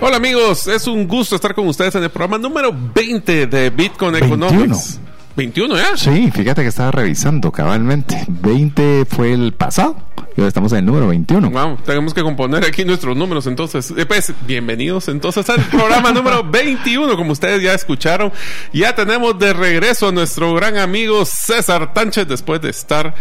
Hola 0.00 0.16
amigos, 0.16 0.68
es 0.68 0.86
un 0.86 1.08
gusto 1.08 1.34
estar 1.34 1.54
con 1.56 1.66
ustedes 1.66 1.92
en 1.96 2.04
el 2.04 2.10
programa 2.10 2.38
número 2.38 2.72
20 2.72 3.48
de 3.48 3.70
Bitcoin 3.70 4.14
Economics. 4.14 5.00
21 5.38 5.76
ya. 5.76 5.96
Sí, 5.96 6.32
fíjate 6.32 6.62
que 6.62 6.68
estaba 6.68 6.90
revisando 6.90 7.52
cabalmente. 7.52 8.24
20 8.26 9.04
fue 9.04 9.32
el 9.32 9.52
pasado. 9.52 9.96
Y 10.36 10.40
ahora 10.40 10.48
estamos 10.48 10.72
en 10.72 10.78
el 10.78 10.86
número 10.86 11.06
21. 11.06 11.50
Wow, 11.50 11.78
tenemos 11.84 12.12
que 12.12 12.22
componer 12.22 12.64
aquí 12.64 12.84
nuestros 12.84 13.16
números 13.16 13.46
entonces. 13.46 13.92
Eh, 13.96 14.04
pues, 14.04 14.32
bienvenidos 14.46 15.06
entonces 15.06 15.48
al 15.48 15.60
programa 15.66 16.10
número 16.10 16.42
21. 16.50 17.16
Como 17.16 17.32
ustedes 17.32 17.62
ya 17.62 17.72
escucharon, 17.72 18.32
ya 18.72 18.96
tenemos 18.96 19.38
de 19.38 19.52
regreso 19.52 20.08
a 20.08 20.12
nuestro 20.12 20.54
gran 20.54 20.76
amigo 20.76 21.24
César 21.24 21.94
Tánchez 21.94 22.26
después 22.26 22.60
de 22.60 22.70
estar 22.70 23.14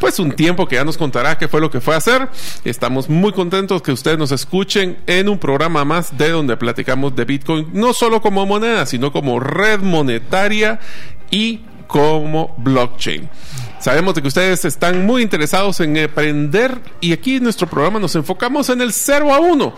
pues 0.00 0.18
un 0.18 0.32
tiempo 0.32 0.66
que 0.66 0.76
ya 0.76 0.84
nos 0.84 0.98
contará 0.98 1.38
qué 1.38 1.46
fue 1.46 1.60
lo 1.60 1.70
que 1.70 1.80
fue 1.80 1.94
a 1.94 1.98
hacer. 1.98 2.28
Estamos 2.64 3.08
muy 3.08 3.32
contentos 3.32 3.82
que 3.82 3.92
ustedes 3.92 4.18
nos 4.18 4.32
escuchen 4.32 4.98
en 5.06 5.28
un 5.28 5.38
programa 5.38 5.84
más 5.84 6.18
de 6.18 6.30
donde 6.30 6.56
platicamos 6.56 7.14
de 7.14 7.24
Bitcoin, 7.24 7.68
no 7.72 7.92
solo 7.92 8.20
como 8.20 8.46
moneda, 8.46 8.84
sino 8.86 9.12
como 9.12 9.38
red 9.38 9.78
monetaria 9.80 10.80
y 11.32 11.60
como 11.88 12.54
blockchain. 12.58 13.28
Sabemos 13.80 14.14
de 14.14 14.22
que 14.22 14.28
ustedes 14.28 14.64
están 14.64 15.04
muy 15.04 15.22
interesados 15.22 15.80
en 15.80 15.98
aprender 15.98 16.78
y 17.00 17.12
aquí 17.12 17.36
en 17.36 17.42
nuestro 17.42 17.66
programa 17.66 17.98
nos 17.98 18.14
enfocamos 18.14 18.68
en 18.68 18.80
el 18.80 18.92
0 18.92 19.34
a 19.34 19.40
1. 19.40 19.74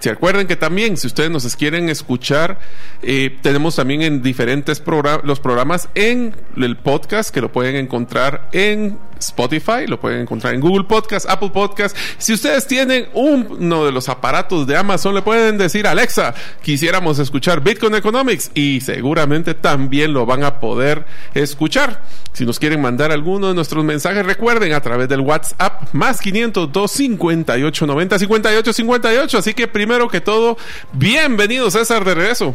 Se 0.00 0.10
acuerden 0.10 0.46
que 0.46 0.56
también, 0.56 0.96
si 0.96 1.08
ustedes 1.08 1.30
nos 1.30 1.56
quieren 1.56 1.88
escuchar, 1.88 2.60
eh, 3.02 3.36
tenemos 3.42 3.76
también 3.76 4.02
en 4.02 4.22
diferentes 4.22 4.78
programas, 4.78 5.24
los 5.24 5.40
programas 5.40 5.88
en 5.94 6.36
el 6.56 6.76
podcast 6.76 7.30
que 7.30 7.40
lo 7.40 7.50
pueden 7.50 7.74
encontrar 7.74 8.48
en 8.52 8.96
Spotify, 9.18 9.86
lo 9.86 10.00
pueden 10.00 10.20
encontrar 10.20 10.54
en 10.54 10.60
Google 10.60 10.84
Podcast, 10.84 11.28
Apple 11.28 11.50
Podcast. 11.50 11.96
Si 12.18 12.32
ustedes 12.32 12.66
tienen 12.66 13.08
uno 13.14 13.84
de 13.84 13.92
los 13.92 14.08
aparatos 14.08 14.66
de 14.66 14.76
Amazon, 14.76 15.14
le 15.14 15.22
pueden 15.22 15.58
decir, 15.58 15.86
Alexa, 15.86 16.34
quisiéramos 16.62 17.18
escuchar 17.18 17.60
Bitcoin 17.60 17.94
Economics 17.96 18.50
y 18.54 18.80
seguramente 18.80 19.54
también 19.54 20.12
lo 20.12 20.26
van 20.26 20.44
a 20.44 20.60
poder 20.60 21.04
escuchar. 21.34 22.02
Si 22.32 22.46
nos 22.46 22.60
quieren 22.60 22.80
mandar 22.80 23.10
alguno 23.10 23.48
de 23.48 23.54
nuestros 23.54 23.84
mensajes, 23.84 24.24
recuerden 24.24 24.72
a 24.72 24.80
través 24.80 25.08
del 25.08 25.20
WhatsApp 25.20 25.92
más 25.92 26.20
502 26.20 26.90
58 26.90 27.86
90 27.86 28.18
58 28.18 28.72
58. 28.72 29.38
Así 29.38 29.54
que 29.54 29.66
primero 29.66 29.87
que 29.88 30.20
todo, 30.20 30.58
bienvenido 30.92 31.70
César 31.70 32.04
de 32.04 32.14
regreso. 32.14 32.54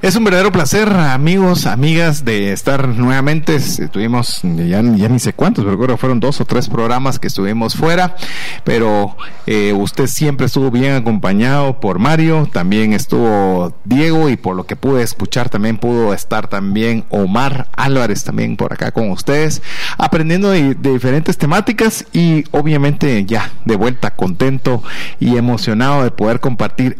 Es 0.00 0.16
un 0.16 0.24
verdadero 0.24 0.52
placer, 0.52 0.88
amigos, 0.88 1.66
amigas, 1.66 2.24
de 2.24 2.52
estar 2.52 2.88
nuevamente. 2.88 3.56
Estuvimos 3.56 4.40
ya, 4.42 4.80
ya 4.80 5.08
ni 5.08 5.18
sé 5.18 5.32
cuántos, 5.32 5.64
pero 5.64 5.76
creo 5.76 5.96
que 5.96 6.00
fueron 6.00 6.18
dos 6.18 6.40
o 6.40 6.44
tres 6.44 6.68
programas 6.68 7.18
que 7.18 7.26
estuvimos 7.28 7.74
fuera. 7.74 8.16
Pero 8.64 9.16
eh, 9.46 9.72
usted 9.72 10.06
siempre 10.06 10.46
estuvo 10.46 10.70
bien 10.70 10.94
acompañado 10.94 11.78
por 11.78 11.98
Mario, 11.98 12.48
también 12.52 12.92
estuvo 12.94 13.74
Diego 13.84 14.28
y 14.28 14.36
por 14.36 14.56
lo 14.56 14.64
que 14.64 14.76
pude 14.76 15.02
escuchar 15.02 15.50
también 15.50 15.78
pudo 15.78 16.14
estar 16.14 16.48
también 16.48 17.04
Omar 17.10 17.68
Álvarez 17.76 18.24
también 18.24 18.56
por 18.56 18.72
acá 18.72 18.92
con 18.92 19.10
ustedes, 19.10 19.62
aprendiendo 19.98 20.50
de, 20.50 20.74
de 20.74 20.92
diferentes 20.92 21.38
temáticas 21.38 22.06
y 22.12 22.44
obviamente 22.52 23.24
ya 23.24 23.52
de 23.64 23.76
vuelta 23.76 24.14
contento 24.14 24.82
y 25.20 25.36
emocionado 25.36 26.02
de 26.02 26.10
poder 26.10 26.40
compartir 26.40 26.51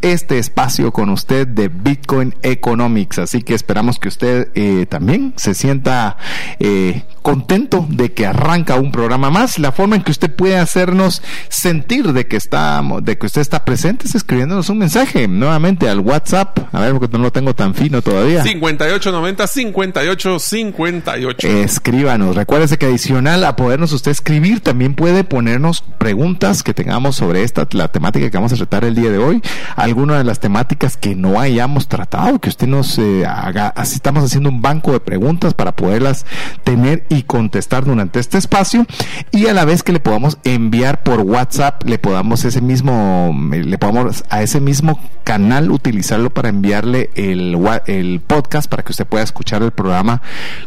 este 0.03 0.39
espacio 0.39 0.93
con 0.93 1.11
usted 1.11 1.47
de 1.47 1.69
Bitcoin 1.69 2.35
Economics. 2.43 3.19
Así 3.19 3.43
que 3.43 3.55
esperamos 3.55 3.99
que 3.99 4.09
usted 4.09 4.49
eh, 4.55 4.87
también 4.87 5.35
se 5.37 5.55
sienta 5.55 6.17
eh, 6.59 7.03
contento 7.23 7.87
de 7.89 8.13
que 8.13 8.27
arranca 8.27 8.77
un 8.77 8.93
programa 8.93 9.31
más. 9.31 9.59
La 9.59 9.73
forma 9.73 9.97
en 9.97 10.03
que 10.03 10.11
usted 10.11 10.35
puede 10.35 10.59
hacernos 10.59 11.23
sentir 11.49 12.13
de 12.13 12.27
que 12.27 12.37
está, 12.37 12.83
de 13.03 13.19
que 13.19 13.27
usted 13.27 13.41
está 13.41 13.65
presente 13.65 14.07
es 14.07 14.15
escribiéndonos 14.15 14.69
un 14.69 14.79
mensaje 14.79 15.29
nuevamente 15.29 15.89
al 15.89 16.01
WhatsApp. 16.01 16.59
A 16.73 16.81
ver, 16.81 16.93
porque 16.93 17.09
no 17.17 17.23
lo 17.23 17.33
tengo 17.33 17.55
tan 17.55 17.75
fino 17.75 18.03
todavía. 18.03 18.43
5890 18.43 19.47
58 19.47 20.39
58. 20.39 21.49
Escríbanos. 21.49 22.37
Recuérdese 22.37 22.79
que 22.79 22.87
adicional 22.87 23.45
a 23.45 23.57
podernos 23.57 23.93
usted 23.93 24.11
escribir, 24.11 24.61
también 24.61 24.95
puede 24.95 25.25
ponernos 25.25 25.83
preguntas 25.99 26.63
que 26.63 26.75
tengamos 26.75 27.17
sobre 27.17 27.43
esta, 27.43 27.67
la 27.73 27.89
temática 27.89 28.31
que 28.31 28.37
vamos 28.37 28.53
a 28.53 28.57
tratar 28.57 28.85
el 28.85 28.95
día 28.95 29.11
de 29.11 29.19
hoy. 29.19 29.42
Alguna 29.77 30.19
de 30.19 30.25
las 30.25 30.41
temáticas 30.41 30.97
que 30.97 31.15
no 31.15 31.41
hayamos 31.41 31.89
tratado, 31.89 32.39
que 32.39 32.49
usted 32.49 32.67
nos 32.67 32.99
eh, 32.99 33.25
haga. 33.27 33.69
Así 33.69 33.97
estamos 33.97 34.25
haciendo 34.25 34.49
un 34.49 34.63
banco 34.63 34.93
de 34.93 35.01
preguntas 35.01 35.55
para 35.55 35.75
poderlas 35.75 36.27
tener 36.65 37.05
y 37.09 37.23
contestar 37.23 37.85
durante 37.85 38.21
este 38.21 38.39
espacio. 38.39 38.87
Y 39.31 39.47
a 39.47 39.55
la 39.55 39.65
vez 39.65 39.83
que 39.83 39.93
le 39.93 40.01
podamos 40.01 40.39
enviar 40.45 41.03
por 41.03 41.21
WhatsApp, 41.21 41.83
le 41.85 41.99
podamos 41.99 42.45
ese 42.45 42.61
mismo, 42.61 43.35
le 43.51 43.79
podamos 43.79 44.25
a 44.31 44.43
ese 44.43 44.61
mismo 44.61 45.01
canal 45.25 45.71
utilizarlo 45.71 46.31
para 46.31 46.49
enviarle 46.49 47.11
el, 47.15 47.57
el 47.87 48.21
podcast 48.21 48.69
para 48.69 48.83
que 48.83 48.93
usted 48.93 49.07
pueda 49.07 49.25
escuchar 49.25 49.63
el 49.63 49.71
programa 49.71 50.23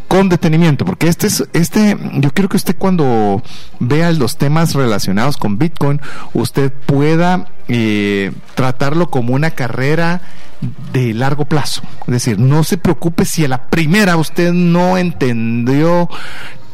con 0.08 0.30
detenimiento. 0.30 0.86
Porque 0.86 1.08
este 1.08 1.28
es, 1.28 1.44
este, 1.54 1.98
yo 2.14 2.32
quiero 2.32 2.50
que 2.50 2.58
usted 2.58 2.76
cuando 2.78 3.42
vea 3.80 4.12
los 4.12 4.38
temas 4.38 4.74
relacionados 4.74 5.38
con 5.38 5.58
Bitcoin, 5.58 6.02
usted 6.34 6.72
pueda 6.72 7.48
eh, 7.68 8.32
tratarlo 8.54 9.10
como 9.10 9.34
una 9.34 9.52
carrera 9.52 10.22
de 10.92 11.14
largo 11.14 11.46
plazo. 11.46 11.82
Es 12.08 12.14
decir, 12.14 12.40
no 12.40 12.64
se 12.64 12.78
preocupe 12.78 13.26
si 13.26 13.46
a 13.46 13.48
la 13.48 13.70
primera 13.70 14.18
usted 14.18 14.54
no 14.54 14.98
entendió 14.98 16.10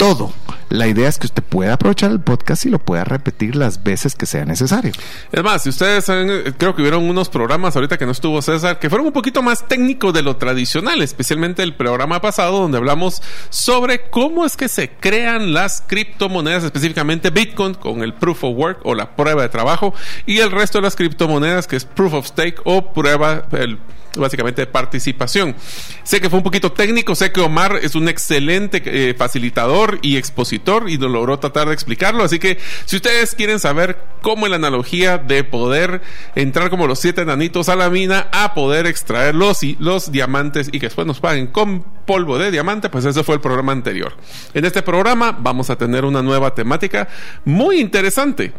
todo. 0.02 0.34
La 0.70 0.88
idea 0.88 1.10
es 1.10 1.20
que 1.20 1.28
usted 1.28 1.44
pueda 1.44 1.74
aprovechar 1.74 2.12
el 2.12 2.22
podcast 2.22 2.66
y 2.66 2.70
lo 2.70 2.80
pueda 2.80 3.04
repetir 3.04 3.56
las 3.58 3.84
veces 3.84 4.16
que 4.16 4.26
sea 4.26 4.46
necesario. 4.46 4.94
Es 5.32 5.44
más, 5.44 5.64
si 5.64 5.70
ustedes 5.70 6.06
saben, 6.06 6.56
creo 6.58 6.74
que 6.74 6.82
hubieron 6.82 7.10
unos 7.10 7.28
programas 7.28 7.76
ahorita 7.76 7.98
que 7.98 8.06
no 8.06 8.14
estuvo 8.14 8.42
César, 8.42 8.80
que 8.80 8.90
fueron 8.90 9.08
un 9.08 9.14
poquito 9.14 9.44
más 9.44 9.68
técnicos 9.68 10.14
de 10.14 10.24
lo 10.24 10.38
tradicional, 10.38 11.02
especialmente 11.02 11.62
el 11.62 11.76
programa 11.76 12.22
pasado 12.22 12.62
donde 12.62 12.78
hablamos 12.78 13.22
sobre 13.50 14.10
cómo 14.10 14.46
es 14.46 14.56
que 14.56 14.70
se 14.70 14.90
crean 14.92 15.54
las 15.54 15.84
criptomonedas, 15.86 16.64
específicamente 16.64 17.30
Bitcoin 17.30 17.74
con 17.74 18.02
el 18.02 18.14
Proof 18.14 18.46
of 18.46 18.58
Work 18.58 18.80
o 18.84 18.96
la 18.96 19.16
prueba 19.16 19.42
de 19.42 19.50
trabajo 19.50 19.94
y 20.26 20.40
el 20.40 20.52
resto 20.52 20.78
de 20.78 20.84
las 20.84 20.96
criptomonedas 20.96 21.68
que 21.68 21.76
es 21.76 21.84
Proof 21.84 22.14
of 22.14 22.28
Stake 22.28 22.62
o 22.64 22.94
prueba, 22.94 23.46
el 23.52 23.78
básicamente 24.18 24.66
participación. 24.68 25.56
Sé 26.04 26.20
que 26.20 26.30
fue 26.30 26.38
un 26.38 26.44
poquito 26.44 26.72
técnico, 26.72 27.16
sé 27.16 27.32
que 27.32 27.42
Omar 27.42 27.80
es 27.82 27.96
un 27.96 28.10
excelente 28.10 28.82
eh, 28.86 29.14
facilitador 29.14 30.00
y 30.02 30.18
expositor 30.18 30.90
y 30.90 30.98
nos 30.98 31.12
logró 31.12 31.40
tratar 31.40 31.68
de 31.68 31.74
explicarlo, 31.74 32.24
así 32.24 32.40
que 32.40 32.58
si 32.86 32.98
ustedes 32.98 33.36
quieren 33.36 33.60
saber 33.60 33.98
cómo 34.22 34.46
es 34.46 34.50
la 34.50 34.58
analogía 34.58 35.18
de 35.18 35.44
poder 35.44 36.02
entrar 36.36 36.70
como 36.70 36.88
los 36.88 37.00
siete 37.00 37.22
enanitos 37.22 37.70
a 37.70 37.76
la 37.76 37.90
mina 37.90 38.28
a 38.32 38.54
poder 38.54 38.86
extraer 38.86 39.36
los, 39.36 39.60
los 39.80 40.12
diamantes 40.12 40.68
y 40.72 40.80
que 40.80 40.88
después 40.88 41.08
nos 41.08 41.20
paguen 41.20 41.48
con 41.48 41.84
polvo 42.06 42.38
de 42.38 42.52
diamante, 42.52 42.90
pues 42.90 43.06
ese 43.06 43.24
fue 43.24 43.36
el 43.36 43.42
programa 43.42 43.72
anterior. 43.72 44.16
En 44.54 44.66
este 44.66 44.82
programa 44.82 45.32
vamos 45.40 45.70
a 45.70 45.78
tener 45.78 46.06
una 46.06 46.22
nueva 46.22 46.54
temática 46.54 47.08
muy 47.46 47.80
interesante, 47.80 48.54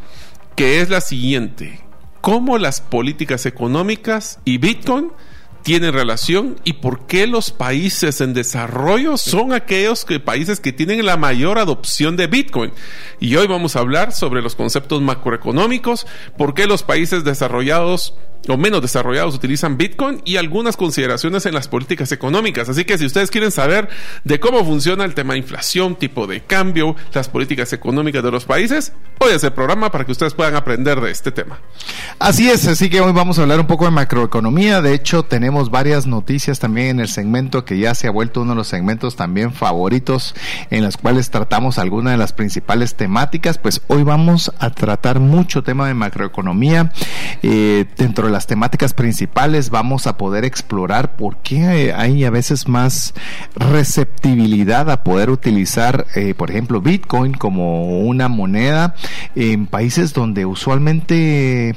que 0.57 0.81
es 0.81 0.89
la 0.89 1.01
siguiente. 1.01 1.92
Cómo 2.23 2.57
las 2.57 2.81
políticas 2.81 3.47
económicas 3.47 4.39
y 4.45 4.59
Bitcoin 4.59 5.11
tienen 5.65 5.93
relación 5.93 6.57
y 6.63 6.75
por 6.75 7.07
qué 7.07 7.27
los 7.27 7.51
países 7.51 8.21
en 8.21 8.33
desarrollo 8.33 9.17
son 9.17 9.53
aquellos 9.53 10.05
que, 10.05 10.21
países 10.21 10.61
que 10.61 10.73
tienen 10.73 11.05
la 11.05 11.17
mayor 11.17 11.59
adopción 11.59 12.17
de 12.17 12.29
Bitcoin. 12.29 12.73
Y 13.19 13.35
hoy 13.35 13.49
vamos 13.49 13.75
a 13.75 13.81
hablar 13.81 14.13
sobre 14.13 14.41
los 14.41 14.55
conceptos 14.55 15.03
macroeconómicos, 15.03 16.07
por 16.39 16.55
qué 16.55 16.69
los 16.69 16.85
países 16.85 17.25
desarrollados 17.25 18.15
o 18.49 18.57
menos 18.57 18.83
desarrollados 18.83 19.35
utilizan 19.35 19.77
Bitcoin 19.77 20.21
y 20.25 20.37
algunas 20.37 20.77
consideraciones 20.77 21.47
en 21.47 21.55
las 21.55 21.69
políticas 21.69 22.13
económicas. 22.13 22.69
Así 22.69 22.85
que 22.85 22.99
si 22.99 23.07
ustedes 23.07 23.31
quieren 23.31 23.51
saber 23.51 23.89
de 24.25 24.41
cómo 24.41 24.65
funciona 24.65 25.05
el 25.05 25.15
tema 25.15 25.35
de 25.35 25.41
inflación, 25.41 25.97
tipo 25.97 26.27
de 26.27 26.43
cambio, 26.43 26.97
las 27.13 27.29
políticas 27.29 27.73
económicas 27.73 28.23
de 28.23 28.31
los 28.31 28.45
países, 28.45 28.93
hoy 29.19 29.33
es 29.33 29.45
el 29.45 29.53
programa 29.53 29.91
para 29.91 30.05
que 30.05 30.13
ustedes 30.13 30.35
puedan 30.35 30.57
aprender 30.57 31.01
de 31.01 31.11
este 31.11 31.31
tema. 31.31 31.61
Así 32.19 32.51
es, 32.51 32.67
así 32.67 32.91
que 32.91 33.01
hoy 33.01 33.13
vamos 33.13 33.39
a 33.39 33.43
hablar 33.43 33.61
un 33.61 33.67
poco 33.67 33.85
de 33.85 33.91
macroeconomía. 33.91 34.83
De 34.83 34.95
hecho, 34.95 35.23
tenemos 35.23 35.71
varias 35.71 36.07
noticias 36.07 36.59
también 36.59 36.89
en 36.89 37.01
el 37.01 37.09
segmento 37.09 37.65
que 37.65 37.79
ya 37.79 37.95
se 37.95 38.09
ha 38.09 38.11
vuelto 38.11 38.43
uno 38.43 38.53
de 38.53 38.57
los 38.57 38.69
segmentos 38.69 39.17
también 39.17 39.53
favoritos 39.53 40.35
en 40.71 40.83
los 40.85 40.97
cuales 40.97 41.31
tratamos 41.31 41.79
algunas 41.79 42.13
de 42.13 42.19
las 42.19 42.33
principales 42.33 42.95
temáticas. 42.95 43.59
Pues 43.59 43.83
hoy 43.89 44.03
vamos 44.03 44.53
a 44.59 44.71
tratar 44.71 45.21
mucho 45.21 45.63
tema 45.63 45.87
de 45.87 45.95
macroeconomía. 45.95 46.93
Eh, 47.43 47.87
dentro 47.97 48.27
de 48.27 48.32
las 48.33 48.47
temáticas 48.47 48.95
principales 48.95 49.71
vamos 49.71 50.07
a 50.07 50.17
poder 50.17 50.45
explorar 50.45 51.17
por 51.17 51.37
qué 51.39 51.93
hay 51.95 52.25
a 52.25 52.31
veces 52.31 52.67
más 52.67 53.15
receptibilidad 53.55 54.91
a 54.91 55.05
poder 55.05 55.31
utilizar, 55.31 56.07
eh, 56.15 56.35
por 56.35 56.51
ejemplo, 56.51 56.81
Bitcoin 56.81 57.35
como 57.35 58.01
una 58.01 58.29
moneda 58.29 58.95
en 59.37 59.67
países 59.67 60.13
donde 60.13 60.47
usualmente 60.47 61.77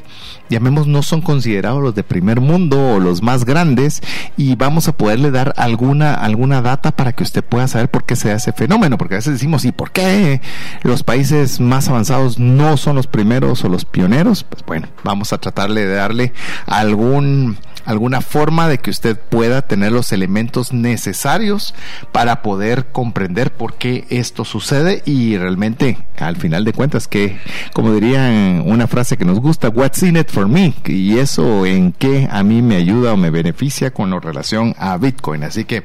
llamemos, 0.49 0.87
no 0.87 1.03
son 1.03 1.21
considerados 1.21 1.81
los 1.81 1.95
de 1.95 2.03
primer 2.03 2.41
mundo 2.41 2.95
o 2.95 2.99
los 2.99 3.21
más 3.21 3.45
grandes 3.45 4.01
y 4.37 4.55
vamos 4.55 4.87
a 4.87 4.93
poderle 4.97 5.31
dar 5.31 5.53
alguna, 5.57 6.13
alguna 6.13 6.61
data 6.61 6.91
para 6.91 7.13
que 7.13 7.23
usted 7.23 7.43
pueda 7.43 7.67
saber 7.67 7.89
por 7.89 8.05
qué 8.05 8.15
se 8.15 8.29
da 8.29 8.35
ese 8.35 8.53
fenómeno, 8.53 8.97
porque 8.97 9.15
a 9.15 9.17
veces 9.17 9.33
decimos, 9.33 9.65
¿y 9.65 9.71
por 9.71 9.91
qué 9.91 10.41
los 10.83 11.03
países 11.03 11.59
más 11.59 11.89
avanzados 11.89 12.39
no 12.39 12.77
son 12.77 12.95
los 12.95 13.07
primeros 13.07 13.63
o 13.63 13.69
los 13.69 13.85
pioneros? 13.85 14.43
Pues 14.43 14.63
bueno, 14.65 14.87
vamos 15.03 15.33
a 15.33 15.37
tratarle 15.37 15.85
de 15.85 15.95
darle 15.95 16.33
algún 16.65 17.57
alguna 17.85 18.21
forma 18.21 18.67
de 18.67 18.79
que 18.79 18.89
usted 18.89 19.17
pueda 19.17 19.61
tener 19.61 19.91
los 19.91 20.11
elementos 20.11 20.73
necesarios 20.73 21.73
para 22.11 22.41
poder 22.41 22.87
comprender 22.87 23.53
por 23.53 23.75
qué 23.75 24.05
esto 24.09 24.45
sucede 24.45 25.01
y 25.05 25.37
realmente 25.37 25.97
al 26.17 26.37
final 26.37 26.65
de 26.65 26.73
cuentas 26.73 27.07
que 27.07 27.37
como 27.73 27.93
dirían 27.93 28.63
una 28.65 28.87
frase 28.87 29.17
que 29.17 29.25
nos 29.25 29.39
gusta 29.39 29.69
what's 29.69 30.01
in 30.03 30.17
it 30.17 30.29
for 30.29 30.47
me 30.47 30.73
y 30.85 31.17
eso 31.17 31.65
en 31.65 31.91
qué 31.91 32.27
a 32.31 32.43
mí 32.43 32.61
me 32.61 32.75
ayuda 32.75 33.13
o 33.13 33.17
me 33.17 33.29
beneficia 33.29 33.91
con 33.91 34.09
la 34.09 34.19
relación 34.19 34.75
a 34.77 34.97
Bitcoin 34.97 35.43
así 35.43 35.65
que 35.65 35.83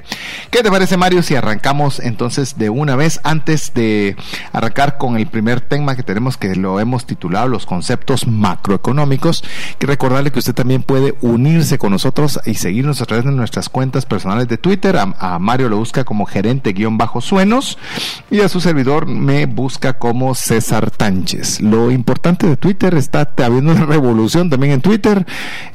¿qué 0.50 0.62
te 0.62 0.70
parece 0.70 0.96
Mario 0.96 1.22
si 1.22 1.34
arrancamos 1.34 2.00
entonces 2.00 2.56
de 2.56 2.70
una 2.70 2.96
vez 2.96 3.20
antes 3.24 3.74
de 3.74 4.16
arrancar 4.52 4.98
con 4.98 5.16
el 5.16 5.26
primer 5.26 5.60
tema 5.60 5.96
que 5.96 6.02
tenemos 6.02 6.36
que 6.36 6.54
lo 6.54 6.80
hemos 6.80 7.06
titulado 7.06 7.48
los 7.48 7.66
conceptos 7.66 8.26
macroeconómicos 8.26 9.44
que 9.78 9.86
recordarle 9.86 10.30
que 10.30 10.38
usted 10.38 10.54
también 10.54 10.82
puede 10.82 11.14
unirse 11.20 11.78
con 11.78 11.89
nosotros 11.90 12.40
y 12.46 12.54
seguirnos 12.54 13.02
a 13.02 13.06
través 13.06 13.24
de 13.24 13.32
nuestras 13.32 13.68
cuentas 13.68 14.06
personales 14.06 14.48
de 14.48 14.58
Twitter. 14.58 14.96
A, 14.96 15.38
Mario 15.38 15.68
lo 15.68 15.76
busca 15.76 16.04
como 16.04 16.26
gerente 16.26 16.72
guion 16.72 16.98
bajo 16.98 17.20
suenos 17.20 17.78
y 18.30 18.40
a 18.40 18.48
su 18.48 18.60
servidor 18.60 19.06
me 19.06 19.46
busca 19.46 19.98
como 19.98 20.34
César 20.34 20.90
Tánchez. 20.90 21.60
Lo 21.60 21.90
importante 21.90 22.46
de 22.46 22.56
Twitter 22.56 22.94
está 22.94 23.30
habiendo 23.44 23.72
una 23.72 23.86
revolución 23.86 24.50
también 24.50 24.72
en 24.72 24.80
Twitter. 24.80 25.26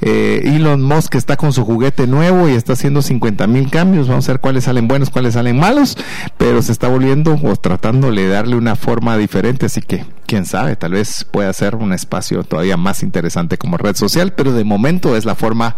Eh, 0.02 0.42
Elon 0.46 0.82
Musk 0.82 1.16
está 1.16 1.38
con 1.38 1.54
su 1.54 1.66
juguete 1.66 2.08
nuevo 2.08 2.48
y 2.50 2.54
está 2.54 2.74
haciendo 2.74 3.02
50 3.02 3.48
mil 3.48 3.70
cambios. 3.70 4.08
Vamos 4.08 4.28
a 4.30 4.34
ver 4.34 4.42
cuáles 4.42 4.66
salen 4.66 4.88
buenos, 4.88 5.10
cuáles 5.10 5.34
salen 5.34 5.60
malos, 5.60 5.98
pero 6.38 6.62
se 6.62 6.72
está 6.72 6.88
volviendo 6.88 7.40
o 7.44 7.56
tratando 7.56 8.12
de 8.12 8.28
darle 8.28 8.56
una 8.56 8.76
forma 8.76 9.18
diferente. 9.18 9.66
Así 9.66 9.82
que 9.82 10.06
quién 10.26 10.46
sabe, 10.46 10.76
tal 10.76 10.94
vez 10.94 11.26
pueda 11.30 11.52
ser 11.54 11.76
un 11.76 11.94
espacio 11.94 12.44
todavía 12.44 12.78
más 12.78 13.04
interesante 13.04 13.58
como 13.58 13.78
red 13.78 13.96
social, 13.96 14.34
pero 14.34 14.52
de 14.52 14.64
momento 14.64 15.16
es 15.16 15.26
la 15.26 15.36
forma 15.36 15.76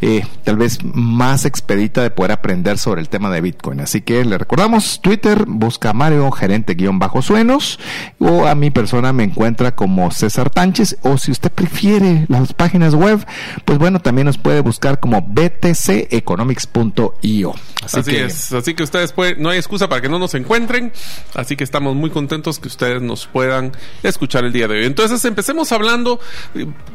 eh, 0.00 0.26
tal 0.44 0.56
vez 0.56 0.78
más 0.82 1.44
expedita 1.44 2.02
de 2.02 2.10
poder 2.10 2.32
aprender 2.32 2.78
sobre 2.78 3.00
el 3.00 3.08
tema 3.08 3.30
de 3.30 3.40
Bitcoin. 3.40 3.80
Así 3.80 4.02
que 4.02 4.24
le 4.24 4.38
recordamos, 4.38 5.00
Twitter, 5.00 5.44
busca 5.46 5.92
Mario, 5.92 6.30
gerente 6.30 6.74
guion 6.74 6.98
bajo 6.98 7.22
suenos, 7.22 7.78
o 8.18 8.46
a 8.46 8.54
mi 8.54 8.70
persona 8.70 9.12
me 9.12 9.24
encuentra 9.24 9.74
como 9.74 10.10
César 10.10 10.50
Tánchez, 10.50 10.98
o 11.02 11.18
si 11.18 11.30
usted 11.30 11.50
prefiere 11.50 12.26
las 12.28 12.52
páginas 12.52 12.94
web, 12.94 13.24
pues 13.64 13.78
bueno, 13.78 14.00
también 14.00 14.26
nos 14.26 14.38
puede 14.38 14.60
buscar 14.60 15.00
como 15.00 15.22
btceconomics.io. 15.22 17.54
Así, 17.84 18.02
que, 18.02 18.24
es, 18.24 18.52
así 18.52 18.74
que 18.74 18.82
ustedes 18.82 19.12
pueden, 19.12 19.40
no 19.42 19.50
hay 19.50 19.58
excusa 19.58 19.88
para 19.88 20.00
que 20.00 20.08
no 20.08 20.18
nos 20.18 20.34
encuentren, 20.34 20.92
así 21.34 21.54
que 21.54 21.64
estamos 21.64 21.94
muy 21.94 22.08
contentos 22.10 22.58
que 22.58 22.68
ustedes 22.68 23.02
nos 23.02 23.26
puedan 23.26 23.72
escuchar 24.02 24.44
el 24.44 24.52
día 24.52 24.68
de 24.68 24.78
hoy. 24.78 24.84
Entonces 24.84 25.24
empecemos 25.24 25.72
hablando, 25.72 26.20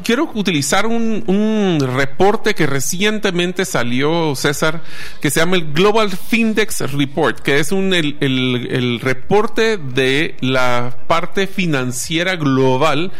quiero 0.04 0.30
utilizar 0.34 0.86
un, 0.86 1.78
reporte 1.80 2.56
que 2.56 2.68
recientemente 2.68 3.66
salió, 3.66 4.36
César, 4.36 4.82
que 5.22 5.32
se 5.32 5.40
llama 5.40 5.56
el 5.56 5.74
Global 5.74 6.12
Findex 6.12 6.92
Report, 6.92 7.40
que 7.40 7.60
es 7.60 7.72
un, 7.72 7.94
el 7.94 9.00
reporte 9.02 9.78
de 9.78 10.36
la 10.42 10.98
parte 11.08 11.48
financiera 11.48 12.36
global 12.36 13.12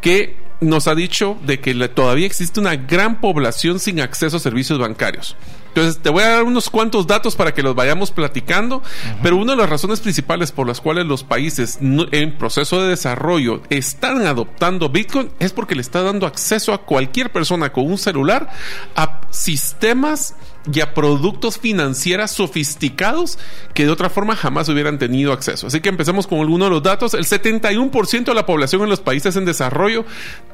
que 0.00 0.43
nos 0.60 0.86
ha 0.88 0.94
dicho 0.94 1.36
de 1.44 1.60
que 1.60 1.74
todavía 1.88 2.26
existe 2.26 2.60
una 2.60 2.76
gran 2.76 3.20
población 3.20 3.78
sin 3.78 4.00
acceso 4.00 4.36
a 4.36 4.40
servicios 4.40 4.78
bancarios. 4.78 5.36
Entonces, 5.68 6.00
te 6.00 6.08
voy 6.08 6.22
a 6.22 6.28
dar 6.28 6.44
unos 6.44 6.70
cuantos 6.70 7.08
datos 7.08 7.34
para 7.34 7.52
que 7.52 7.62
los 7.62 7.74
vayamos 7.74 8.12
platicando, 8.12 8.80
pero 9.24 9.36
una 9.36 9.52
de 9.54 9.58
las 9.58 9.68
razones 9.68 10.00
principales 10.00 10.52
por 10.52 10.68
las 10.68 10.80
cuales 10.80 11.04
los 11.04 11.24
países 11.24 11.78
en 11.80 12.38
proceso 12.38 12.80
de 12.80 12.90
desarrollo 12.90 13.60
están 13.70 14.24
adoptando 14.26 14.88
Bitcoin 14.88 15.30
es 15.40 15.52
porque 15.52 15.74
le 15.74 15.80
está 15.80 16.02
dando 16.02 16.28
acceso 16.28 16.72
a 16.72 16.82
cualquier 16.82 17.32
persona 17.32 17.72
con 17.72 17.86
un 17.86 17.98
celular 17.98 18.50
a 18.94 19.20
sistemas 19.30 20.36
y 20.72 20.80
a 20.80 20.94
productos 20.94 21.58
financieros 21.58 22.30
sofisticados 22.30 23.38
que 23.74 23.84
de 23.84 23.90
otra 23.90 24.10
forma 24.10 24.36
jamás 24.36 24.68
hubieran 24.68 24.98
tenido 24.98 25.32
acceso. 25.32 25.66
Así 25.66 25.80
que 25.80 25.88
empecemos 25.88 26.26
con 26.26 26.40
algunos 26.40 26.66
de 26.66 26.74
los 26.74 26.82
datos. 26.82 27.14
El 27.14 27.24
71% 27.24 28.24
de 28.24 28.34
la 28.34 28.46
población 28.46 28.82
en 28.82 28.88
los 28.88 29.00
países 29.00 29.36
en 29.36 29.44
desarrollo 29.44 30.04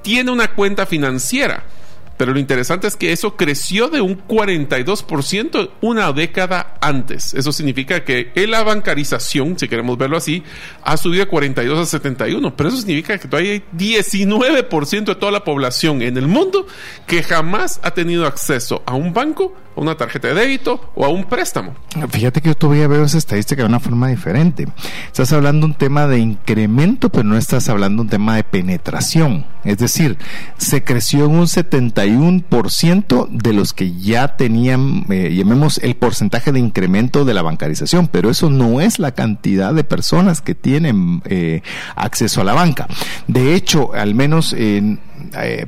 tiene 0.03 0.31
una 0.31 0.55
cuenta 0.55 0.87
financiera. 0.87 1.65
Pero 2.21 2.35
lo 2.35 2.39
interesante 2.39 2.87
es 2.87 2.97
que 2.97 3.13
eso 3.13 3.35
creció 3.35 3.89
de 3.89 4.03
un 4.03 4.19
42% 4.29 5.71
una 5.81 6.13
década 6.13 6.75
antes. 6.83 7.33
Eso 7.33 7.51
significa 7.51 8.05
que 8.05 8.31
la 8.47 8.63
bancarización, 8.63 9.59
si 9.59 9.69
queremos 9.69 9.97
verlo 9.97 10.19
así, 10.19 10.43
ha 10.83 10.99
subido 10.99 11.25
de 11.25 11.31
42 11.31 11.79
a 11.79 11.87
71. 11.87 12.55
Pero 12.55 12.69
eso 12.69 12.77
significa 12.77 13.17
que 13.17 13.27
todavía 13.27 13.53
hay 13.53 13.65
19% 13.75 15.05
de 15.07 15.15
toda 15.15 15.33
la 15.33 15.45
población 15.45 16.03
en 16.03 16.19
el 16.19 16.29
mundo 16.29 16.67
que 17.07 17.23
jamás 17.23 17.81
ha 17.83 17.93
tenido 17.93 18.27
acceso 18.27 18.83
a 18.85 18.93
un 18.93 19.15
banco 19.15 19.55
una 19.77 19.97
tarjeta 19.97 20.29
de 20.29 20.35
débito 20.35 20.91
o 20.95 21.05
a 21.05 21.09
un 21.09 21.25
préstamo. 21.25 21.75
Fíjate 22.11 22.41
que 22.41 22.49
yo 22.49 22.55
todavía 22.55 22.87
veo 22.87 23.05
esa 23.05 23.19
estadística 23.19 23.63
de 23.63 23.69
una 23.69 23.81
forma 23.81 24.09
diferente. 24.09 24.67
Estás 25.07 25.33
hablando 25.33 25.67
un 25.67 25.75
tema 25.75 26.07
de 26.07 26.19
incremento, 26.19 27.09
pero 27.09 27.25
no 27.25 27.37
estás 27.37 27.69
hablando 27.69 28.03
un 28.03 28.09
tema 28.09 28.37
de 28.37 28.45
penetración. 28.45 29.47
Es 29.65 29.79
decir, 29.79 30.17
se 30.57 30.83
creció 30.85 31.27
en 31.27 31.33
un 31.33 31.47
71% 31.47 33.29
de 33.29 33.53
los 33.53 33.73
que 33.73 33.93
ya 33.99 34.37
tenían, 34.37 35.05
eh, 35.11 35.35
llamemos 35.35 35.79
el 35.79 35.97
porcentaje 35.97 36.53
de 36.53 36.61
incremento 36.61 37.25
de 37.25 37.35
la 37.35 37.43
bancarización, 37.43 38.09
pero 38.09 38.31
eso 38.31 38.51
no 38.51 38.81
es 38.81 38.99
la 38.99 39.13
cantidad 39.13 39.75
de 39.75 39.85
personas 39.85 40.41
que 40.41 40.55
tienen 40.55 41.23
eh, 41.27 41.63
acceso 41.97 42.41
a 42.41 42.45
la 42.45 42.55
banca. 42.55 42.87
De 43.27 43.55
hecho, 43.55 43.95
al 43.95 44.15
menos 44.15 44.55
eh, 44.57 44.97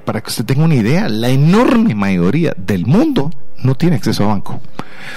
para 0.05 0.21
que 0.21 0.31
usted 0.31 0.45
tenga 0.45 0.65
una 0.65 0.75
idea, 0.75 1.09
la 1.09 1.29
enorme 1.29 1.95
mayoría 1.95 2.55
del 2.57 2.87
mundo 2.87 3.31
no 3.63 3.75
tiene 3.75 3.97
acceso 3.97 4.25
a 4.25 4.29
banco. 4.29 4.61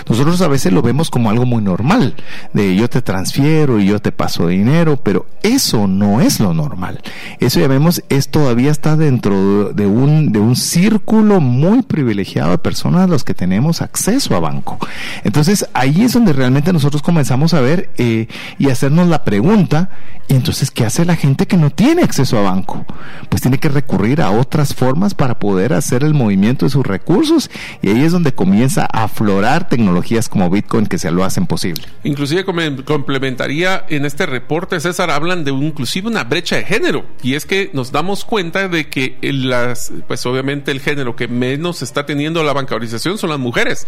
Nosotros 0.10 0.42
a 0.42 0.48
veces 0.48 0.74
lo 0.74 0.82
vemos 0.82 1.10
como 1.10 1.30
algo 1.30 1.46
muy 1.46 1.62
normal, 1.62 2.16
de 2.54 2.76
yo 2.76 2.90
te 2.90 3.02
transfiero 3.02 3.80
y 3.80 3.88
yo 3.88 4.00
te 4.00 4.12
paso 4.12 4.48
dinero, 4.48 4.98
pero 4.98 5.28
eso 5.44 5.88
no 5.88 6.22
es 6.22 6.40
lo 6.40 6.54
normal. 6.54 7.02
Eso 7.40 7.60
ya 7.60 7.68
vemos, 7.68 8.04
es 8.10 8.30
todavía 8.30 8.65
está 8.72 8.96
dentro 8.96 9.74
de 9.74 9.86
un, 9.86 10.32
de 10.32 10.40
un 10.40 10.56
círculo 10.56 11.40
muy 11.40 11.82
privilegiado 11.84 12.52
de 12.52 12.58
personas 12.58 13.04
a 13.04 13.08
los 13.08 13.24
que 13.24 13.34
tenemos 13.34 13.82
acceso 13.82 14.36
a 14.36 14.40
banco. 14.40 14.78
Entonces 15.24 15.68
ahí 15.74 16.04
es 16.04 16.14
donde 16.14 16.34
realmente 16.34 16.74
nosotros 16.74 17.02
comenzamos 17.02 17.54
a 17.54 17.62
ver 17.62 17.90
eh, 17.98 18.28
y 18.58 18.70
hacernos 18.70 19.08
la 19.08 19.24
pregunta, 19.24 19.90
¿y 20.28 20.34
entonces 20.34 20.72
qué 20.72 20.86
hace 20.86 21.06
la 21.06 21.16
gente 21.16 21.48
que 21.48 21.58
no 21.58 21.70
tiene 21.70 22.04
acceso 22.04 22.38
a 22.38 22.42
banco? 22.42 22.86
Pues 23.30 23.42
tiene 23.42 23.60
que 23.60 23.70
recurrir 23.70 24.22
a 24.22 24.32
otras 24.32 24.74
formas 24.74 25.14
para 25.14 25.40
poder 25.40 25.74
hacer 25.74 26.04
el 26.04 26.14
movimiento 26.14 26.66
de 26.66 26.72
sus 26.72 26.86
recursos 26.86 27.50
y 27.82 27.90
ahí 27.90 28.04
es 28.04 28.12
donde 28.12 28.34
comienza 28.34 28.88
a 28.92 29.04
aflorar 29.04 29.70
tecnologías 29.70 30.30
como 30.30 30.50
Bitcoin 30.50 30.88
que 30.88 30.98
se 30.98 31.12
lo 31.12 31.24
hacen 31.24 31.46
posible. 31.46 31.84
Inclusive 32.04 32.46
complementaría 32.46 33.86
en 33.90 34.06
este 34.06 34.26
reporte, 34.26 34.80
César, 34.80 35.10
hablan 35.10 35.44
de 35.44 35.52
inclusive 35.52 36.08
una 36.08 36.24
brecha 36.24 36.56
de 36.56 36.64
género 36.64 37.06
y 37.22 37.36
es 37.36 37.46
que 37.46 37.70
nos 37.74 37.92
damos 37.92 38.26
cuenta 38.26 38.68
de 38.68 38.90
que 38.90 39.18
las, 39.22 39.92
pues 40.08 40.26
obviamente 40.26 40.72
el 40.72 40.80
género 40.80 41.16
que 41.16 41.28
menos 41.28 41.82
está 41.82 42.06
teniendo 42.06 42.44
la 42.44 42.54
bancarización 42.54 43.18
son 43.18 43.30
las 43.30 43.40
mujeres 43.40 43.86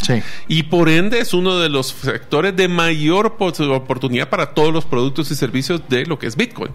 y 0.47 0.63
por 0.63 0.89
ende 0.89 1.19
es 1.19 1.33
uno 1.33 1.57
de 1.59 1.69
los 1.69 1.87
sectores 1.87 2.55
de 2.55 2.67
mayor 2.67 3.35
oportunidad 3.39 4.29
para 4.29 4.53
todos 4.53 4.73
los 4.73 4.85
productos 4.85 5.31
y 5.31 5.35
servicios 5.35 5.81
de 5.89 6.05
lo 6.05 6.19
que 6.19 6.26
es 6.27 6.35
Bitcoin. 6.35 6.71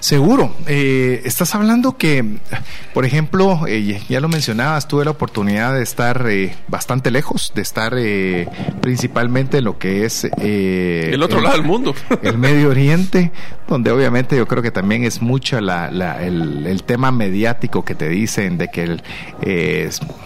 Seguro, 0.00 0.54
eh, 0.66 1.22
estás 1.24 1.54
hablando 1.54 1.96
que, 1.96 2.24
por 2.94 3.04
ejemplo, 3.04 3.66
eh, 3.66 4.00
ya 4.08 4.20
lo 4.20 4.28
mencionabas, 4.28 4.88
tuve 4.88 5.04
la 5.04 5.10
oportunidad 5.10 5.74
de 5.74 5.82
estar 5.82 6.26
eh, 6.28 6.54
bastante 6.68 7.10
lejos 7.10 7.52
de 7.54 7.62
estar 7.62 7.94
eh, 7.96 8.48
principalmente 8.80 9.58
en 9.58 9.64
lo 9.64 9.78
que 9.78 10.04
es 10.04 10.24
eh, 10.38 11.10
el 11.12 11.22
otro 11.22 11.40
lado 11.40 11.56
del 11.56 11.66
mundo, 11.66 11.94
el 12.22 12.38
Medio 12.38 12.70
Oriente, 12.70 13.32
donde 13.68 13.90
obviamente 13.90 14.36
yo 14.36 14.46
creo 14.46 14.62
que 14.62 14.70
también 14.70 15.04
es 15.04 15.22
mucho 15.22 15.60
la, 15.60 15.88
el, 16.20 16.82
tema 16.84 17.10
mediático 17.10 17.84
que 17.84 17.94
te 17.94 18.08
dicen 18.08 18.58
de 18.58 18.68
que 18.68 18.82
el, 18.82 19.02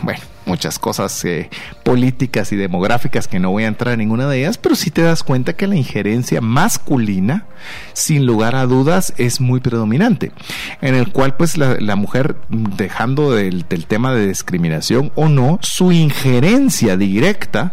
bueno 0.02 0.33
muchas 0.46 0.78
cosas 0.78 1.24
eh, 1.24 1.50
políticas 1.82 2.52
y 2.52 2.56
demográficas 2.56 3.28
que 3.28 3.38
no 3.38 3.50
voy 3.50 3.64
a 3.64 3.68
entrar 3.68 3.94
en 3.94 4.00
ninguna 4.00 4.28
de 4.28 4.40
ellas, 4.40 4.58
pero 4.58 4.74
sí 4.74 4.90
te 4.90 5.02
das 5.02 5.22
cuenta 5.22 5.54
que 5.54 5.66
la 5.66 5.76
injerencia 5.76 6.40
masculina, 6.40 7.46
sin 7.92 8.26
lugar 8.26 8.56
a 8.56 8.66
dudas, 8.66 9.14
es 9.16 9.40
muy 9.40 9.60
predominante, 9.60 10.32
en 10.80 10.94
el 10.94 11.12
cual 11.12 11.36
pues 11.36 11.56
la, 11.56 11.96
mujer, 11.96 12.36
dejando 12.48 13.32
del, 13.32 13.64
tema 13.64 14.14
de 14.14 14.28
discriminación 14.28 15.12
o 15.14 15.28
no, 15.28 15.58
su 15.62 15.92
injerencia 15.92 16.96
directa 16.96 17.72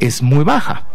es 0.00 0.22
muy 0.22 0.44
baja, 0.44 0.86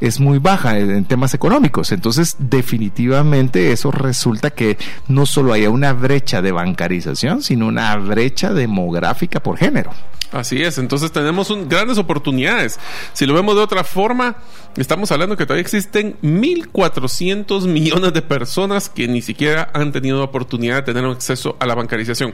es 0.00 0.20
muy 0.20 0.38
baja 0.38 0.78
en 0.78 1.04
temas 1.04 1.34
económicos, 1.34 1.92
entonces 1.92 2.36
definitivamente 2.38 3.72
eso 3.72 3.90
resulta 3.90 4.50
que 4.50 4.78
no 5.08 5.26
solo 5.26 5.52
haya 5.52 5.70
una 5.70 5.92
brecha 5.92 6.42
de 6.42 6.52
bancarización, 6.52 7.42
sino 7.42 7.66
una 7.66 7.94
brecha 7.96 8.52
demográfica 8.52 9.40
por 9.40 9.56
género. 9.56 9.90
Así 10.32 10.62
es, 10.62 10.78
entonces 10.78 11.10
tenemos 11.10 11.52
grandes 11.68 11.98
oportunidades. 11.98 12.78
Si 13.14 13.26
lo 13.26 13.34
vemos 13.34 13.56
de 13.56 13.62
otra 13.62 13.82
forma, 13.82 14.36
estamos 14.76 15.10
hablando 15.10 15.36
que 15.36 15.44
todavía 15.44 15.62
existen 15.62 16.16
1.400 16.22 17.66
millones 17.66 18.12
de 18.12 18.22
personas 18.22 18.88
que 18.88 19.08
ni 19.08 19.22
siquiera 19.22 19.70
han 19.74 19.90
tenido 19.90 20.22
oportunidad 20.22 20.76
de 20.76 20.92
tener 20.92 21.04
acceso 21.04 21.56
a 21.58 21.66
la 21.66 21.74
bancarización. 21.74 22.32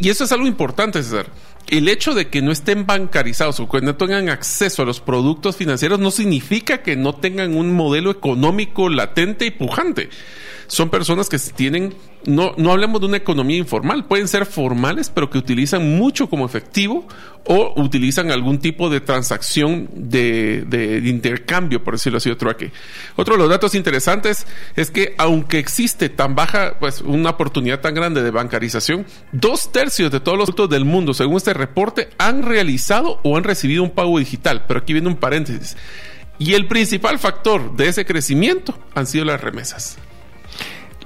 y 0.00 0.08
eso 0.08 0.24
es 0.24 0.32
algo 0.32 0.46
importante, 0.46 1.02
César 1.02 1.26
el 1.68 1.88
hecho 1.88 2.14
de 2.14 2.28
que 2.28 2.42
no 2.42 2.52
estén 2.52 2.86
bancarizados 2.86 3.58
o 3.60 3.68
que 3.68 3.80
no 3.80 3.96
tengan 3.96 4.28
acceso 4.28 4.82
a 4.82 4.84
los 4.84 5.00
productos 5.00 5.56
financieros 5.56 5.98
no 5.98 6.10
significa 6.10 6.82
que 6.82 6.96
no 6.96 7.16
tengan 7.16 7.56
un 7.56 7.72
modelo 7.72 8.10
económico 8.10 8.88
latente 8.88 9.46
y 9.46 9.50
pujante 9.50 10.08
son 10.66 10.90
personas 10.90 11.28
que 11.28 11.38
tienen, 11.38 11.94
no, 12.24 12.54
no 12.56 12.72
hablemos 12.72 13.00
de 13.00 13.06
una 13.06 13.16
economía 13.16 13.58
informal, 13.58 14.06
pueden 14.06 14.28
ser 14.28 14.46
formales, 14.46 15.10
pero 15.10 15.30
que 15.30 15.38
utilizan 15.38 15.96
mucho 15.96 16.28
como 16.28 16.46
efectivo 16.46 17.06
o 17.44 17.80
utilizan 17.80 18.32
algún 18.32 18.58
tipo 18.58 18.90
de 18.90 19.00
transacción 19.00 19.88
de, 19.94 20.64
de, 20.66 20.98
intercambio, 21.08 21.84
por 21.84 21.94
decirlo 21.94 22.18
así, 22.18 22.30
otro 22.30 22.50
aquí. 22.50 22.70
Otro 23.14 23.34
de 23.34 23.38
los 23.38 23.48
datos 23.48 23.74
interesantes 23.74 24.46
es 24.74 24.90
que 24.90 25.14
aunque 25.18 25.58
existe 25.58 26.08
tan 26.08 26.34
baja, 26.34 26.76
pues 26.80 27.00
una 27.02 27.30
oportunidad 27.30 27.80
tan 27.80 27.94
grande 27.94 28.22
de 28.22 28.30
bancarización, 28.30 29.06
dos 29.30 29.70
tercios 29.70 30.10
de 30.10 30.20
todos 30.20 30.36
los 30.36 30.46
productos 30.46 30.70
del 30.70 30.84
mundo, 30.84 31.14
según 31.14 31.36
este 31.36 31.54
reporte, 31.54 32.08
han 32.18 32.42
realizado 32.42 33.20
o 33.22 33.36
han 33.36 33.44
recibido 33.44 33.82
un 33.82 33.90
pago 33.90 34.18
digital. 34.18 34.64
Pero 34.66 34.80
aquí 34.80 34.92
viene 34.92 35.08
un 35.08 35.16
paréntesis. 35.16 35.76
Y 36.38 36.54
el 36.54 36.66
principal 36.66 37.18
factor 37.18 37.76
de 37.76 37.88
ese 37.88 38.04
crecimiento 38.04 38.78
han 38.94 39.06
sido 39.06 39.24
las 39.24 39.40
remesas. 39.40 39.98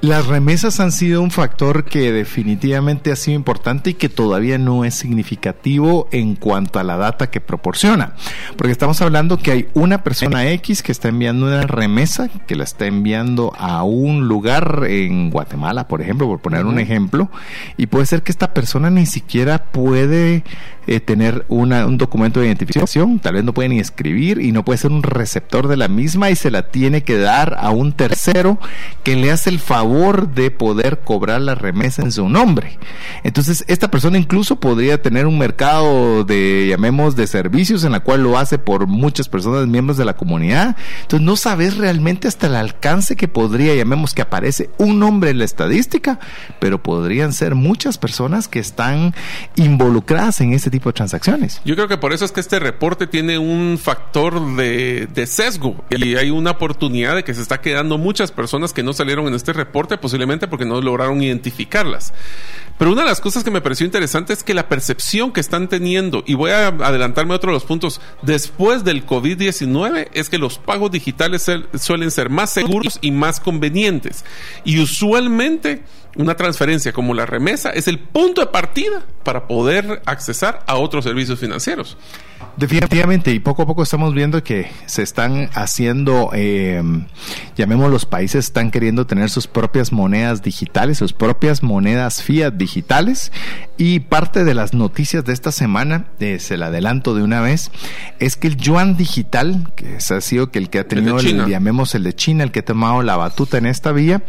Las 0.02 0.26
remesas 0.26 0.80
han 0.80 0.92
sido 0.92 1.20
un 1.20 1.30
factor 1.30 1.84
que 1.84 2.10
definitivamente 2.10 3.12
ha 3.12 3.16
sido 3.16 3.36
importante 3.36 3.90
y 3.90 3.94
que 3.94 4.08
todavía 4.08 4.56
no 4.56 4.86
es 4.86 4.94
significativo 4.94 6.08
en 6.10 6.36
cuanto 6.36 6.78
a 6.78 6.84
la 6.84 6.96
data 6.96 7.28
que 7.28 7.42
proporciona. 7.42 8.14
Porque 8.56 8.72
estamos 8.72 9.02
hablando 9.02 9.36
que 9.36 9.50
hay 9.52 9.68
una 9.74 10.02
persona 10.02 10.48
X 10.52 10.82
que 10.82 10.92
está 10.92 11.08
enviando 11.08 11.48
una 11.48 11.66
remesa, 11.66 12.30
que 12.46 12.56
la 12.56 12.64
está 12.64 12.86
enviando 12.86 13.52
a 13.58 13.82
un 13.82 14.26
lugar 14.26 14.84
en 14.88 15.28
Guatemala, 15.28 15.86
por 15.86 16.00
ejemplo, 16.00 16.26
por 16.26 16.40
poner 16.40 16.64
un 16.64 16.78
ejemplo, 16.78 17.30
y 17.76 17.86
puede 17.86 18.06
ser 18.06 18.22
que 18.22 18.32
esta 18.32 18.54
persona 18.54 18.88
ni 18.88 19.04
siquiera 19.04 19.64
puede 19.64 20.44
eh, 20.86 21.00
tener 21.00 21.44
una, 21.48 21.84
un 21.86 21.98
documento 21.98 22.40
de 22.40 22.46
identificación, 22.46 23.18
tal 23.18 23.34
vez 23.34 23.44
no 23.44 23.52
puede 23.52 23.68
ni 23.68 23.78
escribir 23.78 24.40
y 24.40 24.50
no 24.50 24.64
puede 24.64 24.78
ser 24.78 24.92
un 24.92 25.02
receptor 25.02 25.68
de 25.68 25.76
la 25.76 25.88
misma 25.88 26.30
y 26.30 26.36
se 26.36 26.50
la 26.50 26.70
tiene 26.70 27.02
que 27.02 27.18
dar 27.18 27.58
a 27.60 27.70
un 27.70 27.92
tercero 27.92 28.58
que 29.02 29.14
le 29.14 29.30
hace 29.30 29.50
el 29.50 29.58
favor 29.58 29.89
de 29.90 30.50
poder 30.50 31.00
cobrar 31.00 31.40
la 31.40 31.54
remesa 31.54 32.02
en 32.02 32.12
su 32.12 32.28
nombre. 32.28 32.78
Entonces, 33.24 33.64
esta 33.66 33.90
persona 33.90 34.18
incluso 34.18 34.60
podría 34.60 35.02
tener 35.02 35.26
un 35.26 35.36
mercado 35.36 36.24
de, 36.24 36.66
llamemos, 36.68 37.16
de 37.16 37.26
servicios 37.26 37.82
en 37.82 37.92
la 37.92 38.00
cual 38.00 38.22
lo 38.22 38.38
hace 38.38 38.58
por 38.58 38.86
muchas 38.86 39.28
personas, 39.28 39.66
miembros 39.66 39.96
de 39.96 40.04
la 40.04 40.14
comunidad. 40.14 40.76
Entonces, 41.02 41.26
no 41.26 41.36
sabes 41.36 41.76
realmente 41.76 42.28
hasta 42.28 42.46
el 42.46 42.54
alcance 42.54 43.16
que 43.16 43.26
podría, 43.26 43.74
llamemos, 43.74 44.14
que 44.14 44.22
aparece 44.22 44.70
un 44.78 45.00
nombre 45.00 45.30
en 45.30 45.38
la 45.38 45.44
estadística, 45.44 46.20
pero 46.60 46.80
podrían 46.82 47.32
ser 47.32 47.56
muchas 47.56 47.98
personas 47.98 48.46
que 48.46 48.60
están 48.60 49.12
involucradas 49.56 50.40
en 50.40 50.52
este 50.52 50.70
tipo 50.70 50.88
de 50.90 50.92
transacciones. 50.92 51.60
Yo 51.64 51.74
creo 51.74 51.88
que 51.88 51.98
por 51.98 52.12
eso 52.12 52.24
es 52.24 52.32
que 52.32 52.40
este 52.40 52.60
reporte 52.60 53.08
tiene 53.08 53.38
un 53.38 53.76
factor 53.82 54.54
de, 54.56 55.08
de 55.12 55.26
sesgo 55.26 55.84
y 55.90 56.14
hay 56.14 56.30
una 56.30 56.52
oportunidad 56.52 57.16
de 57.16 57.24
que 57.24 57.34
se 57.34 57.42
está 57.42 57.60
quedando 57.60 57.98
muchas 57.98 58.30
personas 58.30 58.72
que 58.72 58.82
no 58.82 58.92
salieron 58.92 59.26
en 59.26 59.34
este 59.34 59.52
reporte 59.52 59.79
posiblemente 59.88 60.48
porque 60.48 60.64
no 60.64 60.80
lograron 60.80 61.22
identificarlas. 61.22 62.12
Pero 62.78 62.92
una 62.92 63.02
de 63.02 63.08
las 63.08 63.20
cosas 63.20 63.44
que 63.44 63.50
me 63.50 63.60
pareció 63.60 63.84
interesante 63.84 64.32
es 64.32 64.42
que 64.42 64.54
la 64.54 64.68
percepción 64.68 65.32
que 65.32 65.40
están 65.40 65.68
teniendo, 65.68 66.24
y 66.26 66.32
voy 66.32 66.50
a 66.50 66.68
adelantarme 66.68 67.34
a 67.34 67.36
otro 67.36 67.50
de 67.50 67.54
los 67.56 67.64
puntos, 67.64 68.00
después 68.22 68.84
del 68.84 69.04
COVID-19 69.04 70.08
es 70.14 70.30
que 70.30 70.38
los 70.38 70.58
pagos 70.58 70.90
digitales 70.90 71.44
suelen 71.78 72.10
ser 72.10 72.30
más 72.30 72.50
seguros 72.50 72.98
y 73.02 73.10
más 73.10 73.38
convenientes. 73.38 74.24
Y 74.64 74.80
usualmente 74.80 75.82
una 76.16 76.36
transferencia 76.36 76.92
como 76.92 77.14
la 77.14 77.26
remesa 77.26 77.70
es 77.70 77.88
el 77.88 77.98
punto 77.98 78.40
de 78.40 78.48
partida 78.48 79.02
para 79.22 79.46
poder 79.46 80.02
accesar 80.06 80.62
a 80.66 80.76
otros 80.76 81.04
servicios 81.04 81.38
financieros. 81.38 81.96
Definitivamente, 82.56 83.32
y 83.32 83.38
poco 83.38 83.62
a 83.62 83.66
poco 83.66 83.82
estamos 83.82 84.12
viendo 84.12 84.42
que 84.42 84.70
se 84.86 85.02
están 85.02 85.50
haciendo, 85.54 86.30
eh, 86.34 86.82
llamemos 87.56 87.90
los 87.90 88.06
países, 88.06 88.46
están 88.46 88.70
queriendo 88.70 89.06
tener 89.06 89.30
sus 89.30 89.46
propias 89.46 89.92
monedas 89.92 90.42
digitales, 90.42 90.98
sus 90.98 91.12
propias 91.12 91.62
monedas 91.62 92.22
fiat 92.22 92.54
digitales. 92.54 93.32
Y 93.76 94.00
parte 94.00 94.44
de 94.44 94.54
las 94.54 94.74
noticias 94.74 95.24
de 95.24 95.32
esta 95.32 95.52
semana, 95.52 96.06
eh, 96.18 96.38
se 96.38 96.58
la 96.58 96.66
adelanto 96.66 97.14
de 97.14 97.22
una 97.22 97.40
vez, 97.40 97.70
es 98.18 98.36
que 98.36 98.48
el 98.48 98.56
yuan 98.56 98.96
digital, 98.96 99.70
que 99.74 99.96
ha 99.96 100.20
sido 100.20 100.50
que 100.50 100.58
el 100.58 100.68
que 100.68 100.80
ha 100.80 100.88
tenido, 100.88 101.18
el, 101.18 101.46
llamemos 101.46 101.94
el 101.94 102.02
de 102.02 102.14
China, 102.14 102.44
el 102.44 102.52
que 102.52 102.60
ha 102.60 102.64
tomado 102.64 103.02
la 103.02 103.16
batuta 103.16 103.56
en 103.56 103.66
esta 103.66 103.92
vía, 103.92 104.22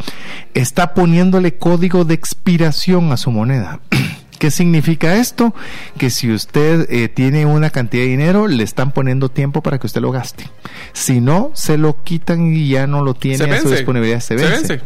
está 0.53 0.93
poniéndole 0.93 1.55
código 1.71 2.03
de 2.03 2.15
expiración 2.15 3.13
a 3.13 3.17
su 3.17 3.31
moneda. 3.31 3.79
¿Qué 4.39 4.51
significa 4.51 5.15
esto? 5.15 5.55
Que 5.97 6.09
si 6.09 6.29
usted 6.29 6.85
eh, 6.89 7.07
tiene 7.07 7.45
una 7.45 7.69
cantidad 7.69 8.03
de 8.03 8.09
dinero, 8.09 8.49
le 8.49 8.63
están 8.63 8.91
poniendo 8.91 9.29
tiempo 9.29 9.63
para 9.63 9.79
que 9.79 9.87
usted 9.87 10.01
lo 10.01 10.11
gaste. 10.11 10.49
Si 10.91 11.21
no, 11.21 11.51
se 11.53 11.77
lo 11.77 12.03
quitan 12.03 12.53
y 12.53 12.67
ya 12.67 12.87
no 12.87 13.05
lo 13.05 13.13
tiene 13.13 13.45
a 13.45 13.61
su 13.61 13.69
disponibilidad. 13.69 14.19
Se 14.19 14.35
vence. 14.35 14.81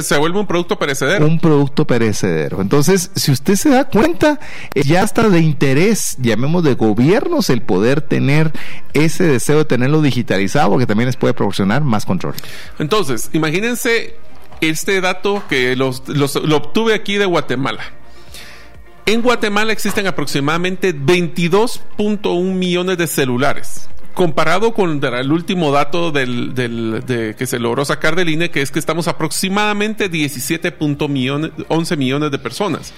Se 0.00 0.16
vuelve 0.16 0.38
un 0.38 0.46
producto 0.46 0.78
perecedero. 0.78 1.26
Un 1.26 1.40
producto 1.40 1.86
perecedero. 1.86 2.62
Entonces, 2.62 3.10
si 3.16 3.32
usted 3.32 3.56
se 3.56 3.68
da 3.68 3.84
cuenta, 3.84 4.40
eh, 4.74 4.82
ya 4.82 5.02
está 5.02 5.28
de 5.28 5.40
interés, 5.40 6.16
llamemos 6.22 6.64
de 6.64 6.72
gobiernos, 6.72 7.50
el 7.50 7.60
poder 7.60 8.00
tener 8.00 8.50
ese 8.94 9.24
deseo 9.24 9.58
de 9.58 9.64
tenerlo 9.66 10.00
digitalizado, 10.00 10.70
porque 10.70 10.86
también 10.86 11.08
les 11.08 11.16
puede 11.16 11.34
proporcionar 11.34 11.82
más 11.82 12.06
control. 12.06 12.34
Entonces, 12.78 13.28
imagínense 13.34 14.14
este 14.60 15.00
dato 15.00 15.42
que 15.48 15.76
lo 15.76 15.88
obtuve 15.88 16.94
aquí 16.94 17.16
de 17.16 17.26
Guatemala. 17.26 18.00
En 19.06 19.22
Guatemala 19.22 19.72
existen 19.72 20.06
aproximadamente 20.06 20.94
22.1 20.94 22.54
millones 22.54 22.96
de 22.96 23.08
celulares. 23.08 23.88
Comparado 24.14 24.72
con 24.74 25.02
el 25.02 25.32
último 25.32 25.72
dato 25.72 26.12
del, 26.12 26.54
de, 26.54 27.34
que 27.36 27.46
se 27.46 27.58
logró 27.58 27.84
sacar 27.84 28.14
del 28.14 28.28
INE, 28.28 28.50
que 28.50 28.62
es 28.62 28.70
que 28.70 28.78
estamos 28.78 29.08
aproximadamente 29.08 30.10
17.11 30.10 31.08
millones, 31.08 31.52
millones 31.96 32.30
de 32.30 32.38
personas. 32.38 32.92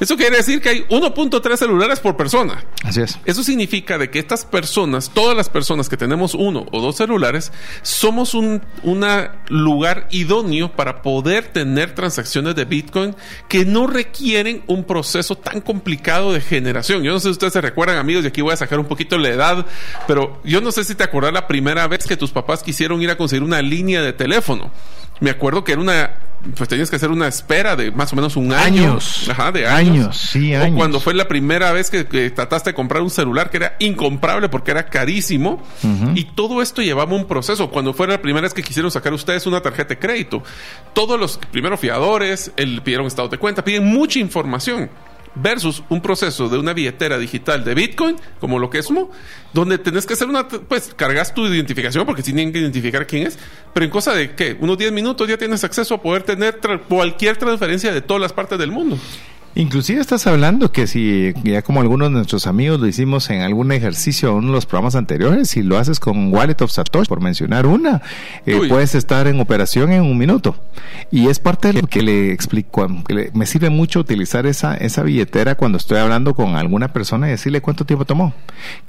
Eso 0.00 0.16
quiere 0.16 0.36
decir 0.36 0.60
que 0.60 0.68
hay 0.68 0.80
1.3 0.84 1.56
celulares 1.56 2.00
por 2.00 2.16
persona. 2.16 2.64
Así 2.82 3.00
es. 3.00 3.18
Eso 3.24 3.42
significa 3.42 3.98
de 3.98 4.10
que 4.10 4.18
estas 4.18 4.44
personas, 4.44 5.10
todas 5.12 5.36
las 5.36 5.48
personas 5.48 5.88
que 5.88 5.96
tenemos 5.96 6.34
uno 6.34 6.66
o 6.72 6.80
dos 6.80 6.96
celulares, 6.96 7.52
somos 7.82 8.34
un 8.34 8.62
lugar 9.48 10.08
idóneo 10.10 10.72
para 10.72 11.02
poder 11.02 11.48
tener 11.48 11.94
transacciones 11.94 12.54
de 12.54 12.64
Bitcoin 12.64 13.14
que 13.48 13.64
no 13.64 13.86
requieren 13.86 14.62
un 14.66 14.84
proceso 14.84 15.36
tan 15.36 15.60
complicado 15.60 16.32
de 16.32 16.40
generación. 16.40 17.02
Yo 17.02 17.12
no 17.12 17.20
sé 17.20 17.28
si 17.28 17.32
ustedes 17.32 17.52
se 17.52 17.60
recuerdan, 17.60 17.96
amigos, 17.96 18.24
y 18.24 18.28
aquí 18.28 18.40
voy 18.40 18.52
a 18.52 18.56
sacar 18.56 18.78
un 18.78 18.86
poquito 18.86 19.18
la 19.18 19.28
edad, 19.28 19.66
pero 20.06 20.40
yo 20.44 20.60
no 20.60 20.72
sé 20.72 20.84
si 20.84 20.94
te 20.94 21.04
acuerdas 21.04 21.32
la 21.32 21.46
primera 21.46 21.86
vez 21.88 22.06
que 22.06 22.16
tus 22.16 22.30
papás 22.30 22.62
quisieron 22.62 23.00
ir 23.02 23.10
a 23.10 23.16
conseguir 23.16 23.42
una 23.42 23.62
línea 23.62 24.02
de 24.02 24.12
teléfono. 24.12 24.70
Me 25.20 25.30
acuerdo 25.30 25.64
que 25.64 25.72
era 25.72 25.80
una 25.80 26.10
pues 26.56 26.68
tenías 26.68 26.90
que 26.90 26.96
hacer 26.96 27.10
una 27.10 27.28
espera 27.28 27.76
de 27.76 27.90
más 27.90 28.12
o 28.12 28.16
menos 28.16 28.36
un 28.36 28.52
año. 28.52 28.82
Años. 28.82 29.28
Ajá, 29.28 29.52
de 29.52 29.66
años. 29.66 30.16
sí, 30.16 30.54
años. 30.54 30.74
O 30.74 30.76
cuando 30.76 31.00
fue 31.00 31.14
la 31.14 31.28
primera 31.28 31.72
vez 31.72 31.90
que, 31.90 32.04
trataste 32.30 32.70
de 32.70 32.74
comprar 32.74 33.02
un 33.02 33.10
celular 33.10 33.50
que 33.50 33.58
era 33.58 33.76
incomparable 33.78 34.48
porque 34.48 34.70
era 34.70 34.86
carísimo. 34.86 35.62
Y 36.14 36.24
todo 36.24 36.62
esto 36.62 36.82
llevaba 36.82 37.14
un 37.14 37.26
proceso. 37.26 37.70
Cuando 37.70 37.92
fue 37.92 38.06
la 38.06 38.20
primera 38.20 38.42
vez 38.42 38.54
que 38.54 38.62
quisieron 38.62 38.90
sacar 38.90 39.12
ustedes 39.12 39.46
una 39.46 39.60
tarjeta 39.60 39.90
de 39.90 39.98
crédito, 39.98 40.42
todos 40.92 41.18
los 41.18 41.38
primeros 41.50 41.80
fiadores, 41.80 42.52
el, 42.56 42.82
pidieron 42.82 43.06
estado 43.06 43.28
de 43.28 43.38
cuenta, 43.38 43.64
piden 43.64 43.86
mucha 43.86 44.18
información 44.18 44.90
versus 45.34 45.82
un 45.88 46.00
proceso 46.00 46.48
de 46.48 46.58
una 46.58 46.72
billetera 46.72 47.18
digital 47.18 47.64
de 47.64 47.74
Bitcoin, 47.74 48.16
como 48.40 48.58
lo 48.58 48.70
que 48.70 48.78
es 48.78 48.90
Mo, 48.90 49.10
donde 49.52 49.78
tenés 49.78 50.06
que 50.06 50.14
hacer 50.14 50.28
una, 50.28 50.48
pues 50.48 50.94
cargas 50.94 51.34
tu 51.34 51.46
identificación 51.46 52.06
porque 52.06 52.22
tienen 52.22 52.52
que 52.52 52.60
identificar 52.60 53.06
quién 53.06 53.26
es, 53.26 53.38
pero 53.72 53.84
en 53.84 53.90
cosa 53.90 54.14
de 54.14 54.34
que 54.34 54.56
unos 54.60 54.78
10 54.78 54.92
minutos 54.92 55.28
ya 55.28 55.36
tienes 55.36 55.64
acceso 55.64 55.94
a 55.94 56.02
poder 56.02 56.22
tener 56.22 56.60
cualquier 56.88 57.36
transferencia 57.36 57.92
de 57.92 58.00
todas 58.00 58.20
las 58.20 58.32
partes 58.32 58.58
del 58.58 58.70
mundo. 58.70 58.98
Inclusive 59.56 60.00
estás 60.00 60.26
hablando 60.26 60.72
que 60.72 60.88
si 60.88 61.32
ya 61.44 61.62
como 61.62 61.80
algunos 61.80 62.08
de 62.08 62.14
nuestros 62.14 62.48
amigos 62.48 62.80
lo 62.80 62.88
hicimos 62.88 63.30
en 63.30 63.42
algún 63.42 63.70
ejercicio 63.70 64.30
en 64.30 64.36
uno 64.36 64.46
de 64.48 64.54
los 64.54 64.66
programas 64.66 64.96
anteriores, 64.96 65.50
si 65.50 65.62
lo 65.62 65.78
haces 65.78 66.00
con 66.00 66.32
Wallet 66.32 66.60
of 66.60 66.72
Satoshi, 66.72 67.08
por 67.08 67.20
mencionar 67.20 67.66
una, 67.66 68.02
eh, 68.46 68.58
puedes 68.68 68.96
estar 68.96 69.28
en 69.28 69.40
operación 69.40 69.92
en 69.92 70.02
un 70.02 70.18
minuto. 70.18 70.56
Y 71.12 71.28
es 71.28 71.38
parte 71.38 71.68
de 71.68 71.82
lo 71.82 71.86
que 71.86 72.02
le 72.02 72.32
explico, 72.32 72.88
que 73.06 73.30
me 73.32 73.46
sirve 73.46 73.70
mucho 73.70 74.00
utilizar 74.00 74.44
esa, 74.46 74.74
esa 74.74 75.04
billetera 75.04 75.54
cuando 75.54 75.78
estoy 75.78 75.98
hablando 75.98 76.34
con 76.34 76.56
alguna 76.56 76.92
persona 76.92 77.28
y 77.28 77.30
decirle 77.30 77.60
cuánto 77.60 77.86
tiempo 77.86 78.04
tomó, 78.04 78.34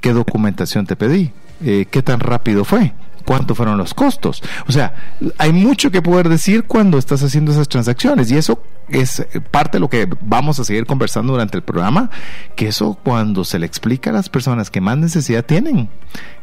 qué 0.00 0.12
documentación 0.12 0.84
te 0.84 0.96
pedí, 0.96 1.30
eh, 1.64 1.86
qué 1.88 2.02
tan 2.02 2.18
rápido 2.18 2.64
fue 2.64 2.92
cuánto 3.26 3.54
fueron 3.54 3.76
los 3.76 3.92
costos. 3.92 4.42
O 4.66 4.72
sea, 4.72 4.94
hay 5.36 5.52
mucho 5.52 5.90
que 5.90 6.00
poder 6.00 6.30
decir 6.30 6.64
cuando 6.64 6.96
estás 6.96 7.22
haciendo 7.22 7.52
esas 7.52 7.68
transacciones 7.68 8.30
y 8.30 8.36
eso 8.38 8.62
es 8.88 9.26
parte 9.50 9.76
de 9.76 9.80
lo 9.80 9.90
que 9.90 10.08
vamos 10.22 10.58
a 10.60 10.64
seguir 10.64 10.86
conversando 10.86 11.32
durante 11.32 11.56
el 11.56 11.64
programa, 11.64 12.08
que 12.54 12.68
eso 12.68 12.98
cuando 13.02 13.44
se 13.44 13.58
le 13.58 13.66
explica 13.66 14.10
a 14.10 14.12
las 14.12 14.28
personas 14.28 14.70
que 14.70 14.80
más 14.80 14.96
necesidad 14.96 15.44
tienen, 15.44 15.90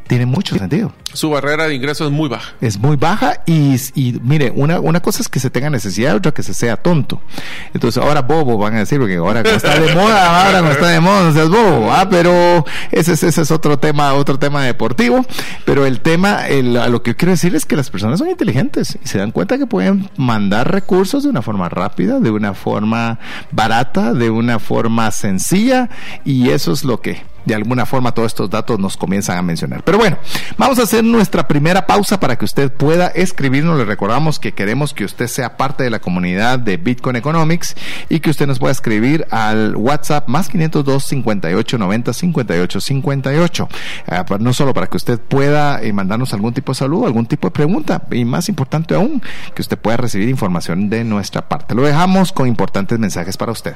tiene 0.08 0.26
mucho 0.26 0.58
sentido. 0.58 0.92
Su 1.14 1.30
barrera 1.30 1.68
de 1.68 1.76
ingreso 1.76 2.06
es 2.06 2.12
muy 2.12 2.28
baja. 2.28 2.54
Es 2.60 2.80
muy 2.80 2.96
baja 2.96 3.42
y, 3.46 3.76
y 3.96 4.20
mire, 4.24 4.52
una, 4.56 4.80
una 4.80 5.00
cosa 5.00 5.22
es 5.22 5.30
que 5.30 5.40
se 5.40 5.50
tenga 5.50 5.70
necesidad, 5.70 6.16
otra 6.16 6.32
que 6.32 6.44
se 6.44 6.54
sea 6.54 6.78
tonto. 6.78 7.22
Entonces 7.74 8.02
ahora 8.04 8.22
bobo 8.22 8.58
van 8.58 8.76
a 8.76 8.80
decir, 8.80 9.00
porque 9.00 9.16
ahora 9.16 9.44
no 9.44 9.50
está 9.50 9.80
de 9.80 9.94
moda, 9.94 10.46
ahora 10.46 10.62
no 10.62 10.72
está 10.72 10.88
de 10.88 11.00
moda, 11.00 11.24
no 11.24 11.34
seas 11.34 11.50
bobo, 11.50 11.92
ah, 11.92 12.08
pero 12.10 12.66
ese, 12.92 13.14
ese 13.14 13.42
es 13.42 13.52
otro 13.52 13.78
tema, 13.78 14.14
otro 14.14 14.40
tema 14.40 14.64
deportivo. 14.64 15.26
Pero 15.66 15.86
el 15.86 16.02
tema, 16.02 16.48
el, 16.48 16.74
lo 16.74 17.04
que 17.04 17.16
quiero 17.16 17.32
decir 17.32 17.56
es 17.56 17.66
que 17.66 17.76
las 17.76 17.90
personas 17.90 18.20
son 18.20 18.30
inteligentes 18.30 18.98
y 19.04 19.08
se 19.08 19.20
dan 19.20 19.32
cuenta 19.32 19.58
que 19.58 19.68
pueden 19.68 20.10
mandar 20.18 20.72
recursos 20.72 21.24
de 21.24 21.30
una 21.30 21.42
forma 21.42 21.70
rápida, 21.70 22.20
de 22.20 22.32
una 22.32 22.54
forma 22.54 23.20
barata, 23.52 24.14
de 24.14 24.30
una 24.30 24.60
forma 24.60 25.12
sencilla 25.12 25.90
y 26.26 26.50
eso 26.50 26.72
es 26.72 26.84
lo 26.84 27.02
que 27.02 27.22
de 27.46 27.56
alguna 27.56 27.86
forma 27.86 28.14
todos 28.14 28.28
estos 28.28 28.50
datos 28.50 28.80
nos 28.80 28.98
comienzan 28.98 29.38
a 29.38 29.42
mencionar. 29.42 29.84
Pero 29.84 29.98
bueno, 29.98 30.18
vamos 30.58 30.80
a 30.80 30.84
hacer 30.84 31.04
nuestra 31.04 31.48
primera 31.48 31.86
pausa 31.86 32.20
para 32.20 32.38
que 32.38 32.46
usted 32.46 32.72
pueda 32.72 33.08
escribirnos. 33.08 33.78
Le 33.78 33.86
recordamos 33.86 34.40
que 34.40 34.54
queremos 34.54 34.94
que 34.94 35.06
usted 35.06 35.28
sea 35.28 35.58
parte 35.58 35.84
de 35.84 35.90
la 35.90 36.00
comunidad 36.00 36.60
de 36.60 36.78
Bitcoin 36.78 37.16
Economics 37.16 37.76
y 38.10 38.20
que 38.20 38.30
usted 38.30 38.48
nos 38.48 38.60
pueda 38.60 38.72
escribir 38.72 39.26
al 39.32 39.76
WhatsApp 39.76 40.28
más 40.28 40.50
502 40.50 41.04
58 41.04 41.78
90 41.78 42.14
58 42.14 42.82
58. 42.82 43.68
no 44.40 44.54
solo 44.54 44.74
para 44.74 44.88
que 44.88 44.98
usted 44.98 45.20
pueda 45.20 45.82
eh, 45.82 45.94
mandarnos 45.94 46.34
algún 46.34 46.54
tipo 46.54 46.72
de 46.72 46.78
saludo, 46.78 47.06
algún 47.06 47.26
tipo 47.26 47.48
de 47.48 47.52
pregunta 47.52 48.04
y 48.12 48.26
más 48.26 48.50
importante 48.50 48.96
aún, 48.96 49.22
que 49.54 49.62
usted 49.62 49.78
pueda 49.78 49.98
recibir 49.98 50.30
información 50.30 50.90
de 50.90 51.04
nuestra 51.04 51.48
parte. 51.48 51.76
Lo 51.76 51.84
dejamos 51.84 52.32
con 52.32 52.48
importantes 52.48 53.00
mensajes 53.00 53.38
para 53.38 53.52
usted. 53.52 53.76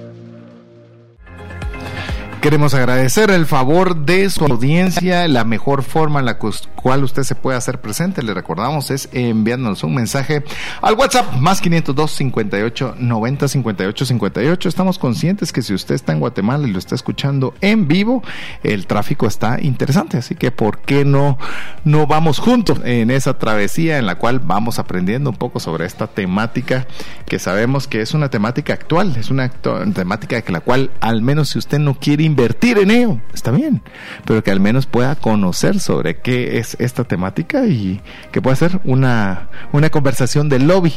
Queremos 2.41 2.73
agradecer 2.73 3.29
el 3.29 3.45
favor 3.45 3.95
de 4.03 4.27
su 4.31 4.43
audiencia. 4.45 5.27
La 5.27 5.43
mejor 5.43 5.83
forma 5.83 6.21
en 6.21 6.25
la 6.25 6.39
cual 6.39 7.03
usted 7.03 7.21
se 7.21 7.35
puede 7.35 7.55
hacer 7.55 7.79
presente, 7.79 8.23
le 8.23 8.33
recordamos, 8.33 8.89
es 8.89 9.09
enviándonos 9.11 9.83
un 9.83 9.93
mensaje 9.93 10.43
al 10.81 10.95
WhatsApp 10.95 11.35
más 11.35 11.61
502 11.61 12.09
58 12.09 12.95
90 12.97 13.47
58 13.47 14.05
58. 14.05 14.69
Estamos 14.69 14.97
conscientes 14.97 15.53
que 15.53 15.61
si 15.61 15.75
usted 15.75 15.93
está 15.93 16.13
en 16.13 16.19
Guatemala 16.19 16.67
y 16.67 16.71
lo 16.71 16.79
está 16.79 16.95
escuchando 16.95 17.53
en 17.61 17.87
vivo, 17.87 18.23
el 18.63 18.87
tráfico 18.87 19.27
está 19.27 19.61
interesante. 19.61 20.17
Así 20.17 20.33
que, 20.33 20.49
¿por 20.49 20.79
qué 20.79 21.05
no, 21.05 21.37
no 21.83 22.07
vamos 22.07 22.39
juntos 22.39 22.81
en 22.83 23.11
esa 23.11 23.37
travesía 23.37 23.99
en 23.99 24.07
la 24.07 24.15
cual 24.15 24.39
vamos 24.39 24.79
aprendiendo 24.79 25.29
un 25.29 25.35
poco 25.35 25.59
sobre 25.59 25.85
esta 25.85 26.07
temática 26.07 26.87
que 27.27 27.37
sabemos 27.37 27.87
que 27.87 28.01
es 28.01 28.15
una 28.15 28.29
temática 28.29 28.73
actual, 28.73 29.15
es 29.15 29.29
una 29.29 29.49
temática 29.49 30.41
que 30.41 30.51
la 30.51 30.61
cual, 30.61 30.89
al 31.01 31.21
menos 31.21 31.49
si 31.49 31.59
usted 31.59 31.77
no 31.77 31.93
quiere 31.93 32.30
invertir 32.31 32.77
en 32.77 32.91
ello, 32.91 33.21
está 33.33 33.51
bien, 33.51 33.81
pero 34.25 34.43
que 34.43 34.51
al 34.51 34.59
menos 34.59 34.85
pueda 34.85 35.15
conocer 35.15 35.79
sobre 35.79 36.17
qué 36.17 36.57
es 36.57 36.75
esta 36.79 37.03
temática 37.03 37.65
y 37.65 38.01
que 38.31 38.41
pueda 38.41 38.55
ser 38.55 38.79
una, 38.83 39.49
una 39.71 39.89
conversación 39.89 40.49
de 40.49 40.59
lobby 40.59 40.93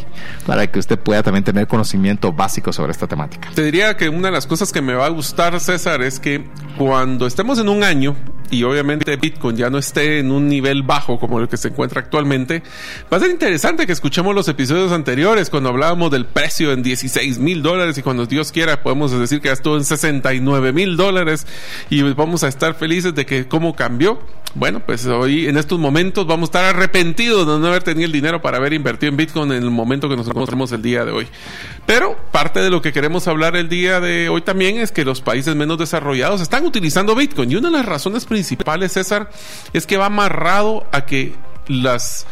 para 0.47 0.67
que 0.69 0.79
usted 0.79 0.99
pueda 0.99 1.23
también 1.23 1.45
tener 1.45 1.67
conocimiento 1.67 2.33
básico 2.33 2.73
sobre 2.73 2.93
esta 2.93 3.07
temática. 3.07 3.51
Te 3.55 3.63
diría 3.63 3.97
que 3.97 4.09
una 4.09 4.29
de 4.29 4.33
las 4.33 4.47
cosas 4.47 4.73
que 4.73 4.81
me 4.81 4.95
va 4.95 5.07
a 5.07 5.11
gustar, 5.11 5.59
César, 5.61 6.03
es 6.03 6.21
que 6.21 6.45
cuando 6.79 7.27
estemos 7.27 7.59
en 7.59 7.69
un 7.69 7.83
año 7.83 8.17
y 8.51 8.63
obviamente 8.63 9.17
Bitcoin 9.17 9.57
ya 9.57 9.71
no 9.71 9.79
esté 9.79 10.19
en 10.19 10.31
un 10.31 10.49
nivel 10.49 10.83
bajo 10.83 11.19
como 11.19 11.41
el 11.41 11.49
que 11.49 11.57
se 11.57 11.69
encuentra 11.69 12.01
actualmente, 12.01 12.63
va 13.13 13.17
a 13.17 13.21
ser 13.21 13.31
interesante 13.31 13.87
que 13.87 13.93
escuchemos 13.93 14.35
los 14.35 14.49
episodios 14.49 14.93
anteriores 14.93 15.51
cuando 15.51 15.71
hablábamos 15.71 16.11
del 16.11 16.27
precio 16.27 16.73
en 16.73 16.83
16 16.83 17.39
mil 17.39 17.63
dólares 17.63 17.99
y 17.99 18.03
cuando 18.03 18.27
Dios 18.27 18.53
quiera 18.53 18.83
podemos 18.83 19.19
decir 19.19 19.41
que 19.41 19.49
ya 19.49 19.55
estuvo 19.55 19.77
en 19.77 19.85
69 19.85 20.73
mil 20.73 20.97
dólares 20.97 21.47
y 21.91 22.03
vamos 22.03 22.45
a 22.45 22.49
estar 22.49 22.75
felices 22.75 23.15
de 23.15 23.27
que 23.27 23.49
cómo 23.49 23.75
cambió. 23.75 24.19
Bueno, 24.57 24.79
pues 24.79 25.05
hoy 25.07 25.49
en 25.49 25.57
estos 25.57 25.81
momentos 25.81 26.29
vamos 26.29 26.47
a 26.47 26.51
estar 26.51 26.77
arrepentidos 26.77 27.45
de 27.45 27.59
no 27.59 27.67
haber 27.67 27.83
tenido 27.83 28.07
el 28.07 28.13
dinero 28.13 28.41
para 28.41 28.59
haber 28.59 28.73
invertido 28.73 29.11
en 29.11 29.17
Bitcoin 29.17 29.51
en 29.51 29.65
el 29.65 29.71
momento 29.71 30.09
que 30.09 30.17
nos 30.17 30.29
encontramos 30.29 30.71
el 30.71 30.81
día 30.81 31.05
de 31.05 31.11
hoy. 31.11 31.27
Pero 31.87 32.17
parte 32.31 32.61
de 32.61 32.71
lo 32.71 32.81
que 32.81 32.93
queremos 32.93 33.27
hablar 33.27 33.57
el 33.57 33.69
día 33.69 33.99
de 33.99 34.29
hoy 34.29 34.43
también 34.43 34.79
es 34.79 34.93
que 34.93 35.05
los 35.05 35.21
países 35.21 35.57
menos 35.57 35.79
desarrollados 35.79 36.41
están 36.41 36.65
utilizando 36.65 37.17
Bitcoin 37.17 37.51
y 37.51 37.57
una 37.57 37.69
de 37.69 37.79
las 37.79 37.87
razones 37.87 38.27
principales, 38.27 38.93
César, 38.93 39.29
es 39.73 39.89
que 39.89 39.97
va 39.97 40.07
amarrado 40.07 40.87
a 40.93 41.05
que 41.05 41.35
las 41.67 42.25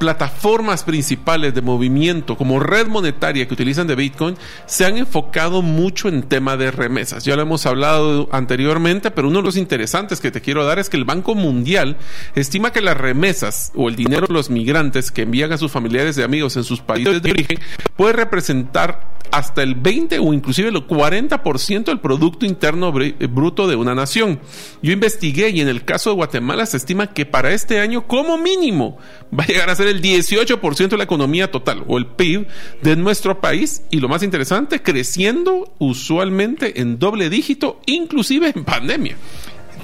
plataformas 0.00 0.82
principales 0.82 1.54
de 1.54 1.60
movimiento 1.60 2.36
como 2.36 2.58
red 2.58 2.88
monetaria 2.88 3.46
que 3.46 3.52
utilizan 3.52 3.86
de 3.86 3.94
Bitcoin 3.94 4.34
se 4.64 4.86
han 4.86 4.96
enfocado 4.96 5.60
mucho 5.60 6.08
en 6.08 6.22
tema 6.22 6.56
de 6.56 6.70
remesas. 6.70 7.24
Ya 7.24 7.36
lo 7.36 7.42
hemos 7.42 7.66
hablado 7.66 8.28
anteriormente, 8.32 9.10
pero 9.10 9.28
uno 9.28 9.40
de 9.40 9.44
los 9.44 9.58
interesantes 9.58 10.20
que 10.20 10.30
te 10.30 10.40
quiero 10.40 10.64
dar 10.64 10.78
es 10.78 10.88
que 10.88 10.96
el 10.96 11.04
Banco 11.04 11.34
Mundial 11.34 11.98
estima 12.34 12.72
que 12.72 12.80
las 12.80 12.96
remesas 12.96 13.72
o 13.74 13.90
el 13.90 13.94
dinero 13.94 14.26
de 14.26 14.32
los 14.32 14.48
migrantes 14.48 15.10
que 15.10 15.22
envían 15.22 15.52
a 15.52 15.58
sus 15.58 15.70
familiares 15.70 16.16
y 16.16 16.22
amigos 16.22 16.56
en 16.56 16.64
sus 16.64 16.80
países 16.80 17.20
de 17.20 17.30
origen 17.30 17.58
puede 17.94 18.14
representar 18.14 19.19
hasta 19.30 19.62
el 19.62 19.74
20 19.74 20.18
o 20.18 20.32
inclusive 20.32 20.68
el 20.68 20.76
40% 20.76 21.84
del 21.84 22.00
Producto 22.00 22.46
Interno 22.46 22.92
Bruto 22.92 23.68
de 23.68 23.76
una 23.76 23.94
nación. 23.94 24.40
Yo 24.82 24.92
investigué 24.92 25.50
y 25.50 25.60
en 25.60 25.68
el 25.68 25.84
caso 25.84 26.10
de 26.10 26.16
Guatemala 26.16 26.66
se 26.66 26.76
estima 26.76 27.08
que 27.08 27.26
para 27.26 27.52
este 27.52 27.80
año 27.80 28.06
como 28.06 28.38
mínimo 28.38 28.98
va 29.38 29.44
a 29.44 29.46
llegar 29.46 29.70
a 29.70 29.76
ser 29.76 29.88
el 29.88 30.02
18% 30.02 30.88
de 30.88 30.96
la 30.96 31.04
economía 31.04 31.50
total 31.50 31.84
o 31.86 31.98
el 31.98 32.06
PIB 32.06 32.46
de 32.82 32.96
nuestro 32.96 33.40
país 33.40 33.82
y 33.90 34.00
lo 34.00 34.08
más 34.08 34.22
interesante, 34.22 34.82
creciendo 34.82 35.72
usualmente 35.78 36.80
en 36.80 36.98
doble 36.98 37.30
dígito, 37.30 37.80
inclusive 37.86 38.52
en 38.54 38.64
pandemia. 38.64 39.16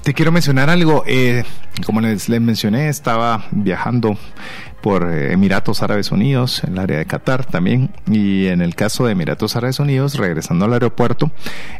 Te 0.07 0.15
quiero 0.15 0.31
mencionar 0.31 0.71
algo, 0.71 1.03
eh, 1.05 1.43
como 1.85 2.01
les, 2.01 2.29
mencioné, 2.29 2.89
estaba 2.89 3.47
viajando 3.51 4.17
por 4.81 5.13
eh, 5.13 5.33
Emiratos 5.33 5.83
Árabes 5.83 6.13
Unidos, 6.13 6.63
en 6.63 6.75
el 6.75 6.79
área 6.79 6.99
de 6.99 7.07
Qatar 7.07 7.45
también. 7.45 7.91
Y 8.09 8.47
en 8.47 8.61
el 8.61 8.77
caso 8.77 9.05
de 9.05 9.11
Emiratos 9.11 9.57
Árabes 9.57 9.81
Unidos, 9.81 10.15
regresando 10.17 10.65
al 10.65 10.75
aeropuerto, 10.75 11.33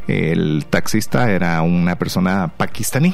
el 0.09 0.65
taxista 0.69 1.31
era 1.31 1.61
una 1.61 1.97
persona 1.97 2.51
pakistaní. 2.57 3.13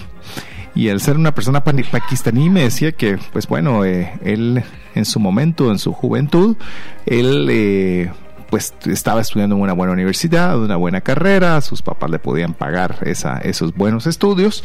Y 0.74 0.90
al 0.90 1.00
ser 1.00 1.16
una 1.16 1.36
persona 1.36 1.64
pakistaní 1.64 2.50
me 2.50 2.64
decía 2.64 2.94
que, 2.94 3.20
pues 3.34 3.46
bueno, 3.46 3.86
eh, 3.86 4.14
él 4.24 4.64
en 4.96 5.06
su 5.06 5.20
momento, 5.20 5.70
en 5.70 5.78
su 5.78 5.94
juventud, 5.94 6.58
él... 7.06 7.48
Eh, 7.52 8.12
pues 8.54 8.72
estaba 8.86 9.20
estudiando 9.20 9.56
en 9.56 9.64
una 9.64 9.74
buena 9.74 9.94
universidad, 9.94 10.60
una 10.62 10.76
buena 10.76 11.02
carrera, 11.02 11.60
sus 11.62 11.82
papás 11.82 12.12
le 12.12 12.20
podían 12.20 12.54
pagar 12.54 12.98
esa, 13.02 13.40
esos 13.40 13.74
buenos 13.74 14.06
estudios. 14.06 14.64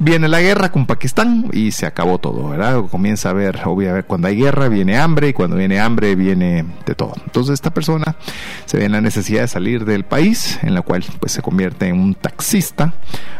Viene 0.00 0.26
la 0.26 0.40
guerra 0.40 0.72
con 0.72 0.86
Pakistán 0.86 1.48
y 1.52 1.70
se 1.70 1.86
acabó 1.86 2.18
todo, 2.18 2.48
¿verdad? 2.48 2.82
Comienza 2.90 3.30
a 3.30 3.34
ver, 3.34 3.60
obviamente, 3.64 4.08
cuando 4.08 4.26
hay 4.26 4.34
guerra 4.34 4.68
viene 4.68 4.98
hambre 4.98 5.28
y 5.28 5.32
cuando 5.34 5.54
viene 5.54 5.78
hambre 5.78 6.16
viene 6.16 6.64
de 6.84 6.96
todo. 6.96 7.12
Entonces 7.26 7.54
esta 7.54 7.72
persona 7.72 8.16
se 8.64 8.78
ve 8.78 8.86
en 8.86 8.90
la 8.90 9.00
necesidad 9.00 9.42
de 9.42 9.48
salir 9.48 9.84
del 9.84 10.04
país, 10.04 10.58
en 10.62 10.74
la 10.74 10.82
cual 10.82 11.04
pues 11.20 11.30
se 11.30 11.40
convierte 11.40 11.86
en 11.86 12.00
un 12.00 12.16
taxista 12.16 12.94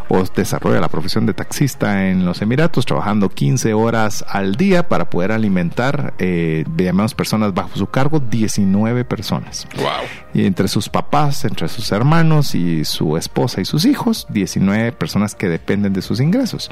o 0.08 0.22
desarrolla 0.24 0.80
la 0.80 0.88
profesión 0.88 1.26
de 1.26 1.34
taxista 1.34 2.08
en 2.08 2.24
los 2.24 2.40
Emiratos, 2.40 2.86
trabajando 2.86 3.28
15 3.28 3.74
horas 3.74 4.24
al 4.28 4.54
día 4.54 4.88
para 4.88 5.10
poder 5.10 5.32
alimentar, 5.32 6.14
eh, 6.18 6.64
llamamos 6.76 7.14
personas 7.14 7.52
bajo 7.52 7.76
su 7.76 7.88
cargo, 7.88 8.20
19 8.20 9.04
personas. 9.04 9.66
Wow. 9.76 9.87
Y 10.34 10.44
entre 10.44 10.68
sus 10.68 10.88
papás, 10.88 11.44
entre 11.44 11.68
sus 11.68 11.90
hermanos 11.90 12.54
y 12.54 12.84
su 12.84 13.16
esposa 13.16 13.60
y 13.60 13.64
sus 13.64 13.86
hijos, 13.86 14.26
19 14.28 14.92
personas 14.92 15.34
que 15.34 15.48
dependen 15.48 15.92
de 15.94 16.02
sus 16.02 16.20
ingresos. 16.20 16.68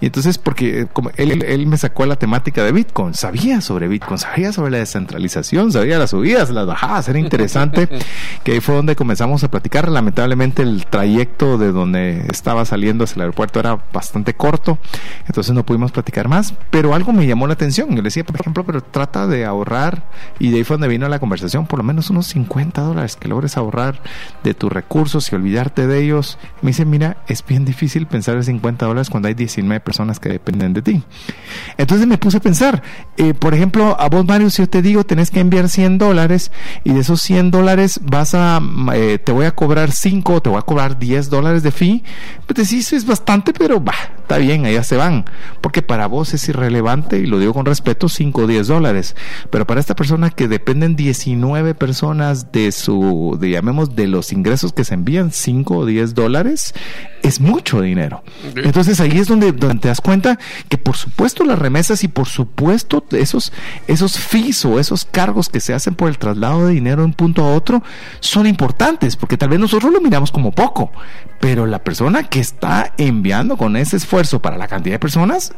Y 0.00 0.06
entonces, 0.06 0.38
porque 0.38 0.80
eh, 0.80 0.86
como 0.92 1.10
él, 1.16 1.44
él 1.44 1.66
me 1.66 1.76
sacó 1.76 2.06
la 2.06 2.16
temática 2.16 2.64
de 2.64 2.72
Bitcoin, 2.72 3.12
sabía 3.14 3.60
sobre 3.60 3.88
Bitcoin, 3.88 4.18
sabía 4.18 4.52
sobre 4.52 4.70
la 4.70 4.78
descentralización, 4.78 5.70
sabía 5.70 5.98
las 5.98 6.10
subidas, 6.10 6.50
las 6.50 6.66
bajadas, 6.66 7.08
era 7.08 7.18
interesante, 7.18 7.88
que 8.42 8.52
ahí 8.52 8.60
fue 8.60 8.74
donde 8.74 8.96
comenzamos 8.96 9.44
a 9.44 9.50
platicar. 9.50 9.88
Lamentablemente 9.90 10.62
el 10.62 10.86
trayecto 10.86 11.58
de 11.58 11.72
donde 11.72 12.26
estaba 12.30 12.64
saliendo 12.64 13.04
hacia 13.04 13.16
el 13.16 13.20
aeropuerto 13.22 13.60
era 13.60 13.84
bastante 13.92 14.34
corto, 14.34 14.78
entonces 15.26 15.54
no 15.54 15.66
pudimos 15.66 15.92
platicar 15.92 16.28
más, 16.28 16.54
pero 16.70 16.94
algo 16.94 17.12
me 17.12 17.26
llamó 17.26 17.46
la 17.46 17.52
atención. 17.52 17.90
Yo 17.90 17.96
le 17.96 18.02
decía, 18.04 18.24
por 18.24 18.40
ejemplo, 18.40 18.64
pero 18.64 18.80
trata 18.80 19.26
de 19.26 19.44
ahorrar, 19.44 20.04
y 20.38 20.50
de 20.50 20.58
ahí 20.58 20.64
fue 20.64 20.74
donde 20.74 20.88
vino 20.88 21.06
la 21.08 21.18
conversación, 21.18 21.66
por 21.66 21.78
lo 21.78 21.84
menos 21.84 22.08
unos 22.08 22.28
50 22.28 22.53
dólares 22.62 23.16
que 23.16 23.28
logres 23.28 23.56
ahorrar 23.56 24.00
de 24.42 24.54
tus 24.54 24.72
recursos 24.72 25.30
y 25.30 25.34
olvidarte 25.34 25.86
de 25.86 26.02
ellos. 26.02 26.38
Me 26.62 26.70
dice, 26.70 26.84
mira, 26.84 27.18
es 27.26 27.44
bien 27.44 27.64
difícil 27.64 28.06
pensar 28.06 28.36
en 28.36 28.44
50 28.44 28.86
dólares 28.86 29.10
cuando 29.10 29.28
hay 29.28 29.34
19 29.34 29.80
personas 29.80 30.20
que 30.20 30.28
dependen 30.28 30.72
de 30.72 30.82
ti. 30.82 31.02
Entonces 31.76 32.06
me 32.06 32.18
puse 32.18 32.38
a 32.38 32.40
pensar, 32.40 32.82
eh, 33.16 33.34
por 33.34 33.54
ejemplo, 33.54 33.96
a 33.98 34.08
vos, 34.08 34.24
Mario, 34.24 34.50
si 34.50 34.62
yo 34.62 34.68
te 34.68 34.82
digo, 34.82 35.04
tenés 35.04 35.30
que 35.30 35.40
enviar 35.40 35.68
100 35.68 35.98
dólares 35.98 36.52
y 36.84 36.92
de 36.92 37.00
esos 37.00 37.20
100 37.22 37.50
dólares 37.50 38.00
vas 38.02 38.34
a, 38.34 38.60
eh, 38.94 39.18
te 39.18 39.32
voy 39.32 39.46
a 39.46 39.54
cobrar 39.54 39.90
5 39.90 40.34
o 40.34 40.42
te 40.42 40.50
voy 40.50 40.58
a 40.58 40.62
cobrar 40.62 40.98
10 40.98 41.30
dólares 41.30 41.62
de 41.62 41.70
fee, 41.70 42.04
pues 42.46 42.68
decís, 42.68 42.92
es 42.92 43.06
bastante, 43.06 43.52
pero 43.52 43.80
bah, 43.80 43.94
está 44.18 44.38
bien, 44.38 44.64
allá 44.66 44.82
se 44.82 44.96
van. 44.96 45.24
Porque 45.60 45.82
para 45.82 46.06
vos 46.06 46.34
es 46.34 46.48
irrelevante, 46.48 47.18
y 47.18 47.26
lo 47.26 47.38
digo 47.38 47.52
con 47.54 47.66
respeto, 47.66 48.08
5 48.08 48.42
o 48.42 48.46
10 48.46 48.66
dólares. 48.66 49.16
Pero 49.50 49.66
para 49.66 49.80
esta 49.80 49.94
persona 49.94 50.30
que 50.30 50.48
dependen 50.48 50.96
19 50.96 51.74
personas 51.74 52.33
de 52.52 52.72
su, 52.72 53.36
de, 53.40 53.50
llamemos, 53.50 53.94
de 53.96 54.06
los 54.06 54.32
ingresos 54.32 54.72
que 54.72 54.84
se 54.84 54.94
envían, 54.94 55.32
5 55.32 55.76
o 55.76 55.86
10 55.86 56.14
dólares, 56.14 56.74
es 57.22 57.40
mucho 57.40 57.80
dinero. 57.80 58.22
Entonces 58.56 59.00
ahí 59.00 59.18
es 59.18 59.28
donde, 59.28 59.52
donde 59.52 59.80
te 59.80 59.88
das 59.88 60.00
cuenta 60.00 60.38
que 60.68 60.76
por 60.76 60.96
supuesto 60.96 61.44
las 61.44 61.58
remesas 61.58 62.04
y 62.04 62.08
por 62.08 62.26
supuesto 62.26 63.04
esos, 63.12 63.52
esos 63.86 64.18
fees 64.18 64.64
o 64.64 64.78
esos 64.78 65.04
cargos 65.04 65.48
que 65.48 65.60
se 65.60 65.72
hacen 65.72 65.94
por 65.94 66.08
el 66.08 66.18
traslado 66.18 66.66
de 66.66 66.74
dinero 66.74 67.02
de 67.02 67.06
un 67.06 67.14
punto 67.14 67.44
a 67.44 67.54
otro 67.54 67.82
son 68.20 68.46
importantes, 68.46 69.16
porque 69.16 69.38
tal 69.38 69.48
vez 69.48 69.58
nosotros 69.58 69.92
lo 69.92 70.00
miramos 70.00 70.30
como 70.30 70.52
poco, 70.52 70.92
pero 71.40 71.66
la 71.66 71.82
persona 71.82 72.24
que 72.24 72.40
está 72.40 72.92
enviando 72.98 73.56
con 73.56 73.76
ese 73.76 73.96
esfuerzo 73.96 74.40
para 74.40 74.58
la 74.58 74.68
cantidad 74.68 74.94
de 74.94 74.98
personas, 74.98 75.52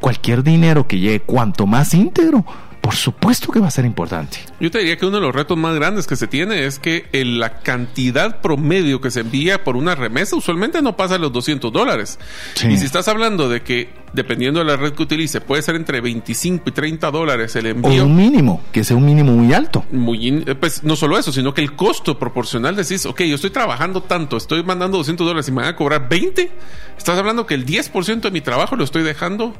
cualquier 0.00 0.42
dinero 0.42 0.86
que 0.86 0.98
llegue, 0.98 1.20
cuanto 1.20 1.66
más 1.66 1.94
íntegro, 1.94 2.44
por 2.86 2.94
supuesto 2.94 3.50
que 3.50 3.58
va 3.58 3.66
a 3.66 3.70
ser 3.72 3.84
importante. 3.84 4.38
Yo 4.60 4.70
te 4.70 4.78
diría 4.78 4.96
que 4.96 5.06
uno 5.06 5.16
de 5.16 5.22
los 5.22 5.34
retos 5.34 5.58
más 5.58 5.74
grandes 5.74 6.06
que 6.06 6.14
se 6.14 6.28
tiene 6.28 6.66
es 6.66 6.78
que 6.78 7.08
la 7.12 7.58
cantidad 7.58 8.40
promedio 8.40 9.00
que 9.00 9.10
se 9.10 9.22
envía 9.22 9.64
por 9.64 9.74
una 9.74 9.96
remesa 9.96 10.36
usualmente 10.36 10.80
no 10.82 10.96
pasa 10.96 11.18
los 11.18 11.32
200 11.32 11.72
dólares. 11.72 12.20
Sí. 12.54 12.68
Y 12.68 12.76
si 12.76 12.84
estás 12.84 13.08
hablando 13.08 13.48
de 13.48 13.62
que 13.62 13.88
dependiendo 14.12 14.60
de 14.60 14.66
la 14.66 14.76
red 14.76 14.92
que 14.92 15.02
utilice, 15.02 15.40
puede 15.40 15.62
ser 15.62 15.74
entre 15.74 16.00
25 16.00 16.62
y 16.68 16.72
30 16.72 17.10
dólares 17.10 17.56
el 17.56 17.66
envío. 17.66 18.04
O 18.04 18.06
un 18.06 18.14
mínimo, 18.14 18.62
que 18.70 18.84
sea 18.84 18.96
un 18.96 19.04
mínimo 19.04 19.32
muy 19.32 19.52
alto. 19.52 19.84
Muy, 19.90 20.44
pues 20.60 20.84
no 20.84 20.94
solo 20.94 21.18
eso, 21.18 21.32
sino 21.32 21.52
que 21.52 21.62
el 21.62 21.74
costo 21.74 22.20
proporcional 22.20 22.76
decís, 22.76 23.04
ok, 23.04 23.22
yo 23.22 23.34
estoy 23.34 23.50
trabajando 23.50 24.00
tanto, 24.04 24.36
estoy 24.36 24.62
mandando 24.62 24.98
200 24.98 25.26
dólares 25.26 25.48
y 25.48 25.50
me 25.50 25.62
van 25.62 25.70
a 25.70 25.76
cobrar 25.76 26.08
20, 26.08 26.52
estás 26.96 27.18
hablando 27.18 27.46
que 27.46 27.54
el 27.54 27.66
10% 27.66 28.20
de 28.20 28.30
mi 28.30 28.42
trabajo 28.42 28.76
lo 28.76 28.84
estoy 28.84 29.02
dejando 29.02 29.54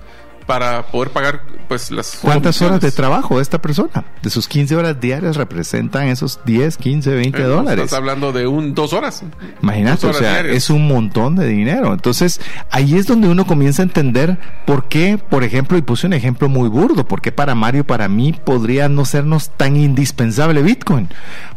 para 0.46 0.87
poder 0.87 1.11
pagar 1.11 1.42
pues 1.68 1.90
las 1.90 2.18
¿Cuántas 2.22 2.62
horas 2.62 2.80
de 2.80 2.92
trabajo 2.92 3.40
esta 3.40 3.61
persona? 3.61 4.04
De 4.22 4.30
sus 4.30 4.46
15 4.46 4.76
horas 4.76 5.00
diarias 5.00 5.35
representan 5.37 6.06
esos 6.06 6.38
10, 6.44 6.76
15, 6.76 7.11
20 7.14 7.42
Eh, 7.42 7.44
dólares. 7.44 7.85
Estás 7.87 7.98
hablando 7.98 8.32
de 8.32 8.46
un 8.46 8.72
dos 8.74 8.92
horas. 8.92 9.24
Imagínate, 9.62 10.06
Dos 10.06 10.16
o 10.16 10.18
sea, 10.20 10.30
diarias. 10.35 10.56
es 10.56 10.70
un 10.70 10.87
montón 10.87 11.35
de 11.35 11.48
dinero. 11.48 11.92
Entonces, 11.92 12.40
ahí 12.70 12.94
es 12.96 13.06
donde 13.09 13.28
uno 13.28 13.46
comienza 13.46 13.82
a 13.82 13.85
entender 13.85 14.38
por 14.64 14.88
qué, 14.88 15.18
por 15.18 15.42
ejemplo, 15.42 15.76
y 15.76 15.82
puse 15.82 16.06
un 16.06 16.12
ejemplo 16.12 16.48
muy 16.48 16.68
burdo, 16.68 17.09
por 17.09 17.20
qué 17.20 17.32
para 17.32 17.56
Mario, 17.56 17.85
para 17.85 18.06
mí, 18.09 18.32
podría 18.44 18.88
no 18.88 19.04
sernos 19.04 19.50
tan 19.56 19.76
indispensable 19.76 20.62
Bitcoin. 20.62 21.09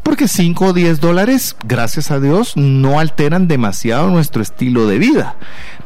Porque 0.01 0.27
5 0.27 0.65
o 0.65 0.73
10 0.73 0.99
dólares, 0.99 1.55
gracias 1.65 2.09
a 2.09 2.19
Dios, 2.19 2.53
no 2.57 2.99
alteran 2.99 3.47
demasiado 3.47 4.09
nuestro 4.09 4.41
estilo 4.41 4.87
de 4.87 4.97
vida. 4.97 5.35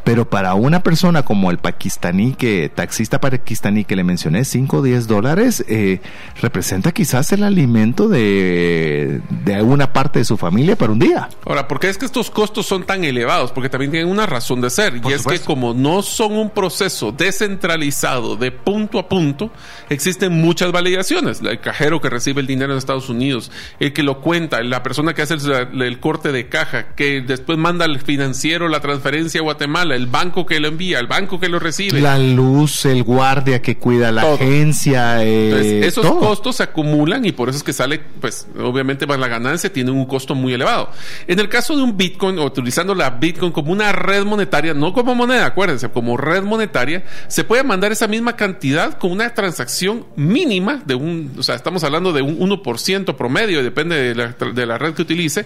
Pero 0.04 0.30
para 0.30 0.54
una 0.54 0.84
persona 0.84 1.24
como 1.24 1.52
el 1.52 1.58
pakistaní, 1.58 2.34
que 2.34 2.70
taxista 2.70 3.22
pakistaní 3.22 3.86
que 3.86 3.96
le 3.96 4.04
mencioné, 4.04 4.44
5 4.44 4.78
o 4.78 4.82
10 4.82 5.08
dólares, 5.08 5.64
eh, 5.68 6.02
representa 6.42 6.92
quizás 6.92 7.32
el 7.32 7.44
alimento 7.44 8.08
de, 8.08 9.22
de 9.30 9.56
alguna 9.56 9.94
parte 9.94 10.20
de 10.20 10.26
su 10.26 10.38
familia 10.38 10.76
para 10.76 10.92
un 10.92 11.00
día. 11.00 11.30
Ahora, 11.46 11.68
¿por 11.68 11.80
qué 11.80 11.90
es 11.90 11.98
que 11.98 12.06
estos 12.06 12.30
costos 12.30 12.66
son 12.66 12.84
tan 12.84 13.04
elevados? 13.04 13.52
Porque 13.52 13.70
también 13.70 13.92
tienen 13.92 14.10
una 14.10 14.26
razón 14.26 14.62
de 14.62 14.70
ser. 14.70 15.02
Por 15.02 15.12
y 15.12 15.16
es 15.16 15.26
que 15.26 15.40
como 15.40 15.74
no 15.74 16.02
son 16.02 16.34
un 16.34 16.50
proceso 16.50 17.12
descentralizado 17.12 18.36
de 18.36 18.52
punto 18.52 19.00
a 19.00 19.08
punto, 19.08 19.52
existen 19.90 20.34
muchas 20.34 20.72
validaciones. 20.72 21.42
El 21.42 21.60
cajero 21.60 22.02
que 22.02 22.10
recibe 22.10 22.42
el 22.42 22.48
dinero 22.48 22.74
en 22.74 22.78
Estados 22.78 23.10
Unidos, 23.10 23.52
el 23.80 23.94
que 23.94 24.04
lo 24.04 24.22
cuenta, 24.22 24.62
la 24.64 24.84
persona 24.84 25.14
que 25.14 25.22
hace 25.22 25.36
el, 25.36 25.82
el 25.82 26.00
corte 26.00 26.32
de 26.32 26.50
caja, 26.50 26.96
que 26.96 27.22
después 27.22 27.58
manda 27.58 27.86
al 27.86 28.00
financiero 28.02 28.68
la 28.68 28.80
transferencia 28.80 29.40
a 29.40 29.44
Guatemala, 29.44 29.93
el 29.96 30.08
banco 30.08 30.46
que 30.46 30.60
lo 30.60 30.68
envía, 30.68 31.00
el 31.00 31.08
banco 31.08 31.40
que 31.40 31.50
lo 31.50 31.60
recibe. 31.60 32.00
La 32.02 32.18
luz, 32.20 32.86
el 32.86 33.04
guardia 33.04 33.62
que 33.62 33.78
cuida 33.78 34.12
la 34.12 34.22
Todo. 34.22 34.36
agencia, 34.36 35.24
eh, 35.24 35.46
Entonces, 35.50 35.86
esos 35.86 36.06
todo. 36.06 36.20
costos 36.20 36.56
se 36.58 36.64
acumulan 36.64 37.26
y 37.26 37.32
por 37.32 37.50
eso 37.50 37.58
es 37.58 37.64
que 37.64 37.74
sale, 37.74 38.02
pues, 38.20 38.48
obviamente 38.60 39.06
más 39.08 39.20
la 39.20 39.28
ganancia 39.28 39.72
tiene 39.72 39.92
un 39.92 40.06
costo 40.06 40.36
muy 40.36 40.54
elevado. 40.54 40.90
En 41.28 41.40
el 41.40 41.50
caso 41.50 41.76
de 41.76 41.84
un 41.84 41.98
Bitcoin, 41.98 42.40
utilizando 42.40 42.96
la 42.96 43.10
Bitcoin 43.12 43.52
como 43.52 43.72
una 43.72 43.92
red 43.92 44.24
monetaria, 44.26 44.74
no 44.74 44.94
como 44.94 45.16
moneda, 45.16 45.46
acuérdense, 45.46 45.90
como 45.90 46.18
red 46.18 46.44
monetaria, 46.44 47.04
se 47.28 47.44
puede 47.44 47.64
mandar 47.64 47.92
esa 47.92 48.08
misma 48.08 48.36
cantidad 48.36 48.98
con 48.98 49.12
una 49.12 49.34
transacción 49.34 50.06
mínima 50.16 50.82
de 50.86 50.96
un, 50.96 51.32
o 51.38 51.44
sea, 51.44 51.56
estamos 51.56 51.84
hablando 51.84 52.14
de 52.14 52.22
un 52.22 52.40
1% 52.40 53.16
promedio, 53.16 53.64
depende 53.64 53.96
de 53.96 54.16
la, 54.16 54.28
de 54.54 54.66
la 54.66 54.78
red 54.78 54.94
que 54.94 55.02
utilice, 55.02 55.46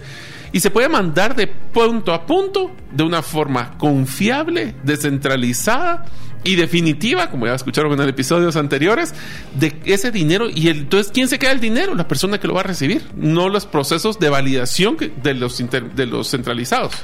y 0.52 0.60
se 0.60 0.70
puede 0.70 0.88
mandar 0.88 1.34
de 1.34 1.46
punto 1.46 2.12
a 2.12 2.26
punto 2.26 2.70
de 2.90 3.02
una 3.02 3.22
forma 3.22 3.76
confiable, 3.78 4.74
descentralizada 4.82 6.06
y 6.48 6.56
definitiva, 6.56 7.30
como 7.30 7.46
ya 7.46 7.54
escucharon 7.54 7.92
en 8.00 8.08
episodios 8.08 8.56
anteriores, 8.56 9.14
de 9.58 9.74
ese 9.84 10.10
dinero. 10.10 10.48
Y 10.48 10.68
el- 10.68 10.78
entonces, 10.78 11.12
¿quién 11.12 11.28
se 11.28 11.38
queda 11.38 11.52
el 11.52 11.60
dinero? 11.60 11.94
La 11.94 12.08
persona 12.08 12.38
que 12.38 12.46
lo 12.48 12.54
va 12.54 12.60
a 12.60 12.64
recibir, 12.64 13.04
no 13.16 13.48
los 13.48 13.66
procesos 13.66 14.18
de 14.18 14.30
validación 14.30 14.96
de 15.22 15.34
los, 15.34 15.58
de 15.94 16.06
los 16.06 16.30
centralizados. 16.30 16.94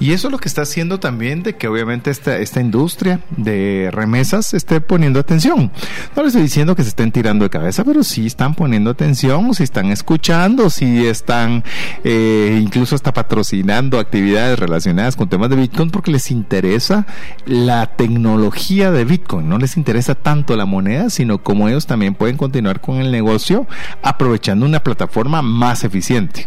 Y 0.00 0.12
eso 0.12 0.28
es 0.28 0.32
lo 0.32 0.38
que 0.38 0.48
está 0.48 0.62
haciendo 0.62 0.98
también 1.00 1.42
de 1.42 1.56
que 1.56 1.68
obviamente 1.68 2.10
esta, 2.10 2.38
esta 2.38 2.60
industria 2.60 3.20
de 3.36 3.90
remesas 3.92 4.54
esté 4.54 4.80
poniendo 4.80 5.20
atención. 5.20 5.70
No 6.16 6.22
les 6.22 6.28
estoy 6.28 6.42
diciendo 6.42 6.74
que 6.74 6.82
se 6.82 6.88
estén 6.88 7.12
tirando 7.12 7.44
de 7.44 7.50
cabeza, 7.50 7.84
pero 7.84 8.02
sí 8.02 8.26
están 8.26 8.54
poniendo 8.54 8.90
atención, 8.90 9.52
si 9.54 9.62
están 9.64 9.90
escuchando, 9.90 10.70
si 10.70 11.06
están 11.06 11.62
eh, 12.04 12.58
incluso 12.62 12.94
hasta 12.94 13.12
patrocinando 13.12 13.98
actividades 13.98 14.58
relacionadas 14.58 15.16
con 15.16 15.28
temas 15.28 15.50
de 15.50 15.56
Bitcoin 15.56 15.90
porque 15.90 16.10
les 16.10 16.30
interesa 16.30 17.06
la 17.46 17.86
tecnología 17.96 18.90
de 18.96 19.04
Bitcoin. 19.04 19.48
No 19.48 19.58
les 19.58 19.76
interesa 19.76 20.14
tanto 20.14 20.56
la 20.56 20.64
moneda, 20.64 21.10
sino 21.10 21.38
cómo 21.38 21.68
ellos 21.68 21.86
también 21.86 22.14
pueden 22.14 22.36
continuar 22.36 22.80
con 22.80 22.96
el 22.96 23.10
negocio 23.10 23.66
aprovechando 24.02 24.66
una 24.66 24.80
plataforma 24.80 25.42
más 25.42 25.84
eficiente. 25.84 26.46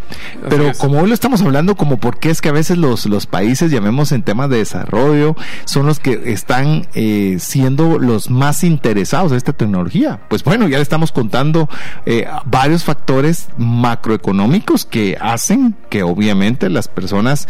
Pero 0.49 0.71
como 0.77 0.99
hoy 0.99 1.07
lo 1.07 1.13
estamos 1.13 1.41
hablando, 1.41 1.75
como 1.75 1.97
por 1.97 2.19
qué 2.19 2.29
es 2.29 2.41
que 2.41 2.49
a 2.49 2.53
veces 2.53 2.77
los, 2.77 3.05
los 3.05 3.25
países, 3.25 3.71
llamemos 3.71 4.11
en 4.11 4.23
temas 4.23 4.49
de 4.49 4.57
desarrollo, 4.57 5.35
son 5.65 5.85
los 5.85 5.99
que 5.99 6.31
están 6.31 6.87
eh, 6.93 7.37
siendo 7.39 7.99
los 7.99 8.29
más 8.29 8.63
interesados 8.63 9.31
en 9.31 9.37
esta 9.37 9.53
tecnología. 9.53 10.19
Pues 10.29 10.43
bueno, 10.43 10.67
ya 10.67 10.77
le 10.77 10.83
estamos 10.83 11.11
contando 11.11 11.69
eh, 12.05 12.27
varios 12.45 12.83
factores 12.83 13.49
macroeconómicos 13.57 14.85
que 14.85 15.17
hacen 15.19 15.75
que 15.89 16.03
obviamente 16.03 16.69
las 16.69 16.87
personas 16.87 17.47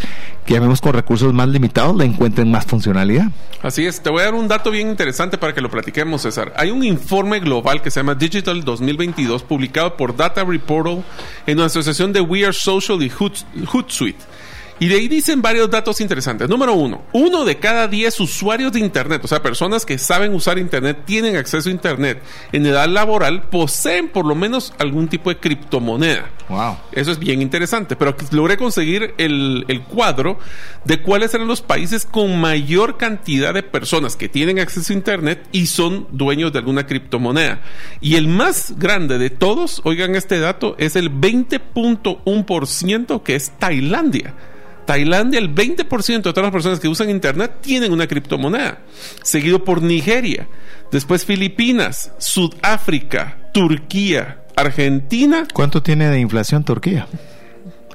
que 0.48 0.54
llamemos 0.54 0.80
con 0.80 0.94
recursos 0.94 1.34
más 1.34 1.46
limitados 1.46 1.94
le 1.94 2.06
encuentren 2.06 2.50
más 2.50 2.64
funcionalidad. 2.64 3.26
Así 3.62 3.84
es, 3.84 4.00
te 4.00 4.08
voy 4.08 4.22
a 4.22 4.24
dar 4.24 4.34
un 4.34 4.48
dato 4.48 4.70
bien 4.70 4.88
interesante 4.88 5.36
para 5.36 5.52
que 5.52 5.60
lo 5.60 5.70
platiquemos, 5.70 6.22
César. 6.22 6.54
Hay 6.56 6.70
un 6.70 6.82
informe 6.82 7.38
global 7.40 7.82
que 7.82 7.90
se 7.90 8.00
llama 8.00 8.14
Digital 8.14 8.64
2022, 8.64 9.42
publicado 9.42 9.98
por 9.98 10.16
Data 10.16 10.44
Reportal 10.44 11.04
en 11.46 11.58
una 11.58 11.66
asociación 11.66 12.14
de 12.14 12.22
We 12.22 12.44
Are 12.44 12.54
Social 12.54 13.02
y 13.02 13.10
Hootsuite. 13.10 14.24
Y 14.80 14.88
de 14.88 14.96
ahí 14.96 15.08
dicen 15.08 15.42
varios 15.42 15.70
datos 15.70 16.00
interesantes. 16.00 16.48
Número 16.48 16.74
uno, 16.74 17.02
uno 17.12 17.44
de 17.44 17.58
cada 17.58 17.88
diez 17.88 18.18
usuarios 18.20 18.72
de 18.72 18.80
Internet, 18.80 19.24
o 19.24 19.28
sea, 19.28 19.42
personas 19.42 19.84
que 19.84 19.98
saben 19.98 20.34
usar 20.34 20.58
Internet, 20.58 21.02
tienen 21.04 21.36
acceso 21.36 21.68
a 21.68 21.72
Internet 21.72 22.22
en 22.52 22.66
edad 22.66 22.88
laboral, 22.88 23.48
poseen 23.48 24.08
por 24.08 24.24
lo 24.24 24.34
menos 24.34 24.72
algún 24.78 25.08
tipo 25.08 25.30
de 25.30 25.38
criptomoneda. 25.38 26.30
Wow. 26.48 26.76
Eso 26.92 27.10
es 27.10 27.18
bien 27.18 27.42
interesante. 27.42 27.96
Pero 27.96 28.16
logré 28.30 28.56
conseguir 28.56 29.14
el, 29.18 29.64
el 29.68 29.82
cuadro 29.82 30.38
de 30.84 31.02
cuáles 31.02 31.34
eran 31.34 31.48
los 31.48 31.60
países 31.60 32.06
con 32.06 32.40
mayor 32.40 32.96
cantidad 32.96 33.52
de 33.52 33.62
personas 33.62 34.16
que 34.16 34.28
tienen 34.28 34.58
acceso 34.58 34.92
a 34.92 34.96
Internet 34.96 35.46
y 35.52 35.66
son 35.66 36.06
dueños 36.10 36.52
de 36.52 36.60
alguna 36.60 36.86
criptomoneda. 36.86 37.60
Y 38.00 38.16
el 38.16 38.28
más 38.28 38.74
grande 38.78 39.18
de 39.18 39.30
todos, 39.30 39.80
oigan 39.84 40.14
este 40.14 40.40
dato, 40.40 40.76
es 40.78 40.96
el 40.96 41.10
20.1% 41.10 43.22
que 43.22 43.34
es 43.34 43.50
Tailandia. 43.58 44.34
Tailandia, 44.88 45.38
el 45.38 45.54
20% 45.54 46.22
de 46.22 46.32
todas 46.32 46.44
las 46.44 46.50
personas 46.50 46.80
que 46.80 46.88
usan 46.88 47.10
Internet 47.10 47.56
tienen 47.60 47.92
una 47.92 48.06
criptomoneda, 48.06 48.78
seguido 49.22 49.62
por 49.62 49.82
Nigeria, 49.82 50.48
después 50.90 51.26
Filipinas, 51.26 52.10
Sudáfrica, 52.16 53.36
Turquía, 53.52 54.44
Argentina. 54.56 55.46
¿Cuánto 55.52 55.82
tiene 55.82 56.08
de 56.08 56.18
inflación 56.20 56.64
Turquía? 56.64 57.06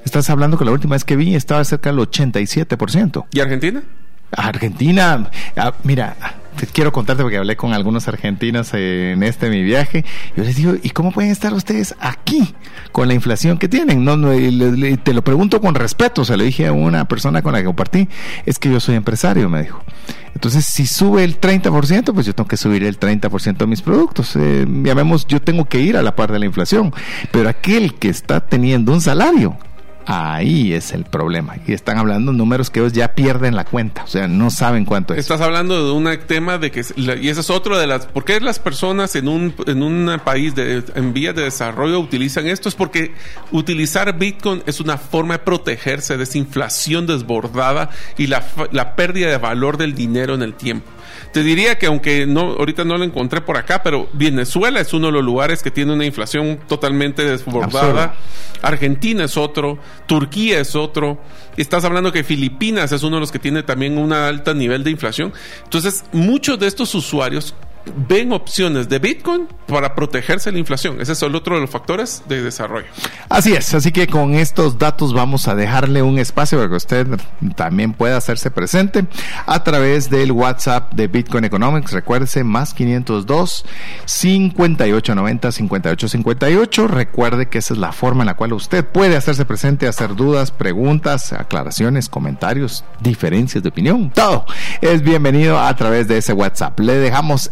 Estás 0.06 0.29
hablando 0.29 0.56
que 0.56 0.65
la 0.65 0.71
última 0.71 0.93
vez 0.93 1.03
que 1.03 1.15
vi 1.15 1.34
estaba 1.34 1.63
cerca 1.63 1.89
del 1.91 1.97
87%. 1.97 3.25
¿Y 3.32 3.39
Argentina? 3.39 3.82
Argentina, 4.29 5.32
ah, 5.58 5.73
mira, 5.82 6.15
quiero 6.71 6.91
contarte 6.91 7.23
porque 7.23 7.37
hablé 7.37 7.55
con 7.55 7.73
algunos 7.73 8.07
argentinos 8.07 8.73
en 8.73 9.23
este 9.23 9.49
mi 9.49 9.63
viaje. 9.63 10.05
Yo 10.35 10.43
les 10.43 10.55
digo, 10.55 10.73
¿y 10.81 10.89
cómo 10.91 11.11
pueden 11.11 11.31
estar 11.31 11.53
ustedes 11.53 11.95
aquí 11.99 12.53
con 12.91 13.07
la 13.07 13.13
inflación 13.13 13.57
que 13.57 13.67
tienen? 13.67 14.03
No, 14.03 14.17
no 14.17 14.33
y 14.33 14.97
te 14.97 15.13
lo 15.13 15.23
pregunto 15.23 15.61
con 15.61 15.75
respeto. 15.75 16.25
Se 16.25 16.37
lo 16.37 16.43
dije 16.43 16.67
a 16.67 16.73
una 16.73 17.05
persona 17.07 17.41
con 17.41 17.53
la 17.53 17.59
que 17.59 17.65
compartí. 17.65 18.07
Es 18.45 18.59
que 18.59 18.71
yo 18.71 18.79
soy 18.79 18.95
empresario, 18.95 19.49
me 19.49 19.63
dijo. 19.63 19.83
Entonces, 20.33 20.65
si 20.65 20.87
sube 20.87 21.23
el 21.23 21.39
30%, 21.39 22.13
pues 22.13 22.25
yo 22.25 22.33
tengo 22.33 22.47
que 22.47 22.57
subir 22.57 22.83
el 22.83 22.99
30% 22.99 23.57
de 23.57 23.67
mis 23.67 23.81
productos. 23.81 24.35
Eh, 24.35 24.65
llamemos, 24.67 25.27
yo 25.27 25.41
tengo 25.41 25.65
que 25.65 25.79
ir 25.79 25.95
a 25.95 26.01
la 26.01 26.15
par 26.15 26.31
de 26.31 26.39
la 26.39 26.45
inflación. 26.45 26.93
Pero 27.31 27.49
aquel 27.49 27.95
que 27.95 28.09
está 28.09 28.41
teniendo 28.41 28.91
un 28.91 29.01
salario 29.01 29.57
Ahí 30.05 30.73
es 30.73 30.91
el 30.91 31.05
problema. 31.05 31.55
Y 31.67 31.73
están 31.73 31.97
hablando 31.97 32.33
números 32.33 32.69
que 32.69 32.79
ellos 32.79 32.93
ya 32.93 33.15
pierden 33.15 33.55
la 33.55 33.65
cuenta. 33.65 34.03
O 34.03 34.07
sea, 34.07 34.27
no 34.27 34.49
saben 34.49 34.85
cuánto 34.85 35.13
es. 35.13 35.19
Estás 35.19 35.41
hablando 35.41 35.85
de 35.85 35.91
un 35.91 36.09
tema 36.27 36.57
de 36.57 36.71
que... 36.71 36.83
Y 36.95 37.29
ese 37.29 37.41
es 37.41 37.49
otro 37.49 37.77
de 37.77 37.87
las... 37.87 38.05
¿Por 38.07 38.25
qué 38.25 38.39
las 38.39 38.59
personas 38.59 39.15
en 39.15 39.27
un, 39.27 39.53
en 39.65 39.83
un 39.83 40.19
país 40.23 40.55
de, 40.55 40.83
en 40.95 41.13
vías 41.13 41.35
de 41.35 41.43
desarrollo 41.43 41.99
utilizan 41.99 42.47
esto? 42.47 42.69
Es 42.69 42.75
porque 42.75 43.13
utilizar 43.51 44.17
Bitcoin 44.17 44.63
es 44.65 44.79
una 44.79 44.97
forma 44.97 45.35
de 45.35 45.39
protegerse 45.39 46.17
de 46.17 46.23
esa 46.23 46.37
inflación 46.37 47.07
desbordada 47.07 47.89
y 48.17 48.27
la, 48.27 48.43
la 48.71 48.95
pérdida 48.95 49.29
de 49.29 49.37
valor 49.37 49.77
del 49.77 49.95
dinero 49.95 50.35
en 50.35 50.41
el 50.41 50.53
tiempo. 50.53 50.89
Te 51.31 51.43
diría 51.43 51.77
que 51.77 51.87
aunque 51.87 52.25
no 52.25 52.53
ahorita 52.53 52.83
no 52.83 52.97
lo 52.97 53.03
encontré 53.03 53.41
por 53.41 53.57
acá, 53.57 53.83
pero 53.83 54.09
Venezuela 54.13 54.79
es 54.79 54.93
uno 54.93 55.07
de 55.07 55.13
los 55.13 55.23
lugares 55.23 55.63
que 55.63 55.71
tiene 55.71 55.93
una 55.93 56.05
inflación 56.05 56.59
totalmente 56.67 57.23
desbordada. 57.23 58.15
Argentina 58.61 59.25
es 59.25 59.37
otro, 59.37 59.79
Turquía 60.05 60.59
es 60.59 60.75
otro. 60.75 61.19
Estás 61.57 61.83
hablando 61.85 62.11
que 62.11 62.23
Filipinas 62.23 62.91
es 62.91 63.03
uno 63.03 63.17
de 63.17 63.21
los 63.21 63.31
que 63.31 63.39
tiene 63.39 63.63
también 63.63 63.97
un 63.97 64.13
alto 64.13 64.53
nivel 64.53 64.83
de 64.83 64.91
inflación. 64.91 65.33
Entonces, 65.63 66.05
muchos 66.11 66.59
de 66.59 66.67
estos 66.67 66.95
usuarios 66.95 67.53
ven 68.07 68.31
opciones 68.31 68.89
de 68.89 68.99
Bitcoin 68.99 69.47
para 69.67 69.95
protegerse 69.95 70.49
de 70.49 70.53
la 70.53 70.59
inflación. 70.59 71.01
Ese 71.01 71.13
es 71.13 71.21
el 71.21 71.35
otro 71.35 71.55
de 71.55 71.61
los 71.61 71.69
factores 71.69 72.23
de 72.27 72.41
desarrollo. 72.41 72.87
Así 73.29 73.53
es, 73.53 73.73
así 73.73 73.91
que 73.91 74.07
con 74.07 74.35
estos 74.35 74.77
datos 74.77 75.13
vamos 75.13 75.47
a 75.47 75.55
dejarle 75.55 76.01
un 76.01 76.19
espacio 76.19 76.57
para 76.57 76.69
que 76.69 76.75
usted 76.75 77.07
también 77.55 77.93
pueda 77.93 78.17
hacerse 78.17 78.51
presente 78.51 79.05
a 79.45 79.63
través 79.63 80.09
del 80.09 80.31
WhatsApp 80.31 80.93
de 80.93 81.07
Bitcoin 81.07 81.45
Economics. 81.45 81.91
Recuérdese, 81.91 82.43
más 82.43 82.73
502 82.73 83.65
5890 84.05 85.51
5858. 85.51 86.87
Recuerde 86.87 87.49
que 87.49 87.57
esa 87.59 87.73
es 87.73 87.79
la 87.79 87.91
forma 87.91 88.23
en 88.23 88.27
la 88.27 88.35
cual 88.35 88.53
usted 88.53 88.85
puede 88.85 89.15
hacerse 89.15 89.45
presente, 89.45 89.87
hacer 89.87 90.15
dudas, 90.15 90.51
preguntas, 90.51 91.33
aclaraciones, 91.33 92.09
comentarios, 92.09 92.83
diferencias 93.01 93.63
de 93.63 93.69
opinión. 93.69 94.11
Todo 94.11 94.45
es 94.81 95.01
bienvenido 95.01 95.59
a 95.59 95.75
través 95.75 96.07
de 96.07 96.17
ese 96.17 96.33
WhatsApp. 96.33 96.79
Le 96.79 96.93
dejamos 96.95 97.51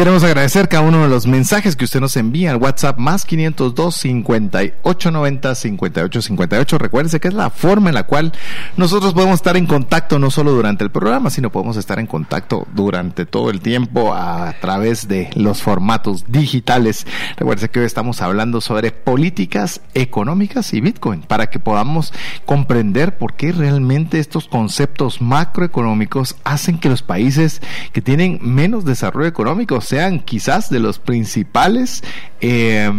Queremos 0.00 0.24
agradecer 0.24 0.70
cada 0.70 0.82
uno 0.82 1.02
de 1.02 1.10
los 1.10 1.26
mensajes 1.26 1.76
que 1.76 1.84
usted 1.84 2.00
nos 2.00 2.16
envía 2.16 2.52
al 2.52 2.56
WhatsApp 2.56 2.96
más 2.96 3.26
502 3.26 3.94
5890 3.96 5.54
5858. 5.54 6.78
Recuérdese 6.78 7.20
que 7.20 7.28
es 7.28 7.34
la 7.34 7.50
forma 7.50 7.90
en 7.90 7.96
la 7.96 8.04
cual 8.04 8.32
nosotros 8.78 9.12
podemos 9.12 9.34
estar 9.34 9.58
en 9.58 9.66
contacto 9.66 10.18
no 10.18 10.30
solo 10.30 10.52
durante 10.52 10.84
el 10.84 10.90
programa, 10.90 11.28
sino 11.28 11.52
podemos 11.52 11.76
estar 11.76 11.98
en 11.98 12.06
contacto 12.06 12.66
durante 12.72 13.26
todo 13.26 13.50
el 13.50 13.60
tiempo 13.60 14.14
a 14.14 14.54
través 14.58 15.06
de 15.06 15.28
los 15.34 15.60
formatos 15.60 16.24
digitales. 16.28 17.06
Recuérdese 17.36 17.68
que 17.68 17.80
hoy 17.80 17.84
estamos 17.84 18.22
hablando 18.22 18.62
sobre 18.62 18.92
políticas 18.92 19.82
económicas 19.92 20.72
y 20.72 20.80
Bitcoin 20.80 21.20
para 21.20 21.50
que 21.50 21.58
podamos 21.58 22.14
comprender 22.46 23.18
por 23.18 23.34
qué 23.34 23.52
realmente 23.52 24.18
estos 24.18 24.48
conceptos 24.48 25.20
macroeconómicos 25.20 26.36
hacen 26.44 26.78
que 26.78 26.88
los 26.88 27.02
países 27.02 27.60
que 27.92 28.00
tienen 28.00 28.38
menos 28.40 28.86
desarrollo 28.86 29.28
económico 29.28 29.82
sean 29.90 30.20
quizás 30.20 30.70
de 30.70 30.78
los 30.78 31.00
principales, 31.00 32.04
eh, 32.40 32.90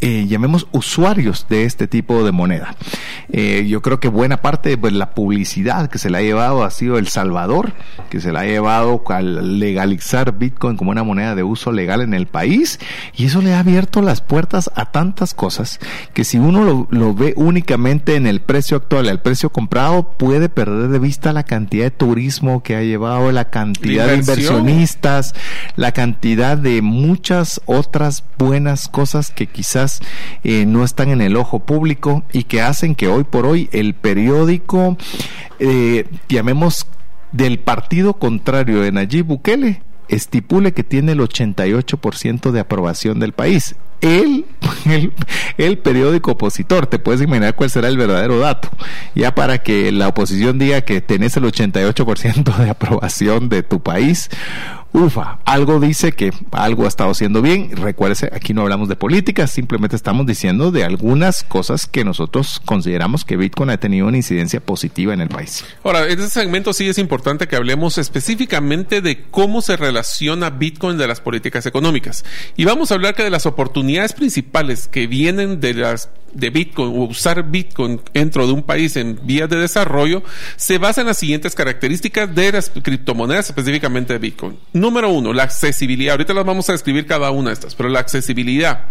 eh, 0.00 0.26
llamemos, 0.26 0.66
usuarios 0.72 1.46
de 1.48 1.64
este 1.64 1.86
tipo 1.86 2.24
de 2.24 2.32
moneda. 2.32 2.74
Eh, 3.30 3.64
yo 3.68 3.80
creo 3.80 4.00
que 4.00 4.08
buena 4.08 4.38
parte 4.38 4.70
de 4.70 4.76
pues, 4.76 4.92
la 4.92 5.14
publicidad 5.14 5.88
que 5.88 5.98
se 5.98 6.10
le 6.10 6.18
ha 6.18 6.22
llevado 6.22 6.64
ha 6.64 6.70
sido 6.72 6.98
El 6.98 7.06
Salvador, 7.06 7.74
que 8.10 8.20
se 8.20 8.32
le 8.32 8.40
ha 8.40 8.44
llevado 8.44 9.04
al 9.06 9.60
legalizar 9.60 10.36
Bitcoin 10.36 10.76
como 10.76 10.90
una 10.90 11.04
moneda 11.04 11.36
de 11.36 11.44
uso 11.44 11.70
legal 11.70 12.00
en 12.00 12.12
el 12.12 12.26
país, 12.26 12.80
y 13.14 13.26
eso 13.26 13.40
le 13.40 13.54
ha 13.54 13.60
abierto 13.60 14.02
las 14.02 14.20
puertas 14.20 14.68
a 14.74 14.86
tantas 14.86 15.34
cosas 15.34 15.78
que 16.12 16.24
si 16.24 16.38
uno 16.38 16.64
lo, 16.64 16.88
lo 16.90 17.14
ve 17.14 17.34
únicamente 17.36 18.16
en 18.16 18.26
el 18.26 18.40
precio 18.40 18.78
actual, 18.78 19.08
el 19.08 19.20
precio 19.20 19.50
comprado, 19.50 20.10
puede 20.18 20.48
perder 20.48 20.88
de 20.88 20.98
vista 20.98 21.32
la 21.32 21.44
cantidad 21.44 21.84
de 21.84 21.90
turismo 21.92 22.64
que 22.64 22.74
ha 22.74 22.82
llevado, 22.82 23.30
la 23.30 23.48
cantidad 23.50 24.08
de 24.08 24.16
inversionistas, 24.16 25.36
la 25.76 25.92
cantidad 25.92 26.31
de 26.36 26.80
muchas 26.82 27.60
otras 27.66 28.24
buenas 28.38 28.88
cosas 28.88 29.30
que 29.30 29.46
quizás 29.46 30.00
eh, 30.44 30.64
no 30.66 30.82
están 30.82 31.10
en 31.10 31.20
el 31.20 31.36
ojo 31.36 31.60
público 31.60 32.24
y 32.32 32.44
que 32.44 32.62
hacen 32.62 32.94
que 32.94 33.08
hoy 33.08 33.24
por 33.24 33.44
hoy 33.44 33.68
el 33.72 33.94
periódico, 33.94 34.96
eh, 35.58 36.06
llamemos 36.28 36.86
del 37.32 37.58
partido 37.58 38.14
contrario 38.14 38.80
de 38.80 38.92
Nayib 38.92 39.26
Bukele, 39.26 39.82
estipule 40.08 40.72
que 40.72 40.84
tiene 40.84 41.12
el 41.12 41.20
88% 41.20 42.50
de 42.50 42.60
aprobación 42.60 43.20
del 43.20 43.32
país. 43.32 43.76
El, 44.00 44.46
el, 44.86 45.12
el, 45.58 45.78
periódico 45.78 46.32
opositor, 46.32 46.86
te 46.86 46.98
puedes 46.98 47.20
imaginar 47.20 47.54
cuál 47.54 47.70
será 47.70 47.88
el 47.88 47.98
verdadero 47.98 48.38
dato, 48.38 48.68
ya 49.14 49.34
para 49.34 49.58
que 49.58 49.92
la 49.92 50.08
oposición 50.08 50.58
diga 50.58 50.80
que 50.80 51.00
tenés 51.00 51.36
el 51.36 51.44
88% 51.44 52.56
de 52.56 52.70
aprobación 52.70 53.48
de 53.48 53.62
tu 53.62 53.80
país 53.80 54.28
ufa, 54.92 55.38
algo 55.44 55.80
dice 55.80 56.12
que 56.12 56.32
algo 56.50 56.84
ha 56.84 56.88
estado 56.88 57.10
haciendo 57.10 57.42
bien. 57.42 57.76
Recuérdese, 57.76 58.30
aquí 58.32 58.54
no 58.54 58.62
hablamos 58.62 58.88
de 58.88 58.96
política, 58.96 59.46
simplemente 59.46 59.96
estamos 59.96 60.26
diciendo 60.26 60.70
de 60.70 60.84
algunas 60.84 61.42
cosas 61.42 61.86
que 61.86 62.04
nosotros 62.04 62.60
consideramos 62.64 63.24
que 63.24 63.36
Bitcoin 63.36 63.70
ha 63.70 63.78
tenido 63.78 64.06
una 64.06 64.16
incidencia 64.16 64.60
positiva 64.60 65.14
en 65.14 65.20
el 65.20 65.28
país. 65.28 65.64
Ahora, 65.84 66.06
en 66.06 66.18
este 66.18 66.30
segmento 66.30 66.72
sí 66.72 66.88
es 66.88 66.98
importante 66.98 67.48
que 67.48 67.56
hablemos 67.56 67.98
específicamente 67.98 69.00
de 69.00 69.24
cómo 69.30 69.62
se 69.62 69.76
relaciona 69.76 70.50
Bitcoin 70.50 70.98
de 70.98 71.08
las 71.08 71.20
políticas 71.20 71.66
económicas. 71.66 72.24
Y 72.56 72.64
vamos 72.64 72.90
a 72.90 72.94
hablar 72.94 73.14
que 73.14 73.24
de 73.24 73.30
las 73.30 73.46
oportunidades 73.46 74.12
principales 74.12 74.88
que 74.88 75.06
vienen 75.06 75.60
de 75.60 75.74
las 75.74 76.10
de 76.32 76.50
Bitcoin 76.50 76.88
o 76.88 77.04
usar 77.04 77.50
Bitcoin 77.50 78.00
dentro 78.12 78.46
de 78.46 78.52
un 78.52 78.62
país 78.62 78.96
en 78.96 79.20
vías 79.24 79.48
de 79.48 79.56
desarrollo 79.56 80.22
se 80.56 80.78
basa 80.78 81.02
en 81.02 81.08
las 81.08 81.18
siguientes 81.18 81.54
características 81.54 82.34
de 82.34 82.52
las 82.52 82.70
criptomonedas, 82.70 83.50
específicamente 83.50 84.14
de 84.14 84.18
Bitcoin. 84.18 84.58
Número 84.82 85.10
uno, 85.10 85.32
la 85.32 85.44
accesibilidad. 85.44 86.14
Ahorita 86.14 86.34
las 86.34 86.44
vamos 86.44 86.68
a 86.68 86.72
describir 86.72 87.06
cada 87.06 87.30
una 87.30 87.50
de 87.50 87.54
estas, 87.54 87.76
pero 87.76 87.88
la 87.88 88.00
accesibilidad, 88.00 88.86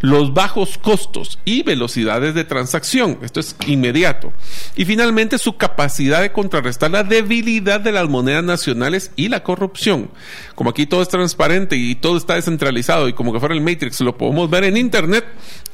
los 0.00 0.34
bajos 0.34 0.76
costos 0.76 1.38
y 1.44 1.62
velocidades 1.62 2.34
de 2.34 2.42
transacción. 2.42 3.20
Esto 3.22 3.38
es 3.38 3.54
inmediato. 3.64 4.32
Y 4.74 4.84
finalmente, 4.86 5.38
su 5.38 5.56
capacidad 5.56 6.20
de 6.20 6.32
contrarrestar 6.32 6.90
la 6.90 7.04
debilidad 7.04 7.78
de 7.78 7.92
las 7.92 8.08
monedas 8.08 8.42
nacionales 8.42 9.12
y 9.14 9.28
la 9.28 9.44
corrupción. 9.44 10.10
Como 10.56 10.70
aquí 10.70 10.84
todo 10.84 11.00
es 11.00 11.08
transparente 11.08 11.76
y 11.76 11.94
todo 11.94 12.16
está 12.16 12.34
descentralizado 12.34 13.08
y 13.08 13.12
como 13.12 13.32
que 13.32 13.38
fuera 13.38 13.54
el 13.54 13.60
Matrix, 13.60 14.00
lo 14.00 14.18
podemos 14.18 14.50
ver 14.50 14.64
en 14.64 14.76
Internet, 14.76 15.26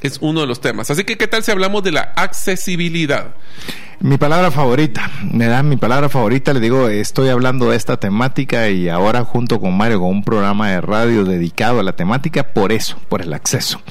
es 0.03 0.17
uno 0.21 0.41
de 0.41 0.47
los 0.47 0.61
temas. 0.61 0.91
Así 0.91 1.03
que, 1.03 1.17
¿qué 1.17 1.27
tal 1.27 1.43
si 1.43 1.51
hablamos 1.51 1.83
de 1.83 1.91
la 1.91 2.13
accesibilidad? 2.15 3.35
Mi 3.99 4.17
palabra 4.17 4.51
favorita, 4.51 5.09
me 5.31 5.45
da 5.45 5.63
mi 5.63 5.77
palabra 5.77 6.09
favorita, 6.09 6.51
le 6.51 6.59
digo, 6.59 6.89
estoy 6.89 7.29
hablando 7.29 7.69
de 7.69 7.77
esta 7.77 7.95
temática 7.95 8.69
y 8.69 8.89
ahora 8.89 9.23
junto 9.23 9.61
con 9.61 9.77
Mario 9.77 10.01
con 10.01 10.09
un 10.09 10.23
programa 10.25 10.71
de 10.71 10.81
radio 10.81 11.23
dedicado 11.23 11.79
a 11.79 11.83
la 11.83 11.95
temática 11.95 12.51
por 12.51 12.73
eso, 12.73 12.97
por 13.07 13.21
el 13.21 13.31
acceso. 13.31 13.81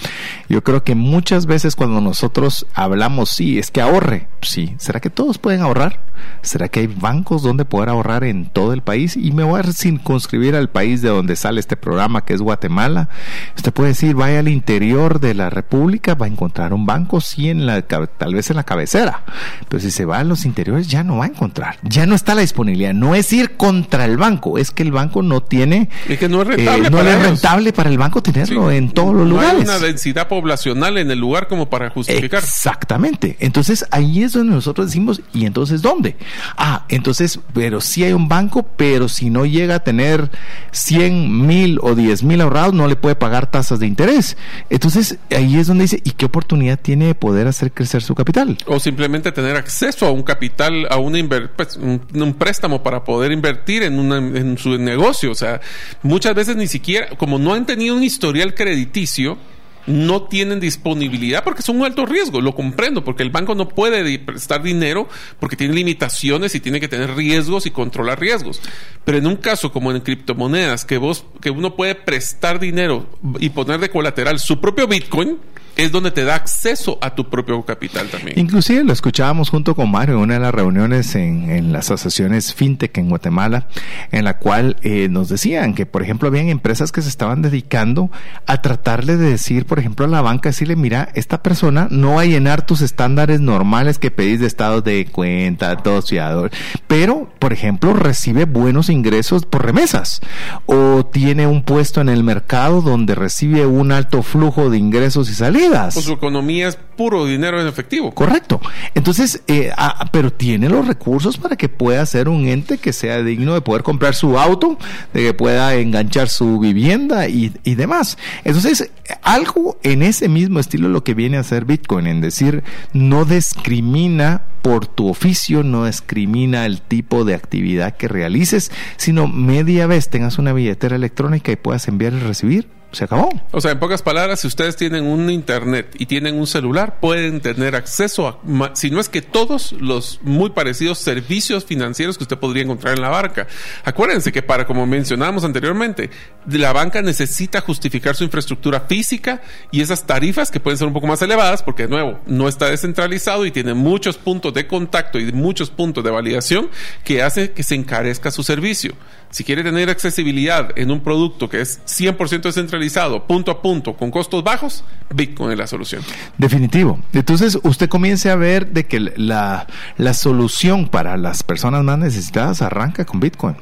Yo 0.50 0.62
creo 0.62 0.84
que 0.84 0.94
muchas 0.94 1.46
veces 1.46 1.76
cuando 1.76 2.02
nosotros 2.02 2.66
hablamos, 2.74 3.30
sí, 3.30 3.58
es 3.58 3.70
que 3.70 3.80
ahorre, 3.80 4.28
sí, 4.42 4.74
¿será 4.76 5.00
que 5.00 5.08
todos 5.08 5.38
pueden 5.38 5.62
ahorrar? 5.62 6.04
¿Será 6.42 6.68
que 6.68 6.80
hay 6.80 6.86
bancos 6.88 7.42
donde 7.42 7.64
poder 7.64 7.88
ahorrar 7.88 8.24
en 8.24 8.50
todo 8.50 8.72
el 8.72 8.82
país? 8.82 9.16
Y 9.16 9.32
me 9.32 9.44
voy 9.44 9.60
a 9.60 9.72
circunscribir 9.72 10.56
al 10.56 10.68
país 10.68 11.00
de 11.00 11.08
donde 11.08 11.36
sale 11.36 11.60
este 11.60 11.76
programa, 11.76 12.24
que 12.24 12.34
es 12.34 12.42
Guatemala. 12.42 13.08
Usted 13.56 13.72
puede 13.72 13.90
decir, 13.90 14.14
vaya 14.14 14.40
al 14.40 14.48
interior 14.48 15.20
de 15.20 15.34
la 15.34 15.50
República, 15.50 16.01
va 16.10 16.26
a 16.26 16.28
encontrar 16.28 16.74
un 16.74 16.84
banco, 16.84 17.20
sí, 17.20 17.48
en 17.48 17.66
la, 17.66 17.82
tal 17.82 18.34
vez 18.34 18.50
en 18.50 18.56
la 18.56 18.64
cabecera. 18.64 19.22
Pero 19.68 19.80
si 19.80 19.90
se 19.90 20.04
va 20.04 20.18
a 20.18 20.24
los 20.24 20.44
interiores, 20.44 20.88
ya 20.88 21.04
no 21.04 21.18
va 21.18 21.24
a 21.24 21.28
encontrar. 21.28 21.78
Ya 21.82 22.06
no 22.06 22.14
está 22.14 22.34
la 22.34 22.42
disponibilidad. 22.42 22.92
No 22.92 23.14
es 23.14 23.32
ir 23.32 23.56
contra 23.56 24.04
el 24.04 24.16
banco, 24.16 24.58
es 24.58 24.70
que 24.70 24.82
el 24.82 24.92
banco 24.92 25.22
no 25.22 25.42
tiene. 25.42 25.88
Es 26.08 26.18
que 26.18 26.28
no 26.28 26.42
es 26.42 26.48
rentable. 26.48 26.88
Eh, 26.88 26.90
no 26.90 27.00
es 27.00 27.22
rentable 27.22 27.72
para 27.72 27.90
el 27.90 27.98
banco 27.98 28.22
tenerlo 28.22 28.70
en 28.70 28.90
todos 28.90 29.14
los 29.14 29.28
lugares. 29.28 29.64
No 29.64 29.72
hay 29.72 29.78
una 29.78 29.86
densidad 29.86 30.28
poblacional 30.28 30.98
en 30.98 31.10
el 31.10 31.18
lugar 31.18 31.48
como 31.48 31.70
para 31.70 31.90
justificar. 31.90 32.42
Exactamente. 32.42 33.36
Entonces 33.40 33.86
ahí 33.90 34.22
es 34.22 34.32
donde 34.32 34.54
nosotros 34.54 34.88
decimos, 34.88 35.22
¿y 35.32 35.46
entonces 35.46 35.82
dónde? 35.82 36.16
Ah, 36.56 36.84
entonces, 36.88 37.38
pero 37.54 37.80
sí 37.80 38.04
hay 38.04 38.12
un 38.12 38.28
banco, 38.28 38.66
pero 38.76 39.08
si 39.08 39.30
no 39.30 39.46
llega 39.46 39.76
a 39.76 39.80
tener 39.80 40.30
100 40.72 41.46
mil 41.46 41.78
o 41.82 41.94
10 41.94 42.24
mil 42.24 42.40
ahorrados, 42.40 42.74
no 42.74 42.88
le 42.88 42.96
puede 42.96 43.14
pagar 43.14 43.50
tasas 43.50 43.78
de 43.78 43.86
interés. 43.86 44.36
Entonces 44.70 45.18
ahí 45.30 45.56
es 45.58 45.66
donde 45.66 45.91
¿y 46.02 46.10
qué 46.12 46.26
oportunidad 46.26 46.78
tiene 46.80 47.06
de 47.06 47.14
poder 47.14 47.46
hacer 47.46 47.72
crecer 47.72 48.02
su 48.02 48.14
capital? 48.14 48.58
O 48.66 48.80
simplemente 48.80 49.32
tener 49.32 49.56
acceso 49.56 50.06
a 50.06 50.10
un 50.10 50.22
capital, 50.22 50.86
a 50.90 50.98
una 50.98 51.18
pues, 51.56 51.76
un, 51.76 52.34
préstamo 52.34 52.82
para 52.82 53.04
poder 53.04 53.32
invertir 53.32 53.82
en, 53.82 54.12
en 54.12 54.58
su 54.58 54.78
negocio. 54.78 55.30
O 55.30 55.34
sea, 55.34 55.60
muchas 56.02 56.34
veces 56.34 56.56
ni 56.56 56.66
siquiera, 56.66 57.08
como 57.16 57.38
no 57.38 57.54
han 57.54 57.66
tenido 57.66 57.96
un 57.96 58.02
historial 58.02 58.54
crediticio, 58.54 59.38
no 59.86 60.24
tienen 60.24 60.60
disponibilidad 60.60 61.42
porque 61.42 61.62
son 61.62 61.80
un 61.80 61.84
alto 61.84 62.06
riesgo, 62.06 62.40
lo 62.40 62.54
comprendo, 62.54 63.04
porque 63.04 63.22
el 63.22 63.30
banco 63.30 63.54
no 63.54 63.68
puede 63.68 64.18
prestar 64.18 64.62
dinero 64.62 65.08
porque 65.40 65.56
tiene 65.56 65.74
limitaciones 65.74 66.54
y 66.54 66.60
tiene 66.60 66.80
que 66.80 66.88
tener 66.88 67.14
riesgos 67.14 67.66
y 67.66 67.70
controlar 67.70 68.20
riesgos. 68.20 68.60
Pero 69.04 69.18
en 69.18 69.26
un 69.26 69.36
caso 69.36 69.72
como 69.72 69.90
en 69.90 70.00
criptomonedas, 70.00 70.84
que 70.84 70.98
vos, 70.98 71.24
que 71.40 71.50
uno 71.50 71.74
puede 71.74 71.94
prestar 71.94 72.60
dinero 72.60 73.06
y 73.38 73.50
poner 73.50 73.80
de 73.80 73.90
colateral 73.90 74.38
su 74.38 74.60
propio 74.60 74.86
Bitcoin, 74.86 75.38
es 75.76 75.90
donde 75.90 76.10
te 76.10 76.24
da 76.24 76.34
acceso 76.34 76.98
a 77.00 77.14
tu 77.14 77.28
propio 77.30 77.62
capital 77.62 78.08
también. 78.08 78.38
Inclusive 78.38 78.84
lo 78.84 78.92
escuchábamos 78.92 79.48
junto 79.48 79.74
con 79.74 79.90
Mario 79.90 80.16
en 80.16 80.20
una 80.20 80.34
de 80.34 80.40
las 80.40 80.54
reuniones 80.54 81.14
en, 81.14 81.72
las 81.72 81.90
asociaciones 81.90 82.54
FinTech 82.54 82.96
en 82.98 83.08
Guatemala, 83.08 83.68
en 84.10 84.24
la 84.24 84.38
cual 84.38 84.76
eh, 84.82 85.08
nos 85.10 85.28
decían 85.28 85.74
que, 85.74 85.86
por 85.86 86.02
ejemplo, 86.02 86.28
habían 86.28 86.48
empresas 86.48 86.92
que 86.92 87.00
se 87.00 87.08
estaban 87.08 87.40
dedicando 87.40 88.10
a 88.46 88.60
tratarle 88.60 89.16
de 89.16 89.30
decir, 89.30 89.64
por 89.64 89.78
ejemplo, 89.78 90.04
a 90.04 90.08
la 90.08 90.20
banca, 90.20 90.50
decirle, 90.50 90.76
mira, 90.76 91.08
esta 91.14 91.42
persona 91.42 91.88
no 91.90 92.16
va 92.16 92.22
a 92.22 92.26
llenar 92.26 92.66
tus 92.66 92.82
estándares 92.82 93.40
normales 93.40 93.98
que 93.98 94.10
pedís 94.10 94.40
de 94.40 94.46
estados 94.46 94.84
de 94.84 95.06
cuenta, 95.06 95.76
todo 95.78 96.02
fiador, 96.02 96.50
pero, 96.86 97.32
por 97.38 97.52
ejemplo, 97.52 97.94
recibe 97.94 98.44
buenos 98.44 98.90
ingresos 98.90 99.46
por 99.46 99.64
remesas 99.64 100.20
o 100.66 101.06
tiene 101.06 101.46
un 101.46 101.62
puesto 101.62 102.00
en 102.00 102.08
el 102.08 102.22
mercado 102.22 102.82
donde 102.82 103.14
recibe 103.14 103.64
un 103.66 103.92
alto 103.92 104.22
flujo 104.22 104.68
de 104.68 104.78
ingresos 104.78 105.30
y 105.30 105.34
salidas 105.34 105.61
pues 105.70 106.04
su 106.04 106.12
economía 106.12 106.68
es 106.68 106.78
puro 106.96 107.26
dinero 107.26 107.60
en 107.60 107.66
efectivo. 107.66 108.12
Correcto. 108.12 108.60
Entonces, 108.94 109.42
eh, 109.46 109.70
ah, 109.76 110.08
pero 110.12 110.32
tiene 110.32 110.68
los 110.68 110.86
recursos 110.86 111.36
para 111.36 111.56
que 111.56 111.68
pueda 111.68 112.04
ser 112.06 112.28
un 112.28 112.46
ente 112.48 112.78
que 112.78 112.92
sea 112.92 113.22
digno 113.22 113.54
de 113.54 113.60
poder 113.60 113.82
comprar 113.82 114.14
su 114.14 114.38
auto, 114.38 114.78
de 115.12 115.22
que 115.22 115.34
pueda 115.34 115.74
enganchar 115.74 116.28
su 116.28 116.58
vivienda 116.58 117.28
y, 117.28 117.52
y 117.64 117.74
demás. 117.74 118.18
Entonces, 118.44 118.90
algo 119.22 119.78
en 119.82 120.02
ese 120.02 120.28
mismo 120.28 120.60
estilo 120.60 120.88
lo 120.88 121.04
que 121.04 121.14
viene 121.14 121.36
a 121.36 121.40
hacer 121.40 121.64
Bitcoin, 121.64 122.06
en 122.06 122.20
decir, 122.20 122.62
no 122.92 123.24
discrimina 123.24 124.42
por 124.62 124.86
tu 124.86 125.08
oficio, 125.08 125.62
no 125.62 125.86
discrimina 125.86 126.66
el 126.66 126.80
tipo 126.80 127.24
de 127.24 127.34
actividad 127.34 127.96
que 127.96 128.08
realices, 128.08 128.70
sino 128.96 129.26
media 129.26 129.86
vez 129.86 130.08
tengas 130.08 130.38
una 130.38 130.52
billetera 130.52 130.96
electrónica 130.96 131.50
y 131.50 131.56
puedas 131.56 131.88
enviar 131.88 132.12
y 132.12 132.20
recibir 132.20 132.81
se 132.92 133.04
acabó. 133.04 133.30
O 133.50 133.60
sea, 133.60 133.72
en 133.72 133.78
pocas 133.78 134.02
palabras, 134.02 134.40
si 134.40 134.46
ustedes 134.46 134.76
tienen 134.76 135.04
un 135.04 135.30
internet 135.30 135.94
y 135.98 136.06
tienen 136.06 136.38
un 136.38 136.46
celular, 136.46 137.00
pueden 137.00 137.40
tener 137.40 137.74
acceso 137.74 138.28
a, 138.28 138.74
si 138.74 138.90
no 138.90 139.00
es 139.00 139.08
que 139.08 139.22
todos 139.22 139.72
los 139.72 140.20
muy 140.22 140.50
parecidos 140.50 140.98
servicios 140.98 141.64
financieros 141.64 142.18
que 142.18 142.24
usted 142.24 142.38
podría 142.38 142.62
encontrar 142.62 142.94
en 142.94 143.02
la 143.02 143.08
banca. 143.08 143.46
Acuérdense 143.84 144.30
que 144.30 144.42
para, 144.42 144.66
como 144.66 144.86
mencionábamos 144.86 145.44
anteriormente, 145.44 146.10
la 146.46 146.72
banca 146.72 147.02
necesita 147.02 147.60
justificar 147.60 148.14
su 148.14 148.24
infraestructura 148.24 148.80
física 148.80 149.42
y 149.70 149.80
esas 149.80 150.06
tarifas 150.06 150.50
que 150.50 150.60
pueden 150.60 150.78
ser 150.78 150.86
un 150.86 150.92
poco 150.92 151.06
más 151.06 151.22
elevadas, 151.22 151.62
porque 151.62 151.84
de 151.84 151.88
nuevo, 151.88 152.20
no 152.26 152.48
está 152.48 152.66
descentralizado 152.66 153.46
y 153.46 153.50
tiene 153.50 153.74
muchos 153.74 154.18
puntos 154.18 154.52
de 154.54 154.66
contacto 154.66 155.18
y 155.18 155.32
muchos 155.32 155.70
puntos 155.70 156.04
de 156.04 156.10
validación 156.10 156.68
que 157.04 157.22
hace 157.22 157.52
que 157.52 157.62
se 157.62 157.74
encarezca 157.74 158.30
su 158.30 158.42
servicio. 158.42 158.94
Si 159.32 159.44
quiere 159.44 159.64
tener 159.64 159.88
accesibilidad 159.88 160.68
en 160.76 160.90
un 160.90 161.00
producto 161.00 161.48
que 161.48 161.62
es 161.62 161.80
100% 161.86 162.42
descentralizado, 162.42 163.26
punto 163.26 163.50
a 163.50 163.62
punto, 163.62 163.96
con 163.96 164.10
costos 164.10 164.44
bajos, 164.44 164.84
Bitcoin 165.14 165.52
es 165.52 165.58
la 165.58 165.66
solución. 165.66 166.02
Definitivo. 166.36 167.00
Entonces, 167.14 167.58
usted 167.62 167.88
comience 167.88 168.30
a 168.30 168.36
ver 168.36 168.66
de 168.72 168.84
que 168.84 169.00
la, 169.00 169.66
la 169.96 170.12
solución 170.12 170.86
para 170.86 171.16
las 171.16 171.42
personas 171.42 171.82
más 171.82 171.98
necesitadas 171.98 172.60
arranca 172.60 173.06
con 173.06 173.20
Bitcoin. 173.20 173.56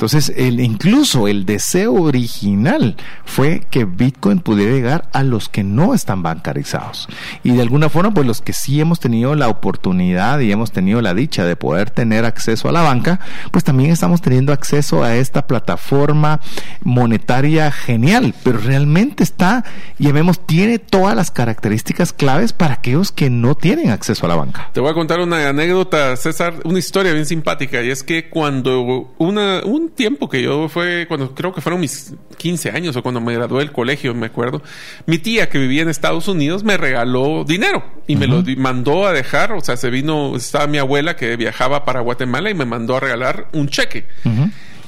Entonces, 0.00 0.32
el, 0.34 0.60
incluso 0.60 1.28
el 1.28 1.44
deseo 1.44 1.92
original 1.92 2.96
fue 3.26 3.60
que 3.68 3.84
Bitcoin 3.84 4.38
pudiera 4.38 4.72
llegar 4.72 5.10
a 5.12 5.22
los 5.22 5.50
que 5.50 5.62
no 5.62 5.92
están 5.92 6.22
bancarizados. 6.22 7.06
Y 7.44 7.50
de 7.50 7.60
alguna 7.60 7.90
forma, 7.90 8.14
pues 8.14 8.26
los 8.26 8.40
que 8.40 8.54
sí 8.54 8.80
hemos 8.80 8.98
tenido 8.98 9.34
la 9.34 9.48
oportunidad 9.48 10.40
y 10.40 10.52
hemos 10.52 10.72
tenido 10.72 11.02
la 11.02 11.12
dicha 11.12 11.44
de 11.44 11.54
poder 11.54 11.90
tener 11.90 12.24
acceso 12.24 12.70
a 12.70 12.72
la 12.72 12.80
banca, 12.80 13.20
pues 13.50 13.62
también 13.62 13.90
estamos 13.90 14.22
teniendo 14.22 14.54
acceso 14.54 15.04
a 15.04 15.16
esta 15.16 15.46
plataforma 15.46 16.40
monetaria 16.82 17.70
genial, 17.70 18.32
pero 18.42 18.56
realmente 18.56 19.22
está, 19.22 19.64
y 19.98 20.10
vemos, 20.12 20.46
tiene 20.46 20.78
todas 20.78 21.14
las 21.14 21.30
características 21.30 22.14
claves 22.14 22.54
para 22.54 22.72
aquellos 22.72 23.12
que 23.12 23.28
no 23.28 23.54
tienen 23.54 23.90
acceso 23.90 24.24
a 24.24 24.30
la 24.30 24.36
banca. 24.36 24.70
Te 24.72 24.80
voy 24.80 24.92
a 24.92 24.94
contar 24.94 25.20
una 25.20 25.46
anécdota, 25.46 26.16
César, 26.16 26.54
una 26.64 26.78
historia 26.78 27.12
bien 27.12 27.26
simpática, 27.26 27.82
y 27.82 27.90
es 27.90 28.02
que 28.02 28.30
cuando 28.30 29.12
una, 29.18 29.60
un 29.62 29.89
tiempo 29.94 30.28
que 30.28 30.42
yo 30.42 30.68
fue, 30.68 31.06
cuando 31.06 31.34
creo 31.34 31.52
que 31.52 31.60
fueron 31.60 31.80
mis 31.80 32.14
15 32.38 32.70
años 32.70 32.96
o 32.96 33.02
cuando 33.02 33.20
me 33.20 33.34
gradué 33.34 33.60
del 33.60 33.72
colegio, 33.72 34.14
me 34.14 34.26
acuerdo, 34.26 34.62
mi 35.06 35.18
tía 35.18 35.48
que 35.48 35.58
vivía 35.58 35.82
en 35.82 35.88
Estados 35.88 36.28
Unidos 36.28 36.64
me 36.64 36.76
regaló 36.76 37.44
dinero 37.44 37.84
y 38.06 38.16
me 38.16 38.26
lo 38.26 38.42
mandó 38.56 39.06
a 39.06 39.12
dejar, 39.12 39.52
o 39.52 39.60
sea, 39.60 39.76
se 39.76 39.90
vino, 39.90 40.36
estaba 40.36 40.66
mi 40.66 40.78
abuela 40.78 41.16
que 41.16 41.36
viajaba 41.36 41.84
para 41.84 42.00
Guatemala 42.00 42.50
y 42.50 42.54
me 42.54 42.64
mandó 42.64 42.96
a 42.96 43.00
regalar 43.00 43.48
un 43.52 43.68
cheque. 43.68 44.06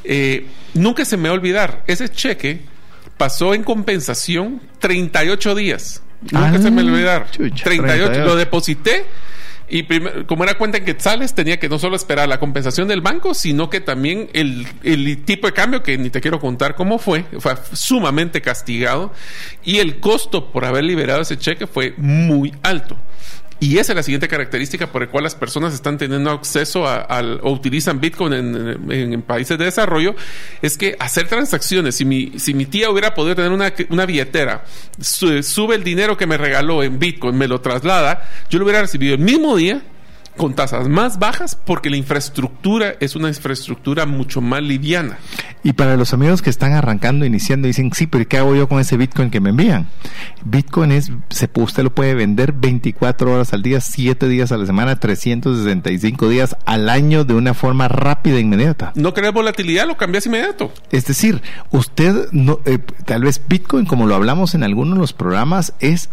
Eh, 0.05 0.47
nunca 0.75 1.05
se 1.05 1.17
me 1.17 1.29
va 1.29 1.35
a 1.35 1.39
olvidar, 1.39 1.85
ese 1.87 2.09
cheque 2.09 2.61
pasó 3.17 3.55
en 3.55 3.63
compensación 3.63 4.61
38 4.79 5.55
días. 5.55 6.03
Nunca 6.31 6.59
se 6.59 6.71
me 6.71 6.83
va 6.83 6.89
a 6.89 6.93
olvidar. 6.93 7.27
38, 7.31 8.25
lo 8.25 8.37
deposité 8.37 9.05
Y 9.75 9.87
como 10.27 10.45
era 10.45 10.59
cuenta 10.59 10.77
en 10.77 10.85
quetzales, 10.85 11.33
tenía 11.33 11.59
que 11.59 11.67
no 11.71 11.79
solo 11.79 11.97
esperar 11.97 12.29
la 12.29 12.39
compensación 12.39 12.89
del 12.89 13.01
banco, 13.01 13.33
sino 13.33 13.71
que 13.71 13.81
también 13.81 14.29
el, 14.35 14.67
el 14.83 15.25
tipo 15.25 15.47
de 15.47 15.55
cambio, 15.55 15.83
que 15.83 15.97
ni 15.97 16.11
te 16.11 16.21
quiero 16.21 16.39
contar 16.39 16.75
cómo 16.75 16.99
fue, 16.99 17.25
fue 17.39 17.55
sumamente 17.73 18.43
castigado. 18.43 19.15
Y 19.65 19.79
el 19.79 19.99
costo 19.99 20.53
por 20.53 20.67
haber 20.67 20.85
liberado 20.85 21.23
ese 21.23 21.39
cheque 21.39 21.67
fue 21.67 21.95
muy 21.97 22.53
alto. 22.63 22.99
Y 23.63 23.79
esa 23.79 23.93
es 23.93 23.97
la 23.97 24.03
siguiente 24.03 24.27
característica 24.27 24.89
por 24.89 25.03
la 25.03 25.09
cual 25.09 25.23
las 25.23 25.37
personas 25.37 25.73
están 25.73 25.97
teniendo 25.97 26.33
acceso 26.33 26.85
a, 26.85 27.07
o 27.43 27.53
utilizan 27.53 28.01
Bitcoin 28.01 28.33
en, 28.33 29.23
países 29.23 29.57
de 29.57 29.67
desarrollo, 29.67 30.17
es 30.61 30.77
que 30.77 30.97
hacer 30.99 31.29
transacciones, 31.29 31.95
si 31.95 32.05
mi, 32.05 32.41
si 32.41 32.55
mi 32.55 32.67
tía 32.67 32.91
hubiera 32.91 33.15
podido 33.15 33.37
tener 33.37 33.53
una, 33.53 33.73
una 33.91 34.05
billetera, 34.05 34.65
sube 34.99 35.77
el 35.77 35.85
dinero 35.85 36.17
que 36.17 36.27
me 36.27 36.37
regaló 36.37 36.83
en 36.83 36.99
Bitcoin, 36.99 37.39
me 37.39 37.47
lo 37.47 37.61
traslada, 37.61 38.29
yo 38.51 38.59
lo 38.59 38.65
hubiera 38.65 38.81
recibido 38.81 39.15
el 39.15 39.21
mismo 39.21 39.55
día 39.55 39.81
con 40.37 40.55
tasas 40.55 40.89
más 40.89 41.19
bajas 41.19 41.55
porque 41.55 41.91
la 41.91 41.97
infraestructura 41.97 42.95
es 43.01 43.17
una 43.17 43.29
infraestructura 43.29 44.07
mucho 44.07 44.41
más 44.41 44.63
liviana. 44.63 45.19
Y 45.63 45.75
para 45.75 45.97
los 45.97 46.13
amigos 46.13 46.43
que 46.43 46.51
están 46.51 46.73
arrancando, 46.73 47.25
iniciando, 47.25 47.69
dicen, 47.69 47.93
sí, 47.93 48.07
pero 48.07 48.27
¿qué 48.27 48.39
hago 48.39 48.55
yo 48.55 48.69
con 48.69 48.81
ese 48.81 48.97
Bitcoin 48.97 49.31
que 49.31 49.41
me 49.41 49.51
envían? 49.51 49.89
Bitcoin 50.45 50.93
es, 50.93 51.13
se, 51.31 51.49
usted 51.55 51.85
lo 51.85 51.95
puede 51.95 52.15
vender 52.15 52.53
24 52.53 53.33
horas 53.33 53.53
al 53.53 53.63
día, 53.63 53.81
7 53.81 54.29
días 54.29 54.51
a 54.53 54.57
la 54.57 54.67
semana, 54.67 54.99
365 54.99 56.29
días 56.29 56.57
al 56.67 56.89
año 56.89 57.25
de 57.25 57.35
una 57.35 57.55
forma 57.55 57.89
rápida 57.89 58.37
e 58.37 58.41
inmediata. 58.41 58.93
No 58.97 59.15
querés 59.15 59.33
volatilidad, 59.33 59.87
lo 59.87 59.97
cambias 59.97 60.27
inmediato. 60.27 60.73
Es 60.91 61.07
decir, 61.07 61.43
usted, 61.71 62.29
no, 62.33 62.61
eh, 62.65 62.79
tal 63.05 63.23
vez 63.23 63.41
Bitcoin, 63.47 63.87
como 63.87 64.07
lo 64.07 64.15
hablamos 64.15 64.55
en 64.55 64.65
algunos 64.65 64.95
de 64.95 65.01
los 65.01 65.13
programas, 65.13 65.75
es 65.81 66.09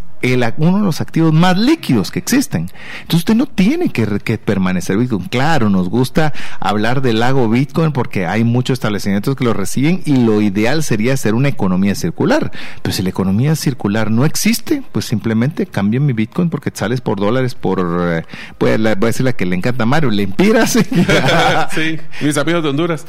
uno 0.57 0.78
de 0.80 0.84
los 0.84 1.01
activos 1.01 1.34
más 1.34 1.57
líquidos 1.57 2.11
que 2.11 2.20
existen. 2.20 2.70
Entonces 3.01 3.20
usted 3.20 3.36
no 3.36 3.45
tiene 3.45 3.89
que, 3.89 4.38
permanecer 4.38 4.97
Bitcoin. 4.97 5.28
Claro, 5.28 5.70
nos 5.70 5.89
gusta 5.89 6.34
hablar 6.59 7.01
del 7.01 7.20
lago 7.20 7.49
Bitcoin 7.49 7.91
porque 7.91 8.26
hay 8.26 8.43
muchos 8.43 8.74
establecimientos 8.74 9.36
que 9.36 9.43
lo 9.43 9.53
reciben 9.53 10.01
y 10.05 10.17
lo 10.17 10.41
ideal 10.41 10.84
sería 10.84 11.13
hacer 11.13 11.34
una 11.34 11.47
economía 11.49 11.95
circular. 11.95 12.51
Pero 12.82 12.93
si 12.93 13.03
la 13.03 13.09
economía 13.09 13.55
circular 13.55 14.11
no 14.11 14.26
existe, 14.26 14.84
pues 14.91 15.05
simplemente 15.05 15.65
cambien 15.65 16.05
mi 16.05 16.13
Bitcoin 16.13 16.49
porque 16.49 16.72
sales 16.74 17.01
por 17.01 17.20
dólares 17.20 17.55
por... 17.55 17.80
Eh, 17.80 18.26
voy, 18.59 18.72
a, 18.72 18.95
decir 18.95 19.26
la 19.26 19.34
que 19.34 19.45
le 19.45 19.55
encanta 19.55 19.84
a 19.84 19.86
Mario, 19.86 20.09
le 20.09 20.24
empiras. 20.24 20.72
sí, 21.74 21.97
mis 22.22 22.38
amigos 22.38 22.63
de 22.63 22.70
Honduras. 22.70 23.05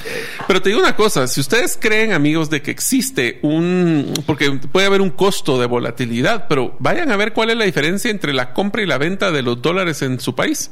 Pero 0.46 0.62
te 0.62 0.70
digo 0.70 0.80
una 0.80 0.96
cosa, 0.96 1.26
si 1.26 1.40
ustedes 1.40 1.78
creen 1.80 2.12
amigos 2.12 2.50
de 2.50 2.62
que 2.62 2.70
existe 2.70 3.38
un... 3.42 4.12
porque 4.26 4.50
puede 4.72 4.86
haber 4.86 5.00
un 5.00 5.10
costo 5.10 5.60
de 5.60 5.66
volatilidad, 5.66 6.46
pero 6.48 6.76
vaya 6.78 6.99
a 7.08 7.16
ver 7.16 7.32
cuál 7.32 7.50
es 7.50 7.56
la 7.56 7.64
diferencia 7.64 8.10
entre 8.10 8.32
la 8.32 8.52
compra 8.52 8.82
y 8.82 8.86
la 8.86 8.98
venta 8.98 9.30
de 9.30 9.42
los 9.42 9.62
dólares 9.62 10.02
en 10.02 10.20
su 10.20 10.34
país. 10.34 10.70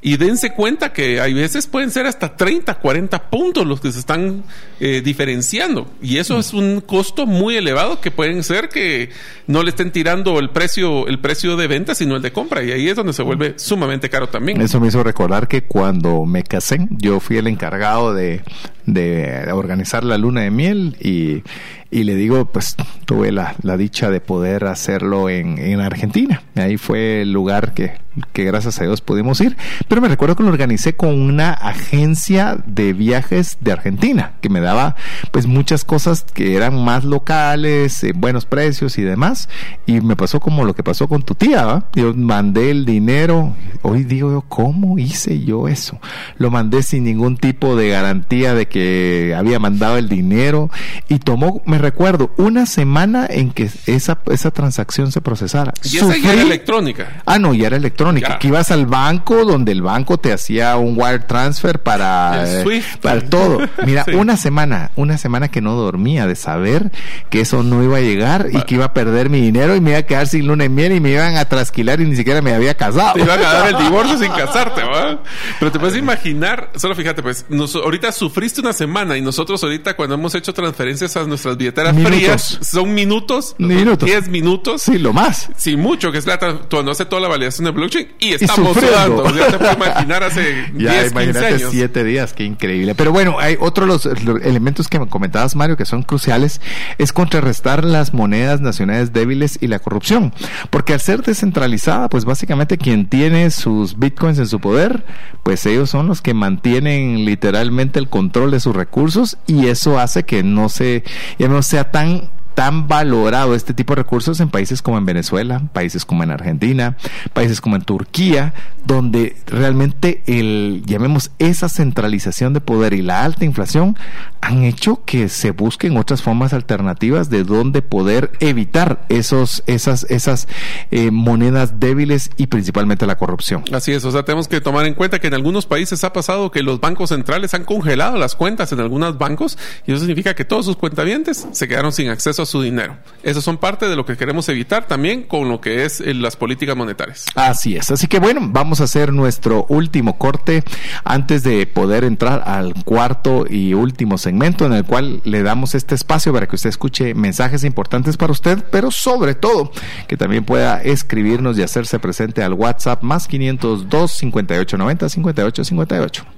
Y 0.00 0.16
dense 0.16 0.52
cuenta 0.52 0.92
que 0.92 1.20
hay 1.20 1.34
veces 1.34 1.66
pueden 1.66 1.90
ser 1.90 2.06
hasta 2.06 2.36
30, 2.36 2.76
40 2.76 3.30
puntos 3.30 3.66
los 3.66 3.80
que 3.80 3.90
se 3.90 3.98
están 3.98 4.44
eh, 4.78 5.00
diferenciando. 5.04 5.90
Y 6.00 6.18
eso 6.18 6.38
es 6.38 6.52
un 6.52 6.80
costo 6.82 7.26
muy 7.26 7.56
elevado 7.56 8.00
que 8.00 8.12
pueden 8.12 8.44
ser 8.44 8.68
que 8.68 9.10
no 9.48 9.64
le 9.64 9.70
estén 9.70 9.90
tirando 9.90 10.38
el 10.38 10.50
precio, 10.50 11.08
el 11.08 11.18
precio 11.18 11.56
de 11.56 11.66
venta, 11.66 11.96
sino 11.96 12.14
el 12.14 12.22
de 12.22 12.30
compra. 12.30 12.62
Y 12.62 12.70
ahí 12.70 12.88
es 12.88 12.94
donde 12.94 13.12
se 13.12 13.24
vuelve 13.24 13.54
sumamente 13.58 14.08
caro 14.08 14.28
también. 14.28 14.60
Eso 14.60 14.78
me 14.78 14.86
hizo 14.86 15.02
recordar 15.02 15.48
que 15.48 15.62
cuando 15.62 16.24
me 16.24 16.44
casé, 16.44 16.86
yo 16.90 17.18
fui 17.18 17.38
el 17.38 17.48
encargado 17.48 18.14
de, 18.14 18.42
de 18.86 19.50
organizar 19.52 20.04
la 20.04 20.16
luna 20.16 20.42
de 20.42 20.52
miel 20.52 20.96
y 21.00 21.42
y 21.90 22.04
le 22.04 22.14
digo, 22.14 22.44
pues 22.46 22.76
tuve 23.06 23.32
la, 23.32 23.54
dicha 23.76 24.10
de 24.10 24.20
poder 24.20 24.64
hacerlo 24.64 25.30
en, 25.30 25.58
en, 25.58 25.80
Argentina. 25.80 26.42
Ahí 26.54 26.76
fue 26.76 27.22
el 27.22 27.32
lugar 27.32 27.72
que, 27.72 27.92
que 28.32 28.44
gracias 28.44 28.80
a 28.80 28.84
Dios 28.84 29.00
pudimos 29.00 29.40
ir. 29.40 29.56
Pero 29.88 30.00
me 30.00 30.08
recuerdo 30.08 30.36
que 30.36 30.42
lo 30.42 30.50
organicé 30.50 30.94
con 30.94 31.20
una 31.20 31.52
agencia 31.52 32.58
de 32.66 32.92
viajes 32.92 33.58
de 33.60 33.72
Argentina, 33.72 34.32
que 34.40 34.48
me 34.48 34.60
daba 34.60 34.96
pues 35.30 35.46
muchas 35.46 35.84
cosas 35.84 36.24
que 36.32 36.56
eran 36.56 36.84
más 36.84 37.04
locales, 37.04 38.02
eh, 38.04 38.12
buenos 38.14 38.46
precios 38.46 38.98
y 38.98 39.02
demás. 39.02 39.48
Y 39.86 40.00
me 40.00 40.16
pasó 40.16 40.40
como 40.40 40.64
lo 40.64 40.74
que 40.74 40.82
pasó 40.82 41.08
con 41.08 41.22
tu 41.22 41.34
tía, 41.34 41.84
Yo 41.94 42.14
mandé 42.14 42.70
el 42.70 42.84
dinero. 42.84 43.54
Hoy 43.82 44.04
digo 44.04 44.30
yo, 44.30 44.42
¿cómo 44.42 44.98
hice 44.98 45.44
yo 45.44 45.68
eso? 45.68 46.00
Lo 46.36 46.50
mandé 46.50 46.82
sin 46.82 47.04
ningún 47.04 47.36
tipo 47.36 47.76
de 47.76 47.88
garantía 47.88 48.54
de 48.54 48.66
que 48.66 49.34
había 49.36 49.58
mandado 49.58 49.96
el 49.96 50.08
dinero 50.08 50.70
y 51.08 51.18
tomó, 51.18 51.62
recuerdo 51.66 52.32
una 52.36 52.66
semana 52.66 53.26
en 53.28 53.50
que 53.50 53.70
esa, 53.86 54.18
esa 54.26 54.50
transacción 54.50 55.12
se 55.12 55.20
procesara. 55.20 55.72
¿Y 55.82 55.96
esa 55.96 56.16
ya 56.16 56.32
era 56.32 56.42
electrónica? 56.42 57.22
Ah, 57.24 57.38
no, 57.38 57.54
ya 57.54 57.68
era 57.68 57.76
electrónica. 57.76 58.07
Que 58.14 58.48
ibas 58.48 58.70
al 58.70 58.86
banco 58.86 59.44
donde 59.44 59.72
el 59.72 59.82
banco 59.82 60.18
te 60.18 60.32
hacía 60.32 60.76
un 60.76 60.94
wire 60.96 61.20
transfer 61.20 61.80
para, 61.80 62.44
eh, 62.46 62.82
para 63.00 63.20
todo. 63.28 63.58
Mira, 63.84 64.04
una 64.14 64.36
semana, 64.36 64.90
una 64.96 65.18
semana 65.18 65.48
que 65.48 65.60
no 65.60 65.74
dormía 65.74 66.26
de 66.26 66.36
saber 66.36 66.90
que 67.30 67.40
eso 67.40 67.62
no 67.62 67.82
iba 67.82 67.98
a 67.98 68.00
llegar 68.00 68.48
y 68.52 68.62
que 68.62 68.76
iba 68.76 68.86
a 68.86 68.92
perder 68.92 69.30
mi 69.30 69.40
dinero 69.40 69.76
y 69.76 69.80
me 69.80 69.90
iba 69.90 69.98
a 70.00 70.02
quedar 70.02 70.26
sin 70.26 70.46
luna 70.46 70.64
y 70.64 70.68
miel 70.68 70.92
y 70.92 71.00
me 71.00 71.10
iban 71.10 71.36
a 71.36 71.44
trasquilar 71.44 72.00
y 72.00 72.06
ni 72.06 72.16
siquiera 72.16 72.42
me 72.42 72.52
había 72.54 72.74
casado. 72.74 73.14
Te 73.14 73.22
iban 73.22 73.40
a 73.40 73.52
dar 73.52 73.68
el 73.68 73.76
divorcio 73.84 74.18
sin 74.18 74.30
casarte, 74.32 74.82
¿va? 74.82 75.22
Pero 75.58 75.72
te 75.72 75.78
puedes 75.78 75.96
imaginar, 75.96 76.70
solo 76.76 76.94
fíjate, 76.94 77.22
pues, 77.22 77.46
ahorita 77.74 78.12
sufriste 78.12 78.60
una 78.60 78.72
semana 78.72 79.16
y 79.16 79.22
nosotros 79.22 79.62
ahorita 79.62 79.96
cuando 79.96 80.14
hemos 80.14 80.34
hecho 80.34 80.52
transferencias 80.52 81.16
a 81.16 81.24
nuestras 81.24 81.56
billeteras 81.56 81.96
frías 81.96 82.58
son 82.62 82.94
minutos, 82.94 83.54
minutos, 83.58 84.06
10 84.06 84.28
minutos. 84.28 84.82
Sí, 84.82 84.98
lo 84.98 85.12
más. 85.12 85.48
Sí, 85.56 85.76
mucho, 85.76 86.12
que 86.12 86.18
es 86.18 86.26
la 86.26 86.38
cuando 86.38 86.92
hace 86.92 87.04
toda 87.04 87.20
la 87.20 87.28
validación 87.28 87.64
de 87.64 87.70
blockchain 87.72 87.97
y 88.18 88.32
estamos 88.34 88.76
sudando. 88.76 89.24
Ya 89.34 89.48
te 89.48 89.58
puedes 89.58 89.76
imaginar 89.76 90.22
hace 90.22 90.70
ya, 90.76 91.02
10, 91.02 91.12
imagínate 91.12 91.38
15 91.40 91.46
años. 91.46 91.70
siete 91.72 92.04
días, 92.04 92.32
qué 92.32 92.44
increíble. 92.44 92.94
Pero 92.94 93.12
bueno, 93.12 93.38
hay 93.38 93.56
otros 93.60 93.88
los, 93.88 94.06
elementos 94.44 94.88
que 94.88 94.98
me 94.98 95.08
comentabas, 95.08 95.56
Mario, 95.56 95.76
que 95.76 95.84
son 95.84 96.02
cruciales, 96.02 96.60
es 96.98 97.12
contrarrestar 97.12 97.84
las 97.84 98.14
monedas 98.14 98.60
nacionales 98.60 99.12
débiles 99.12 99.58
y 99.60 99.66
la 99.68 99.78
corrupción. 99.78 100.32
Porque 100.70 100.92
al 100.92 101.00
ser 101.00 101.22
descentralizada, 101.22 102.08
pues 102.08 102.24
básicamente 102.24 102.78
quien 102.78 103.08
tiene 103.08 103.50
sus 103.50 103.98
bitcoins 103.98 104.38
en 104.38 104.46
su 104.46 104.60
poder, 104.60 105.04
pues 105.42 105.64
ellos 105.66 105.90
son 105.90 106.08
los 106.08 106.22
que 106.22 106.34
mantienen 106.34 107.24
literalmente 107.24 107.98
el 107.98 108.08
control 108.08 108.50
de 108.50 108.60
sus 108.60 108.74
recursos 108.74 109.38
y 109.46 109.66
eso 109.66 109.98
hace 109.98 110.24
que 110.24 110.42
no 110.42 110.68
se, 110.68 111.04
ya 111.38 111.48
no 111.48 111.62
sea 111.62 111.90
tan 111.90 112.30
tan 112.58 112.88
valorado 112.88 113.54
este 113.54 113.72
tipo 113.72 113.94
de 113.94 114.02
recursos 114.02 114.40
en 114.40 114.48
países 114.48 114.82
como 114.82 114.98
en 114.98 115.06
Venezuela, 115.06 115.62
países 115.72 116.04
como 116.04 116.24
en 116.24 116.32
Argentina, 116.32 116.96
países 117.32 117.60
como 117.60 117.76
en 117.76 117.82
Turquía, 117.82 118.52
donde 118.84 119.36
realmente 119.46 120.24
el, 120.26 120.82
llamemos 120.84 121.30
esa 121.38 121.68
centralización 121.68 122.54
de 122.54 122.60
poder 122.60 122.94
y 122.94 123.02
la 123.02 123.22
alta 123.22 123.44
inflación 123.44 123.96
han 124.40 124.64
hecho 124.64 125.04
que 125.04 125.28
se 125.28 125.52
busquen 125.52 125.96
otras 125.96 126.20
formas 126.20 126.52
alternativas 126.52 127.30
de 127.30 127.44
donde 127.44 127.80
poder 127.80 128.32
evitar 128.40 129.04
esos, 129.08 129.62
esas, 129.66 130.04
esas 130.10 130.48
eh, 130.90 131.12
monedas 131.12 131.78
débiles 131.78 132.30
y 132.38 132.48
principalmente 132.48 133.06
la 133.06 133.18
corrupción. 133.18 133.62
Así 133.72 133.92
es, 133.92 134.04
o 134.04 134.10
sea, 134.10 134.24
tenemos 134.24 134.48
que 134.48 134.60
tomar 134.60 134.84
en 134.86 134.94
cuenta 134.94 135.20
que 135.20 135.28
en 135.28 135.34
algunos 135.34 135.66
países 135.66 136.02
ha 136.02 136.12
pasado 136.12 136.50
que 136.50 136.64
los 136.64 136.80
bancos 136.80 137.10
centrales 137.10 137.54
han 137.54 137.64
congelado 137.64 138.18
las 138.18 138.34
cuentas 138.34 138.72
en 138.72 138.80
algunos 138.80 139.16
bancos 139.16 139.58
y 139.86 139.92
eso 139.92 140.00
significa 140.00 140.34
que 140.34 140.44
todos 140.44 140.64
sus 140.64 140.76
cuentavientes 140.76 141.46
se 141.52 141.68
quedaron 141.68 141.92
sin 141.92 142.08
acceso 142.08 142.42
a 142.42 142.47
su 142.48 142.62
dinero. 142.62 142.96
Eso 143.22 143.40
son 143.40 143.58
parte 143.58 143.88
de 143.88 143.96
lo 143.96 144.06
que 144.06 144.16
queremos 144.16 144.48
evitar 144.48 144.86
también 144.86 145.22
con 145.22 145.48
lo 145.48 145.60
que 145.60 145.84
es 145.84 146.00
eh, 146.00 146.14
las 146.14 146.36
políticas 146.36 146.76
monetarias. 146.76 147.26
Así 147.34 147.76
es. 147.76 147.90
Así 147.90 148.06
que 148.06 148.18
bueno, 148.18 148.40
vamos 148.42 148.80
a 148.80 148.84
hacer 148.84 149.12
nuestro 149.12 149.66
último 149.68 150.18
corte 150.18 150.62
antes 151.04 151.42
de 151.42 151.66
poder 151.66 152.04
entrar 152.04 152.42
al 152.46 152.74
cuarto 152.84 153.44
y 153.48 153.74
último 153.74 154.18
segmento 154.18 154.66
en 154.66 154.72
el 154.72 154.84
cual 154.84 155.20
le 155.24 155.42
damos 155.42 155.74
este 155.74 155.94
espacio 155.94 156.32
para 156.32 156.46
que 156.46 156.56
usted 156.56 156.70
escuche 156.70 157.14
mensajes 157.14 157.64
importantes 157.64 158.16
para 158.16 158.32
usted, 158.32 158.64
pero 158.70 158.90
sobre 158.90 159.34
todo 159.34 159.72
que 160.06 160.16
también 160.16 160.44
pueda 160.44 160.82
escribirnos 160.82 161.58
y 161.58 161.62
hacerse 161.62 161.98
presente 161.98 162.42
al 162.42 162.54
WhatsApp 162.54 163.02
más 163.02 163.26
502 163.28 164.10
5890 164.10 165.08
5858. 165.08 166.37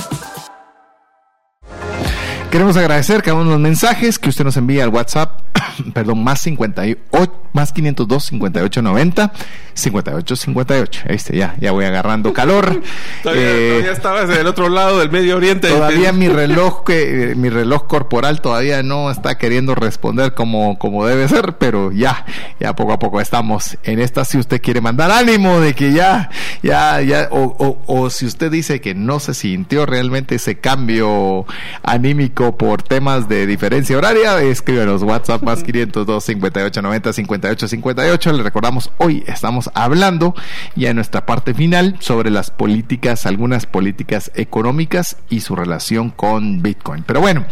Queremos 2.51 2.75
agradecer 2.75 3.23
cada 3.23 3.35
uno 3.35 3.45
de 3.45 3.51
los 3.51 3.61
mensajes 3.61 4.19
que 4.19 4.27
usted 4.27 4.43
nos 4.43 4.57
envía 4.57 4.83
al 4.83 4.89
WhatsApp, 4.89 5.39
perdón, 5.93 6.21
más 6.21 6.41
58, 6.41 7.40
más 7.53 7.73
502 7.73 8.25
5890 8.25 9.31
5858. 9.73 11.03
Este 11.07 11.37
ya, 11.37 11.55
ya 11.59 11.71
voy 11.71 11.85
agarrando 11.85 12.33
calor. 12.41 12.81
todavía, 13.23 13.43
eh, 13.43 13.91
estabas 13.91 14.27
del 14.27 14.47
otro 14.47 14.69
lado 14.69 14.99
del 14.99 15.11
Medio 15.11 15.37
Oriente. 15.37 15.69
Todavía 15.69 16.11
mi 16.21 16.27
reloj, 16.27 16.83
que, 16.83 17.33
mi 17.35 17.49
reloj 17.49 17.87
corporal 17.87 18.41
todavía 18.41 18.83
no 18.83 19.11
está 19.11 19.37
queriendo 19.37 19.75
responder 19.75 20.33
como, 20.33 20.77
como 20.77 21.05
debe 21.05 21.27
ser, 21.27 21.57
pero 21.57 21.91
ya, 21.91 22.25
ya 22.59 22.75
poco 22.75 22.93
a 22.93 22.99
poco 22.99 23.21
estamos 23.21 23.77
en 23.83 23.99
esta. 23.99 24.25
Si 24.25 24.37
usted 24.37 24.61
quiere 24.61 24.81
mandar 24.81 25.11
ánimo 25.11 25.59
de 25.59 25.73
que 25.73 25.93
ya, 25.93 26.29
ya, 26.61 27.01
ya, 27.01 27.27
o, 27.31 27.55
o, 27.57 27.81
o 27.87 28.09
si 28.09 28.25
usted 28.25 28.51
dice 28.51 28.81
que 28.81 28.93
no 28.93 29.19
se 29.19 29.33
sintió 29.33 29.85
realmente 29.85 30.35
ese 30.35 30.59
cambio 30.59 31.45
anímico 31.83 32.57
por 32.57 32.83
temas 32.83 33.27
de 33.27 33.45
diferencia 33.45 33.97
horaria, 33.97 34.41
escríbenos 34.41 35.03
WhatsApp 35.03 35.41
más 35.43 35.63
502 35.71 36.23
5890 36.23 37.13
5858. 37.49 38.33
Le 38.33 38.43
recordamos, 38.43 38.91
hoy 38.97 39.23
estamos 39.27 39.69
hablando 39.73 40.35
ya 40.75 40.89
en 40.89 40.95
nuestra 40.95 41.25
parte 41.25 41.53
final 41.53 41.97
sobre 41.99 42.29
las 42.29 42.51
políticas, 42.51 43.25
algunas 43.25 43.65
políticas 43.65 44.31
económicas 44.35 45.17
y 45.29 45.41
su 45.41 45.55
relación 45.55 46.09
con 46.09 46.61
Bitcoin. 46.61 47.03
Pero 47.03 47.21
bueno, 47.21 47.45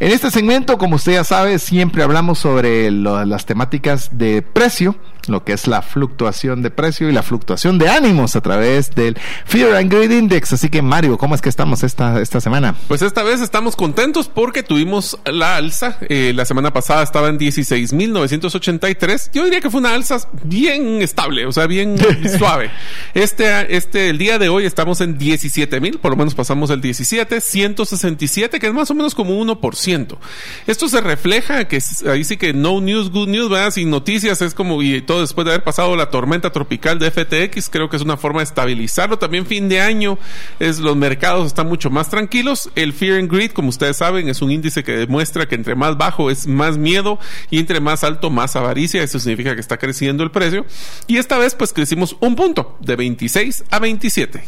en 0.00 0.12
este 0.12 0.30
segmento, 0.30 0.78
como 0.78 0.96
usted 0.96 1.12
ya 1.12 1.24
sabe, 1.24 1.58
siempre 1.58 2.02
hablamos 2.02 2.38
sobre 2.38 2.90
las 2.90 3.46
temáticas 3.46 4.10
de 4.12 4.42
precio 4.42 4.96
lo 5.28 5.44
que 5.44 5.52
es 5.52 5.66
la 5.66 5.82
fluctuación 5.82 6.62
de 6.62 6.70
precio 6.70 7.08
y 7.08 7.12
la 7.12 7.22
fluctuación 7.22 7.78
de 7.78 7.88
ánimos 7.88 8.36
a 8.36 8.40
través 8.40 8.94
del 8.94 9.16
Fear 9.44 9.76
and 9.76 9.92
Greed 9.92 10.10
Index. 10.10 10.52
Así 10.52 10.68
que 10.68 10.82
Mario, 10.82 11.18
¿cómo 11.18 11.34
es 11.34 11.40
que 11.40 11.48
estamos 11.48 11.82
esta, 11.82 12.20
esta 12.20 12.40
semana? 12.40 12.74
Pues 12.88 13.02
esta 13.02 13.22
vez 13.22 13.40
estamos 13.40 13.76
contentos 13.76 14.28
porque 14.28 14.62
tuvimos 14.62 15.18
la 15.24 15.56
alza. 15.56 15.98
Eh, 16.08 16.32
la 16.34 16.44
semana 16.44 16.72
pasada 16.72 17.02
estaba 17.02 17.28
en 17.28 17.38
16.983. 17.38 19.30
Yo 19.32 19.44
diría 19.44 19.60
que 19.60 19.70
fue 19.70 19.80
una 19.80 19.94
alza 19.94 20.18
bien 20.44 21.02
estable, 21.02 21.46
o 21.46 21.52
sea, 21.52 21.66
bien 21.66 21.96
suave. 22.38 22.70
Este, 23.14 23.76
este, 23.76 24.10
el 24.10 24.18
día 24.18 24.38
de 24.38 24.48
hoy 24.48 24.64
estamos 24.66 25.00
en 25.00 25.18
17.000, 25.18 25.98
por 25.98 26.10
lo 26.10 26.16
menos 26.16 26.34
pasamos 26.34 26.70
el 26.70 26.80
17, 26.80 27.40
167, 27.40 28.58
que 28.58 28.66
es 28.66 28.72
más 28.72 28.90
o 28.90 28.94
menos 28.94 29.14
como 29.14 29.42
1%. 29.42 30.18
Esto 30.66 30.88
se 30.88 31.00
refleja 31.00 31.66
que 31.66 31.80
ahí 32.08 32.24
sí 32.24 32.36
que 32.36 32.52
no 32.52 32.80
news, 32.80 33.10
good 33.10 33.28
news, 33.28 33.48
¿verdad? 33.48 33.70
Sin 33.70 33.90
noticias 33.90 34.42
es 34.42 34.54
como, 34.54 34.82
y 34.82 35.00
después 35.00 35.44
de 35.44 35.52
haber 35.52 35.64
pasado 35.64 35.96
la 35.96 36.10
tormenta 36.10 36.50
tropical 36.50 36.98
de 36.98 37.10
FTX. 37.10 37.68
Creo 37.70 37.88
que 37.88 37.96
es 37.96 38.02
una 38.02 38.16
forma 38.16 38.40
de 38.40 38.44
estabilizarlo. 38.44 39.18
También 39.18 39.46
fin 39.46 39.68
de 39.68 39.80
año 39.80 40.18
es 40.60 40.78
los 40.78 40.96
mercados 40.96 41.46
están 41.46 41.68
mucho 41.68 41.90
más 41.90 42.08
tranquilos. 42.08 42.70
El 42.74 42.92
Fear 42.92 43.18
and 43.18 43.30
Greed, 43.30 43.52
como 43.52 43.68
ustedes 43.68 43.96
saben, 43.96 44.28
es 44.28 44.42
un 44.42 44.50
índice 44.50 44.84
que 44.84 44.92
demuestra 44.92 45.46
que 45.46 45.54
entre 45.54 45.74
más 45.74 45.96
bajo 45.96 46.30
es 46.30 46.46
más 46.46 46.78
miedo 46.78 47.18
y 47.50 47.58
entre 47.58 47.80
más 47.80 48.04
alto 48.04 48.30
más 48.30 48.56
avaricia. 48.56 49.02
Eso 49.02 49.18
significa 49.22 49.54
que 49.54 49.60
está 49.60 49.78
creciendo 49.78 50.22
el 50.22 50.30
precio. 50.30 50.66
Y 51.06 51.18
esta 51.18 51.38
vez 51.38 51.54
pues 51.54 51.72
crecimos 51.72 52.16
un 52.20 52.36
punto 52.36 52.76
de 52.80 52.96
26 52.96 53.64
a 53.70 53.78
27. 53.78 54.44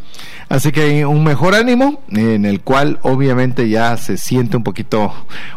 Así 0.49 0.73
que 0.73 1.07
un 1.07 1.25
mejor 1.25 1.55
ánimo 1.55 2.03
en 2.11 2.45
el 2.45 2.61
cual 2.61 2.99
obviamente 3.03 3.69
ya 3.69 3.97
se 3.97 4.17
siente 4.17 4.57
un 4.57 4.63
poquito 4.63 5.13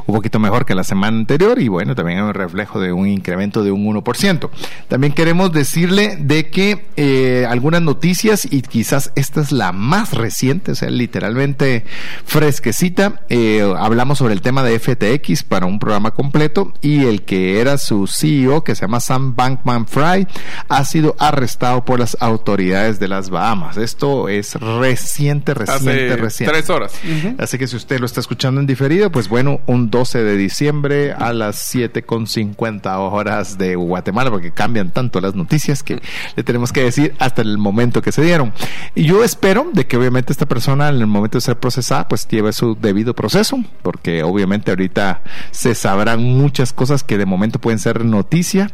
un 0.06 0.16
poquito 0.16 0.40
mejor 0.40 0.66
que 0.66 0.74
la 0.74 0.84
semana 0.84 1.18
anterior 1.18 1.60
y 1.60 1.68
bueno, 1.68 1.96
también 1.96 2.20
hay 2.20 2.26
un 2.26 2.34
reflejo 2.34 2.80
de 2.80 2.94
un 2.94 3.08
incremento 3.08 3.64
de 3.64 3.72
un 3.72 3.86
1%. 3.86 4.50
También 4.88 5.14
queremos 5.14 5.52
decirle 5.52 6.18
de 6.20 6.50
que 6.50 6.86
eh, 6.96 7.46
algunas 7.50 7.82
noticias, 7.82 8.48
y 8.50 8.62
quizás 8.62 9.12
esta 9.16 9.42
es 9.42 9.52
la 9.52 9.72
más 9.72 10.14
reciente, 10.14 10.72
o 10.72 10.76
sea, 10.76 10.90
literalmente 10.90 11.86
fresquecita, 12.26 13.22
eh, 13.30 13.70
hablamos 13.78 14.18
sobre 14.20 14.34
el 14.34 14.42
tema 14.42 14.64
de 14.64 14.80
FTX 14.80 15.44
para 15.44 15.66
un 15.66 15.80
programa 15.80 16.12
completo 16.12 16.74
y 16.82 17.06
el 17.06 17.24
que 17.24 17.60
era 17.60 17.78
su 17.78 18.08
CEO, 18.08 18.64
que 18.64 18.76
se 18.76 18.82
llama 18.82 19.00
Sam 19.00 19.36
Bankman 19.36 19.88
Fry, 19.88 20.28
ha 20.70 20.86
sido 20.86 21.16
arrestado 21.20 21.84
por 21.84 22.00
las 22.00 22.18
autoridades 22.20 23.00
de 23.00 23.08
las 23.08 23.30
Bahamas. 23.30 23.78
Esto 23.78 24.30
es 24.30 24.56
reciente, 24.80 25.54
reciente, 25.54 26.16
reciente. 26.16 26.54
Tres 26.54 26.70
horas. 26.70 26.94
Así 27.38 27.58
que 27.58 27.68
si 27.68 27.76
usted 27.76 28.00
lo 28.00 28.06
está 28.06 28.20
escuchando 28.20 28.62
en 28.62 28.68
diferido, 28.68 29.12
pues 29.12 29.30
bueno, 29.30 29.62
un 29.66 29.90
12 29.90 30.24
de 30.24 30.38
diciembre 30.38 31.14
a 31.14 31.34
las 31.34 31.74
7.50 31.74 32.98
horas 32.98 33.58
de 33.58 33.76
Guatemala, 33.76 34.30
porque 34.32 34.52
cambia 34.52 34.86
tanto 34.86 35.22
las 35.22 35.36
noticias 35.36 35.84
que 35.84 36.02
le 36.36 36.44
tenemos 36.44 36.72
que 36.72 36.84
decir 36.84 37.14
hasta 37.20 37.42
el 37.42 37.58
momento 37.58 38.02
que 38.02 38.12
se 38.12 38.22
dieron. 38.22 38.54
Y 38.96 39.04
yo 39.04 39.24
espero 39.24 39.70
de 39.74 39.88
que 39.88 39.98
obviamente 39.98 40.32
esta 40.32 40.46
persona 40.46 40.90
en 40.90 40.96
el 40.96 41.08
momento 41.08 41.38
de 41.38 41.42
ser 41.42 41.58
procesada 41.58 42.08
pues 42.08 42.28
lleve 42.28 42.54
su 42.54 42.76
debido 42.76 43.16
proceso, 43.16 43.58
porque 43.82 44.24
obviamente 44.24 44.72
ahorita 44.72 45.22
se 45.52 45.76
sabrán 45.76 46.24
muchas 46.24 46.74
cosas 46.74 47.04
que 47.04 47.18
de 47.18 47.26
momento 47.26 47.60
pueden 47.60 47.80
ser 47.80 48.06
noticia, 48.06 48.72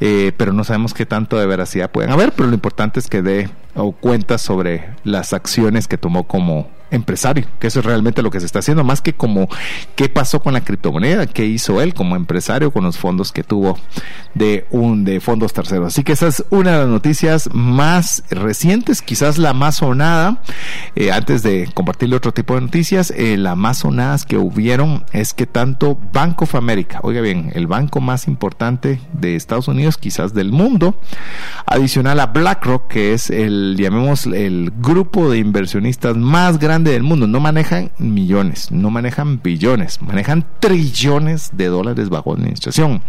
eh, 0.00 0.32
pero 0.36 0.52
no 0.52 0.64
sabemos 0.64 0.94
qué 0.94 1.06
tanto 1.06 1.38
de 1.38 1.46
veracidad 1.46 1.90
pueden 1.90 2.10
haber, 2.10 2.32
pero 2.32 2.48
lo 2.48 2.54
importante 2.54 3.00
es 3.00 3.08
que 3.08 3.22
dé 3.22 3.50
cuenta 4.00 4.38
sobre 4.38 4.90
las 5.02 5.32
acciones 5.32 5.41
que 5.88 5.98
tomó 5.98 6.24
como 6.24 6.68
empresario, 6.92 7.46
que 7.58 7.66
eso 7.66 7.80
es 7.80 7.86
realmente 7.86 8.22
lo 8.22 8.30
que 8.30 8.38
se 8.38 8.46
está 8.46 8.60
haciendo, 8.60 8.84
más 8.84 9.00
que 9.00 9.14
como 9.14 9.48
qué 9.96 10.08
pasó 10.08 10.40
con 10.40 10.52
la 10.52 10.60
criptomoneda, 10.60 11.26
qué 11.26 11.44
hizo 11.46 11.80
él 11.82 11.94
como 11.94 12.14
empresario 12.14 12.70
con 12.70 12.84
los 12.84 12.98
fondos 12.98 13.32
que 13.32 13.42
tuvo 13.42 13.78
de 14.34 14.66
un 14.70 15.04
de 15.04 15.20
fondos 15.20 15.52
terceros. 15.52 15.88
Así 15.88 16.04
que 16.04 16.12
esa 16.12 16.28
es 16.28 16.44
una 16.50 16.72
de 16.72 16.78
las 16.78 16.88
noticias 16.88 17.48
más 17.52 18.22
recientes, 18.30 19.02
quizás 19.02 19.38
la 19.38 19.52
más 19.54 19.76
sonada. 19.76 20.42
Eh, 20.94 21.10
antes 21.10 21.42
de 21.42 21.68
compartirle 21.74 22.16
otro 22.16 22.32
tipo 22.32 22.54
de 22.54 22.60
noticias, 22.60 23.10
eh, 23.16 23.36
la 23.36 23.56
más 23.56 23.78
sonadas 23.78 24.24
que 24.24 24.36
hubieron 24.36 25.04
es 25.12 25.34
que 25.34 25.46
tanto 25.46 25.98
Bank 26.12 26.42
of 26.42 26.54
America, 26.54 27.00
oiga 27.02 27.20
bien, 27.20 27.50
el 27.54 27.66
banco 27.66 28.00
más 28.00 28.28
importante 28.28 29.00
de 29.12 29.36
Estados 29.36 29.68
Unidos, 29.68 29.96
quizás 29.96 30.34
del 30.34 30.52
mundo, 30.52 30.98
adicional 31.66 32.20
a 32.20 32.26
BlackRock, 32.26 32.88
que 32.88 33.12
es 33.14 33.30
el, 33.30 33.76
llamemos, 33.78 34.26
el 34.26 34.72
grupo 34.78 35.30
de 35.30 35.38
inversionistas 35.38 36.16
más 36.16 36.58
grande 36.58 36.81
del 36.90 37.02
mundo. 37.02 37.26
No 37.26 37.40
manejan 37.40 37.90
millones, 37.98 38.70
no 38.70 38.90
manejan 38.90 39.40
billones, 39.42 40.00
manejan 40.02 40.44
trillones 40.60 41.50
de 41.52 41.66
dólares 41.66 42.08
bajo 42.08 42.34
administración. 42.34 43.02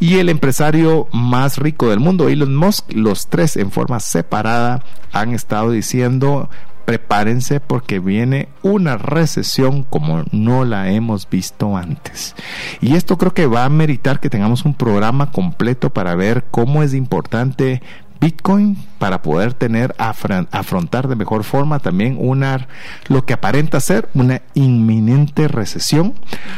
Y 0.00 0.18
el 0.18 0.28
empresario 0.28 1.08
más 1.12 1.58
rico 1.58 1.88
del 1.90 2.00
mundo, 2.00 2.28
Elon 2.28 2.56
Musk, 2.56 2.92
los 2.92 3.28
tres 3.28 3.56
en 3.56 3.70
forma 3.70 4.00
separada 4.00 4.82
han 5.12 5.32
estado 5.32 5.70
diciendo 5.70 6.48
prepárense 6.84 7.60
porque 7.60 8.00
viene 8.00 8.48
una 8.62 8.96
recesión 8.96 9.84
como 9.84 10.24
no 10.32 10.64
la 10.64 10.90
hemos 10.90 11.28
visto 11.28 11.76
antes. 11.76 12.34
Y 12.80 12.94
esto 12.94 13.18
creo 13.18 13.34
que 13.34 13.46
va 13.46 13.64
a 13.64 13.68
meritar 13.68 14.20
que 14.20 14.30
tengamos 14.30 14.64
un 14.64 14.74
programa 14.74 15.30
completo 15.30 15.90
para 15.90 16.14
ver 16.14 16.44
cómo 16.50 16.82
es 16.82 16.94
importante 16.94 17.82
Bitcoin 18.22 18.76
para 18.98 19.20
poder 19.20 19.52
tener 19.52 19.96
afrontar 19.98 21.08
de 21.08 21.16
mejor 21.16 21.42
forma 21.42 21.80
también 21.80 22.16
una 22.20 22.68
lo 23.08 23.26
que 23.26 23.32
aparenta 23.32 23.80
ser 23.80 24.08
una 24.14 24.42
inminente 24.54 25.48
recesión, 25.48 26.14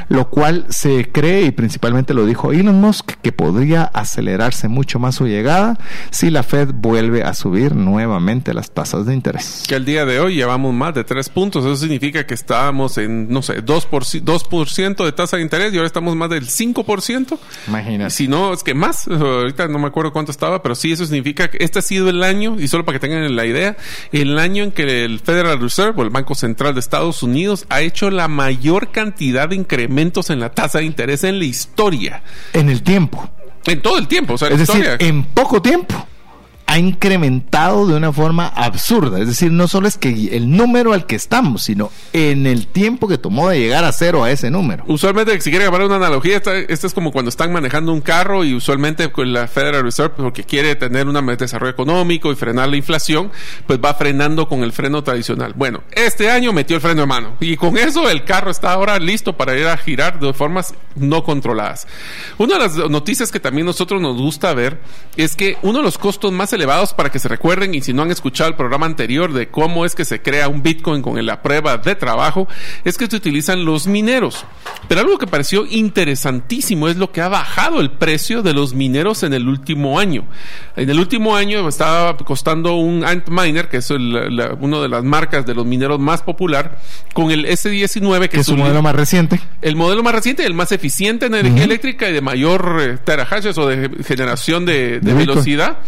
lo 0.08 0.28
cual 0.28 0.66
se 0.68 1.10
cree 1.10 1.46
y 1.46 1.52
principalmente 1.52 2.12
lo 2.12 2.26
dijo 2.26 2.52
Elon 2.52 2.82
Musk 2.82 3.12
que 3.22 3.32
podría 3.32 3.84
acelerarse 3.84 4.68
mucho 4.68 4.98
más 4.98 5.14
su 5.14 5.26
llegada 5.26 5.78
si 6.10 6.28
la 6.28 6.42
Fed 6.42 6.68
vuelve 6.74 7.22
a 7.22 7.32
subir 7.32 7.74
nuevamente 7.74 8.52
las 8.52 8.70
tasas 8.72 9.06
de 9.06 9.14
interés. 9.14 9.64
Que 9.66 9.76
el 9.76 9.86
día 9.86 10.04
de 10.04 10.20
hoy 10.20 10.34
llevamos 10.34 10.74
más 10.74 10.94
de 10.94 11.04
tres 11.04 11.30
puntos, 11.30 11.64
eso 11.64 11.76
significa 11.76 12.26
que 12.26 12.34
estábamos 12.34 12.98
en 12.98 13.30
no 13.30 13.40
sé, 13.40 13.64
2%, 13.64 13.86
por, 13.88 14.04
2 14.04 14.96
de 14.98 15.12
tasa 15.12 15.38
de 15.38 15.42
interés 15.42 15.72
y 15.72 15.76
ahora 15.76 15.86
estamos 15.86 16.14
más 16.14 16.28
del 16.28 16.46
5%. 16.46 17.38
Imagínate. 17.68 18.10
Si 18.10 18.28
no, 18.28 18.52
es 18.52 18.62
que 18.62 18.74
más, 18.74 19.08
ahorita 19.08 19.68
no 19.68 19.78
me 19.78 19.86
acuerdo 19.86 20.12
cuánto 20.12 20.30
estaba, 20.30 20.62
pero 20.62 20.74
sí 20.74 20.92
eso 20.92 21.06
significa 21.06 21.48
que 21.48 21.53
este 21.60 21.78
ha 21.78 21.82
sido 21.82 22.10
el 22.10 22.22
año, 22.22 22.56
y 22.58 22.68
solo 22.68 22.84
para 22.84 22.98
que 22.98 23.06
tengan 23.06 23.34
la 23.34 23.46
idea, 23.46 23.76
el 24.12 24.38
año 24.38 24.64
en 24.64 24.72
que 24.72 25.04
el 25.04 25.20
Federal 25.20 25.60
Reserve, 25.60 26.00
o 26.00 26.02
el 26.02 26.10
Banco 26.10 26.34
Central 26.34 26.74
de 26.74 26.80
Estados 26.80 27.22
Unidos, 27.22 27.66
ha 27.68 27.80
hecho 27.80 28.10
la 28.10 28.28
mayor 28.28 28.90
cantidad 28.90 29.48
de 29.48 29.56
incrementos 29.56 30.30
en 30.30 30.40
la 30.40 30.50
tasa 30.50 30.78
de 30.78 30.84
interés 30.84 31.24
en 31.24 31.38
la 31.38 31.44
historia. 31.44 32.22
En 32.52 32.68
el 32.68 32.82
tiempo. 32.82 33.30
En 33.66 33.80
todo 33.80 33.98
el 33.98 34.08
tiempo, 34.08 34.34
o 34.34 34.38
sea, 34.38 34.48
es 34.48 34.58
decir, 34.58 34.86
en 34.98 35.24
poco 35.24 35.62
tiempo 35.62 36.06
ha 36.66 36.78
incrementado 36.78 37.86
de 37.86 37.94
una 37.94 38.12
forma 38.12 38.48
absurda. 38.48 39.20
Es 39.20 39.28
decir, 39.28 39.52
no 39.52 39.68
solo 39.68 39.86
es 39.86 39.98
que 39.98 40.36
el 40.36 40.50
número 40.50 40.92
al 40.92 41.06
que 41.06 41.14
estamos, 41.14 41.64
sino 41.64 41.90
en 42.12 42.46
el 42.46 42.66
tiempo 42.66 43.06
que 43.06 43.18
tomó 43.18 43.48
de 43.48 43.60
llegar 43.60 43.84
a 43.84 43.92
cero 43.92 44.24
a 44.24 44.30
ese 44.30 44.50
número. 44.50 44.84
Usualmente, 44.86 45.40
si 45.40 45.50
quiere 45.50 45.66
llamar 45.66 45.82
una 45.82 45.96
analogía, 45.96 46.36
esta, 46.36 46.56
es 46.56 46.94
como 46.94 47.12
cuando 47.12 47.28
están 47.28 47.52
manejando 47.52 47.92
un 47.92 48.00
carro 48.00 48.44
y 48.44 48.54
usualmente 48.54 49.12
con 49.12 49.32
la 49.32 49.46
Federal 49.46 49.82
Reserve, 49.82 50.14
porque 50.16 50.44
quiere 50.44 50.74
tener 50.74 51.06
un 51.06 51.36
desarrollo 51.36 51.72
económico 51.72 52.32
y 52.32 52.34
frenar 52.34 52.68
la 52.68 52.76
inflación, 52.76 53.30
pues 53.66 53.78
va 53.78 53.94
frenando 53.94 54.48
con 54.48 54.62
el 54.62 54.72
freno 54.72 55.02
tradicional. 55.02 55.52
Bueno, 55.54 55.82
este 55.92 56.30
año 56.30 56.52
metió 56.52 56.76
el 56.76 56.82
freno 56.82 57.02
de 57.02 57.06
mano 57.06 57.36
y 57.40 57.56
con 57.56 57.76
eso 57.76 58.08
el 58.08 58.24
carro 58.24 58.50
está 58.50 58.72
ahora 58.72 58.98
listo 58.98 59.36
para 59.36 59.56
ir 59.56 59.66
a 59.66 59.76
girar 59.76 60.18
de 60.18 60.32
formas 60.32 60.74
no 60.94 61.24
controladas. 61.24 61.86
Una 62.38 62.54
de 62.54 62.60
las 62.60 62.76
noticias 62.90 63.30
que 63.30 63.40
también 63.40 63.66
nosotros 63.66 64.00
nos 64.00 64.16
gusta 64.16 64.54
ver 64.54 64.80
es 65.16 65.36
que 65.36 65.58
uno 65.62 65.78
de 65.78 65.84
los 65.84 65.98
costos 65.98 66.32
más 66.32 66.53
elevados 66.54 66.94
para 66.94 67.10
que 67.10 67.18
se 67.18 67.28
recuerden 67.28 67.74
y 67.74 67.80
si 67.80 67.92
no 67.92 68.02
han 68.02 68.10
escuchado 68.10 68.48
el 68.48 68.56
programa 68.56 68.86
anterior 68.86 69.32
de 69.32 69.48
cómo 69.48 69.84
es 69.84 69.94
que 69.94 70.04
se 70.04 70.22
crea 70.22 70.48
un 70.48 70.62
Bitcoin 70.62 71.02
con 71.02 71.24
la 71.24 71.42
prueba 71.42 71.76
de 71.78 71.94
trabajo, 71.94 72.48
es 72.84 72.96
que 72.96 73.06
se 73.06 73.16
utilizan 73.16 73.64
los 73.64 73.86
mineros. 73.86 74.44
Pero 74.88 75.00
algo 75.00 75.18
que 75.18 75.26
pareció 75.26 75.66
interesantísimo 75.66 76.88
es 76.88 76.96
lo 76.96 77.12
que 77.12 77.20
ha 77.20 77.28
bajado 77.28 77.80
el 77.80 77.90
precio 77.90 78.42
de 78.42 78.52
los 78.52 78.74
mineros 78.74 79.22
en 79.22 79.32
el 79.32 79.48
último 79.48 79.98
año. 79.98 80.24
En 80.76 80.90
el 80.90 80.98
último 80.98 81.36
año 81.36 81.66
estaba 81.68 82.16
costando 82.16 82.74
un 82.74 83.04
Antminer, 83.04 83.68
que 83.68 83.78
es 83.78 83.90
una 83.90 84.80
de 84.80 84.88
las 84.88 85.04
marcas 85.04 85.46
de 85.46 85.54
los 85.54 85.66
mineros 85.66 85.98
más 85.98 86.22
popular, 86.22 86.78
con 87.12 87.30
el 87.30 87.46
S19, 87.46 88.28
que, 88.28 88.40
es 88.40 88.48
el 88.48 88.56
modelo 88.56 88.82
más 88.82 88.94
reciente. 88.94 89.40
El 89.62 89.76
modelo 89.76 90.02
más 90.02 90.14
reciente, 90.14 90.44
el 90.44 90.54
más 90.54 90.72
eficiente 90.72 91.26
en 91.26 91.34
energía 91.34 91.64
eléctrica 91.64 92.08
y 92.08 92.12
de 92.12 92.20
mayor 92.20 92.78
eh, 92.80 92.98
terahashes 93.04 93.56
o 93.58 93.66
de 93.66 93.90
generación 94.04 94.64
de, 94.64 95.00
velocidad. 95.02 95.78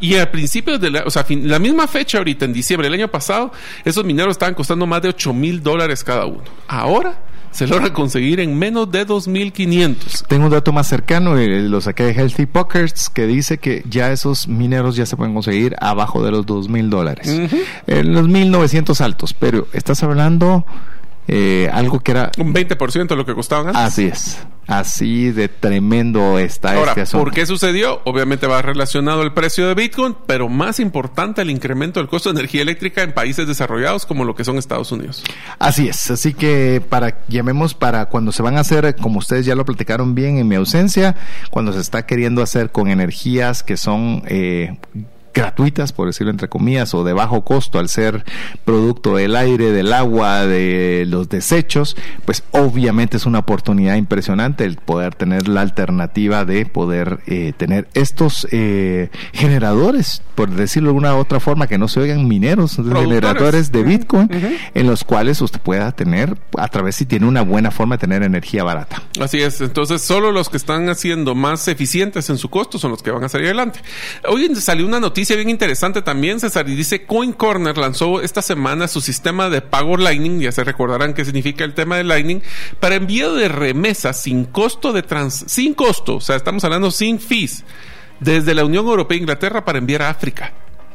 Y 0.00 0.13
al 0.18 0.30
principio 0.30 0.78
de 0.78 0.90
la, 0.90 1.02
o 1.04 1.10
sea, 1.10 1.24
la 1.28 1.58
misma 1.58 1.86
fecha 1.86 2.18
ahorita, 2.18 2.44
en 2.44 2.52
diciembre 2.52 2.88
del 2.88 3.00
año 3.00 3.08
pasado, 3.08 3.52
esos 3.84 4.04
mineros 4.04 4.32
estaban 4.32 4.54
costando 4.54 4.86
más 4.86 5.02
de 5.02 5.08
8 5.08 5.32
mil 5.32 5.62
dólares 5.62 6.04
cada 6.04 6.26
uno. 6.26 6.44
Ahora 6.68 7.18
se 7.54 7.68
logra 7.68 7.92
conseguir 7.92 8.40
en 8.40 8.58
menos 8.58 8.90
de 8.90 9.06
2.500. 9.06 10.26
Tengo 10.26 10.46
un 10.46 10.50
dato 10.50 10.72
más 10.72 10.88
cercano, 10.88 11.38
eh, 11.38 11.60
lo 11.62 11.80
saqué 11.80 12.02
de 12.02 12.12
Healthy 12.12 12.46
Pockets, 12.46 13.08
que 13.08 13.28
dice 13.28 13.58
que 13.58 13.84
ya 13.88 14.10
esos 14.10 14.48
mineros 14.48 14.96
ya 14.96 15.06
se 15.06 15.16
pueden 15.16 15.34
conseguir 15.34 15.76
abajo 15.80 16.24
de 16.24 16.32
los 16.32 16.46
2.000 16.46 16.88
dólares. 16.88 17.28
En 17.86 18.12
los 18.12 18.26
1.900 18.26 19.00
altos, 19.00 19.34
pero 19.34 19.68
estás 19.72 20.02
hablando 20.02 20.66
eh, 21.28 21.70
algo 21.72 22.00
que 22.00 22.12
era... 22.12 22.30
Un 22.38 22.54
20% 22.54 23.08
de 23.08 23.16
lo 23.16 23.24
que 23.24 23.34
costaban 23.34 23.68
antes. 23.68 23.82
Así 23.82 24.04
es. 24.06 24.38
Así 24.66 25.30
de 25.30 25.48
tremendo 25.48 26.38
está 26.38 26.72
Ahora, 26.74 26.94
este 26.96 27.18
¿por 27.18 27.32
qué 27.32 27.44
sucedió? 27.44 28.00
Obviamente 28.04 28.46
va 28.46 28.62
relacionado 28.62 29.22
el 29.22 29.32
precio 29.32 29.68
de 29.68 29.74
Bitcoin, 29.74 30.16
pero 30.26 30.48
más 30.48 30.80
importante 30.80 31.42
el 31.42 31.50
incremento 31.50 32.00
del 32.00 32.08
costo 32.08 32.32
de 32.32 32.40
energía 32.40 32.62
eléctrica 32.62 33.02
en 33.02 33.12
países 33.12 33.46
desarrollados 33.46 34.06
como 34.06 34.24
lo 34.24 34.34
que 34.34 34.42
son 34.42 34.56
Estados 34.56 34.90
Unidos. 34.90 35.22
Así 35.58 35.88
es, 35.88 36.10
así 36.10 36.32
que 36.32 36.82
para 36.88 37.18
llamemos 37.28 37.74
para 37.74 38.06
cuando 38.06 38.32
se 38.32 38.42
van 38.42 38.56
a 38.56 38.60
hacer, 38.60 38.96
como 38.96 39.18
ustedes 39.18 39.44
ya 39.44 39.54
lo 39.54 39.66
platicaron 39.66 40.14
bien 40.14 40.38
en 40.38 40.48
mi 40.48 40.54
ausencia, 40.54 41.14
cuando 41.50 41.72
se 41.74 41.80
está 41.80 42.06
queriendo 42.06 42.42
hacer 42.42 42.72
con 42.72 42.88
energías 42.88 43.62
que 43.62 43.76
son 43.76 44.22
eh, 44.26 44.78
gratuitas, 45.34 45.92
por 45.92 46.06
decirlo 46.06 46.30
entre 46.30 46.48
comillas, 46.48 46.94
o 46.94 47.04
de 47.04 47.12
bajo 47.12 47.44
costo 47.44 47.78
al 47.78 47.88
ser 47.88 48.24
producto 48.64 49.16
del 49.16 49.36
aire, 49.36 49.72
del 49.72 49.92
agua, 49.92 50.46
de 50.46 51.04
los 51.06 51.28
desechos, 51.28 51.96
pues 52.24 52.44
obviamente 52.52 53.16
es 53.16 53.26
una 53.26 53.40
oportunidad 53.40 53.96
impresionante 53.96 54.64
el 54.64 54.76
poder 54.76 55.14
tener 55.14 55.48
la 55.48 55.60
alternativa 55.60 56.44
de 56.44 56.64
poder 56.66 57.20
eh, 57.26 57.52
tener 57.56 57.88
estos 57.94 58.46
eh, 58.52 59.10
generadores, 59.32 60.22
por 60.34 60.50
decirlo 60.50 60.88
de 60.88 60.90
alguna 60.90 61.16
otra 61.16 61.40
forma, 61.40 61.66
que 61.66 61.78
no 61.78 61.88
se 61.88 62.00
oigan 62.00 62.26
mineros, 62.28 62.76
generadores 62.76 63.72
de 63.72 63.82
Bitcoin, 63.82 64.30
en 64.74 64.86
los 64.86 65.04
cuales 65.04 65.40
usted 65.40 65.60
pueda 65.60 65.92
tener, 65.92 66.38
a 66.56 66.68
través 66.68 66.96
si 66.96 67.06
tiene 67.06 67.26
una 67.26 67.42
buena 67.42 67.70
forma 67.70 67.96
de 67.96 68.00
tener 68.00 68.22
energía 68.22 68.62
barata. 68.62 69.02
Así 69.20 69.42
es, 69.42 69.60
entonces 69.60 70.02
solo 70.02 70.30
los 70.30 70.48
que 70.48 70.56
están 70.56 70.88
haciendo 70.88 71.34
más 71.34 71.66
eficientes 71.66 72.30
en 72.30 72.38
su 72.38 72.48
costo 72.50 72.78
son 72.78 72.92
los 72.92 73.02
que 73.02 73.10
van 73.10 73.24
a 73.24 73.28
salir 73.28 73.46
adelante. 73.46 73.80
Hoy 74.28 74.54
salió 74.56 74.86
una 74.86 75.00
noticia 75.00 75.23
bien 75.34 75.48
interesante 75.48 76.02
también, 76.02 76.40
César, 76.40 76.68
y 76.68 76.74
dice 76.74 77.06
Coin 77.06 77.32
Corner 77.32 77.78
lanzó 77.78 78.20
esta 78.20 78.42
semana 78.42 78.86
su 78.86 79.00
sistema 79.00 79.48
de 79.48 79.62
pago 79.62 79.96
Lightning, 79.96 80.40
ya 80.40 80.52
se 80.52 80.62
recordarán 80.62 81.14
qué 81.14 81.24
significa 81.24 81.64
el 81.64 81.72
tema 81.72 81.96
de 81.96 82.04
Lightning, 82.04 82.42
para 82.80 82.96
envío 82.96 83.34
de 83.34 83.48
remesas 83.48 84.20
sin 84.20 84.44
costo 84.44 84.92
de 84.92 85.02
trans, 85.02 85.44
sin 85.46 85.72
costo, 85.72 86.16
o 86.16 86.20
sea, 86.20 86.36
estamos 86.36 86.62
hablando 86.64 86.90
sin 86.90 87.18
fees, 87.18 87.64
desde 88.20 88.54
la 88.54 88.64
Unión 88.64 88.86
Europea 88.86 89.16
e 89.16 89.20
Inglaterra 89.20 89.64
para 89.64 89.78
enviar 89.78 90.02
a 90.02 90.10
África. 90.10 90.52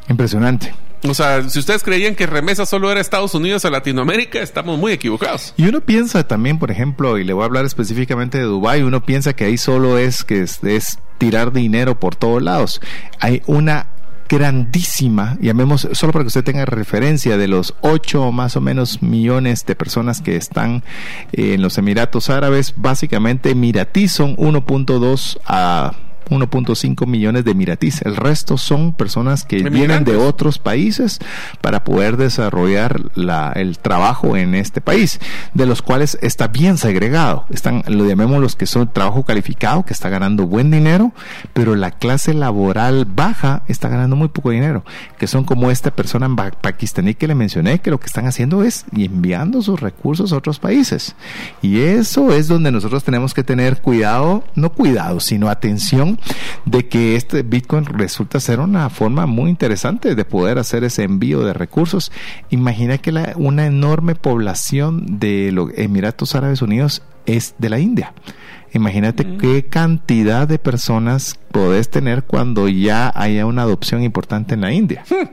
Impresionante. 0.07 0.73
O 1.07 1.13
sea, 1.13 1.47
si 1.49 1.59
ustedes 1.59 1.83
creían 1.83 2.15
que 2.15 2.25
remesa 2.25 2.65
solo 2.65 2.91
era 2.91 2.99
Estados 2.99 3.33
Unidos 3.33 3.63
o 3.63 3.69
Latinoamérica, 3.69 4.41
estamos 4.41 4.77
muy 4.77 4.91
equivocados. 4.91 5.53
Y 5.55 5.65
uno 5.67 5.79
piensa 5.79 6.27
también, 6.27 6.59
por 6.59 6.71
ejemplo, 6.71 7.17
y 7.17 7.23
le 7.23 7.31
voy 7.31 7.43
a 7.43 7.45
hablar 7.45 7.65
específicamente 7.65 8.37
de 8.37 8.43
Dubái, 8.43 8.81
uno 8.81 9.05
piensa 9.05 9.33
que 9.33 9.45
ahí 9.45 9.57
solo 9.57 9.97
es 9.97 10.25
que 10.25 10.41
es, 10.41 10.61
es 10.63 10.99
tirar 11.17 11.53
dinero 11.53 11.99
por 11.99 12.15
todos 12.15 12.41
lados. 12.41 12.81
Hay 13.19 13.41
una 13.45 13.87
grandísima, 14.29 15.37
llamemos, 15.41 15.87
solo 15.91 16.13
para 16.13 16.23
que 16.23 16.27
usted 16.27 16.43
tenga 16.43 16.65
referencia, 16.65 17.37
de 17.37 17.47
los 17.47 17.73
8 17.81 18.31
más 18.31 18.55
o 18.55 18.61
menos 18.61 19.01
millones 19.01 19.65
de 19.65 19.75
personas 19.75 20.21
que 20.21 20.35
están 20.35 20.83
en 21.31 21.61
los 21.61 21.77
Emiratos 21.77 22.29
Árabes, 22.29 22.75
básicamente 22.77 23.49
Emiratí 23.49 24.07
son 24.07 24.37
1.2 24.37 25.39
a 25.45 25.93
1.5 26.29 27.05
millones 27.07 27.45
de 27.45 27.53
miratis. 27.53 28.01
El 28.03 28.15
resto 28.15 28.57
son 28.57 28.93
personas 28.93 29.45
que 29.45 29.63
vienen 29.69 30.03
de 30.03 30.15
otros 30.15 30.59
países 30.59 31.19
para 31.61 31.83
poder 31.83 32.17
desarrollar 32.17 33.01
la, 33.15 33.51
el 33.55 33.79
trabajo 33.79 34.35
en 34.35 34.55
este 34.55 34.81
país, 34.81 35.19
de 35.53 35.65
los 35.65 35.81
cuales 35.81 36.17
está 36.21 36.47
bien 36.47 36.77
segregado. 36.77 37.45
Están, 37.49 37.83
lo 37.87 38.07
llamemos 38.07 38.41
los 38.41 38.55
que 38.55 38.65
son 38.65 38.91
trabajo 38.91 39.23
calificado, 39.23 39.83
que 39.83 39.93
está 39.93 40.09
ganando 40.09 40.45
buen 40.45 40.71
dinero, 40.71 41.11
pero 41.53 41.75
la 41.75 41.91
clase 41.91 42.33
laboral 42.33 43.05
baja 43.05 43.63
está 43.67 43.89
ganando 43.89 44.15
muy 44.15 44.29
poco 44.29 44.51
dinero, 44.51 44.83
que 45.17 45.27
son 45.27 45.43
como 45.43 45.71
esta 45.71 45.91
persona 45.91 46.25
en 46.25 46.35
pakistaní 46.35 47.15
que 47.15 47.27
le 47.27 47.35
mencioné, 47.35 47.79
que 47.79 47.91
lo 47.91 47.99
que 47.99 48.07
están 48.07 48.27
haciendo 48.27 48.63
es 48.63 48.85
enviando 48.95 49.61
sus 49.61 49.79
recursos 49.79 50.31
a 50.31 50.37
otros 50.37 50.59
países. 50.59 51.15
Y 51.61 51.79
eso 51.81 52.33
es 52.33 52.47
donde 52.47 52.71
nosotros 52.71 53.03
tenemos 53.03 53.33
que 53.33 53.43
tener 53.43 53.81
cuidado, 53.81 54.43
no 54.55 54.71
cuidado, 54.71 55.19
sino 55.19 55.49
atención 55.49 56.08
de 56.65 56.87
que 56.87 57.15
este 57.15 57.43
Bitcoin 57.43 57.85
resulta 57.85 58.39
ser 58.39 58.59
una 58.59 58.89
forma 58.89 59.25
muy 59.25 59.49
interesante 59.49 60.15
de 60.15 60.25
poder 60.25 60.57
hacer 60.57 60.83
ese 60.83 61.03
envío 61.03 61.41
de 61.41 61.53
recursos. 61.53 62.11
Imagina 62.49 62.97
que 62.97 63.11
la, 63.11 63.33
una 63.35 63.65
enorme 63.65 64.15
población 64.15 65.19
de 65.19 65.51
los 65.51 65.71
Emiratos 65.75 66.35
Árabes 66.35 66.61
Unidos 66.61 67.03
es 67.25 67.55
de 67.57 67.69
la 67.69 67.79
India. 67.79 68.13
Imagínate 68.73 69.25
mm. 69.25 69.37
qué 69.37 69.65
cantidad 69.65 70.47
de 70.47 70.59
personas 70.59 71.39
podés 71.51 71.89
tener 71.89 72.23
cuando 72.23 72.67
ya 72.67 73.11
haya 73.15 73.45
una 73.45 73.63
adopción 73.63 74.03
importante 74.03 74.53
en 74.53 74.61
la 74.61 74.71
India. 74.71 75.03
Hmm. 75.09 75.27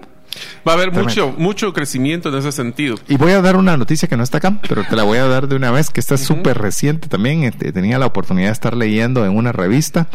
Va 0.66 0.72
a 0.72 0.74
haber 0.74 0.92
mucho, 0.92 1.34
mucho 1.36 1.72
crecimiento 1.72 2.28
en 2.28 2.36
ese 2.36 2.52
sentido. 2.52 2.96
Y 3.08 3.16
voy 3.16 3.32
a 3.32 3.40
dar 3.40 3.56
una 3.56 3.76
noticia 3.76 4.08
que 4.08 4.16
no 4.16 4.22
está 4.22 4.38
acá, 4.38 4.58
pero 4.68 4.84
te 4.84 4.96
la 4.96 5.02
voy 5.02 5.18
a 5.18 5.26
dar 5.26 5.48
de 5.48 5.56
una 5.56 5.70
vez, 5.70 5.90
que 5.90 6.00
está 6.00 6.16
súper 6.16 6.58
reciente 6.58 7.08
también. 7.08 7.44
Este, 7.44 7.72
tenía 7.72 7.98
la 7.98 8.06
oportunidad 8.06 8.48
de 8.48 8.52
estar 8.52 8.76
leyendo 8.76 9.24
en 9.24 9.36
una 9.36 9.52
revista 9.52 10.08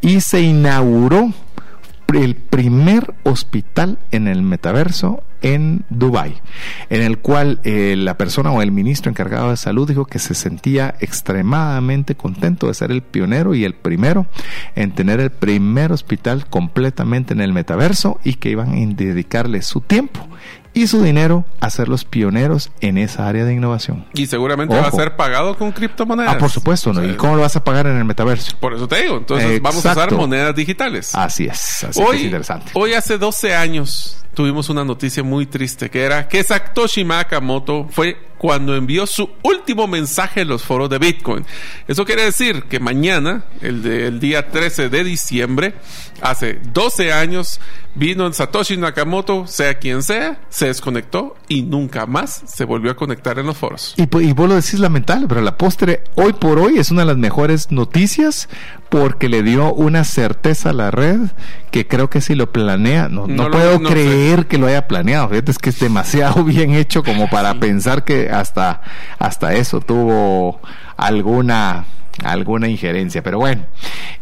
y 0.00 0.20
se 0.20 0.40
inauguró 0.40 1.32
el 2.14 2.36
primer 2.36 3.14
hospital 3.24 3.98
en 4.10 4.28
el 4.28 4.42
metaverso 4.42 5.22
en 5.42 5.84
Dubai, 5.90 6.40
en 6.90 7.02
el 7.02 7.18
cual 7.18 7.60
eh, 7.64 7.94
la 7.96 8.16
persona 8.16 8.50
o 8.52 8.62
el 8.62 8.72
ministro 8.72 9.10
encargado 9.10 9.50
de 9.50 9.56
salud 9.56 9.88
dijo 9.88 10.04
que 10.04 10.18
se 10.18 10.34
sentía 10.34 10.94
extremadamente 11.00 12.14
contento 12.14 12.68
de 12.68 12.74
ser 12.74 12.90
el 12.90 13.02
pionero 13.02 13.54
y 13.54 13.64
el 13.64 13.74
primero 13.74 14.26
en 14.74 14.92
tener 14.92 15.20
el 15.20 15.30
primer 15.30 15.92
hospital 15.92 16.46
completamente 16.46 17.34
en 17.34 17.40
el 17.40 17.52
metaverso 17.52 18.18
y 18.24 18.34
que 18.34 18.50
iban 18.50 18.74
a 18.74 18.94
dedicarle 18.94 19.62
su 19.62 19.80
tiempo 19.80 20.28
y 20.74 20.86
su 20.86 21.02
dinero 21.02 21.44
a 21.60 21.70
ser 21.70 21.88
los 21.88 22.04
pioneros 22.04 22.70
en 22.80 22.98
esa 22.98 23.26
área 23.26 23.44
de 23.44 23.52
innovación. 23.52 24.06
Y 24.14 24.26
seguramente 24.26 24.76
va 24.76 24.86
a 24.86 24.92
ser 24.92 25.16
pagado 25.16 25.56
con 25.56 25.72
criptomonedas. 25.72 26.36
Ah, 26.36 26.38
por 26.38 26.50
supuesto, 26.50 26.92
¿no? 26.92 27.04
¿Y 27.04 27.14
cómo 27.14 27.34
lo 27.34 27.42
vas 27.42 27.56
a 27.56 27.64
pagar 27.64 27.86
en 27.86 27.96
el 27.96 28.04
metaverso? 28.04 28.56
Por 28.60 28.74
eso 28.74 28.86
te 28.86 29.02
digo, 29.02 29.16
entonces 29.16 29.60
vamos 29.60 29.84
a 29.84 29.92
usar 29.92 30.12
monedas 30.12 30.54
digitales. 30.54 31.14
Así 31.14 31.46
es, 31.46 31.84
así 31.84 32.00
hoy, 32.00 32.18
es 32.18 32.22
interesante. 32.24 32.70
Hoy 32.74 32.92
hace 32.92 33.18
12 33.18 33.54
años 33.56 34.24
tuvimos 34.38 34.68
una 34.68 34.84
noticia 34.84 35.24
muy 35.24 35.46
triste 35.46 35.90
que 35.90 36.00
era 36.00 36.28
que 36.28 36.44
Satoshi 36.44 37.02
Nakamoto 37.02 37.88
fue 37.90 38.16
cuando 38.38 38.74
envió 38.76 39.06
su 39.06 39.28
último 39.42 39.86
mensaje 39.86 40.42
en 40.42 40.48
los 40.48 40.62
foros 40.62 40.88
de 40.88 40.98
Bitcoin. 40.98 41.44
Eso 41.86 42.04
quiere 42.04 42.24
decir 42.24 42.64
que 42.64 42.80
mañana, 42.80 43.44
el, 43.60 44.20
día 44.20 44.48
13 44.48 44.88
de 44.88 45.04
diciembre, 45.04 45.74
hace 46.22 46.60
12 46.72 47.12
años, 47.12 47.60
vino 47.94 48.32
Satoshi 48.32 48.76
Nakamoto, 48.76 49.46
sea 49.46 49.78
quien 49.78 50.02
sea, 50.02 50.40
se 50.48 50.66
desconectó 50.66 51.36
y 51.48 51.62
nunca 51.62 52.06
más 52.06 52.42
se 52.46 52.64
volvió 52.64 52.90
a 52.92 52.96
conectar 52.96 53.38
en 53.38 53.46
los 53.46 53.56
foros. 53.56 53.94
Y, 53.96 54.02
y 54.02 54.32
vos 54.32 54.48
lo 54.48 54.54
decís 54.54 54.78
lamentable, 54.78 55.26
pero 55.28 55.40
la 55.40 55.56
postre 55.56 56.04
hoy 56.14 56.32
por 56.32 56.58
hoy 56.58 56.78
es 56.78 56.90
una 56.90 57.02
de 57.02 57.06
las 57.06 57.16
mejores 57.16 57.70
noticias 57.72 58.48
porque 58.88 59.28
le 59.28 59.42
dio 59.42 59.72
una 59.74 60.04
certeza 60.04 60.70
a 60.70 60.72
la 60.72 60.90
red 60.90 61.20
que 61.70 61.86
creo 61.86 62.08
que 62.08 62.20
si 62.20 62.34
lo 62.34 62.50
planea, 62.50 63.08
no, 63.08 63.26
no, 63.26 63.50
puedo 63.50 63.80
creer 63.82 64.46
que 64.46 64.58
lo 64.58 64.66
haya 64.66 64.88
planeado. 64.88 65.28
Fíjate, 65.28 65.50
es 65.50 65.58
que 65.58 65.70
es 65.70 65.78
demasiado 65.78 66.44
bien 66.44 66.72
hecho 66.72 67.02
como 67.02 67.28
para 67.28 67.54
pensar 67.60 68.04
que 68.04 68.27
hasta, 68.30 68.80
hasta 69.18 69.54
eso. 69.54 69.80
Tuvo 69.80 70.60
alguna 70.96 71.84
alguna 72.24 72.68
injerencia. 72.68 73.22
Pero 73.22 73.38
bueno, 73.38 73.62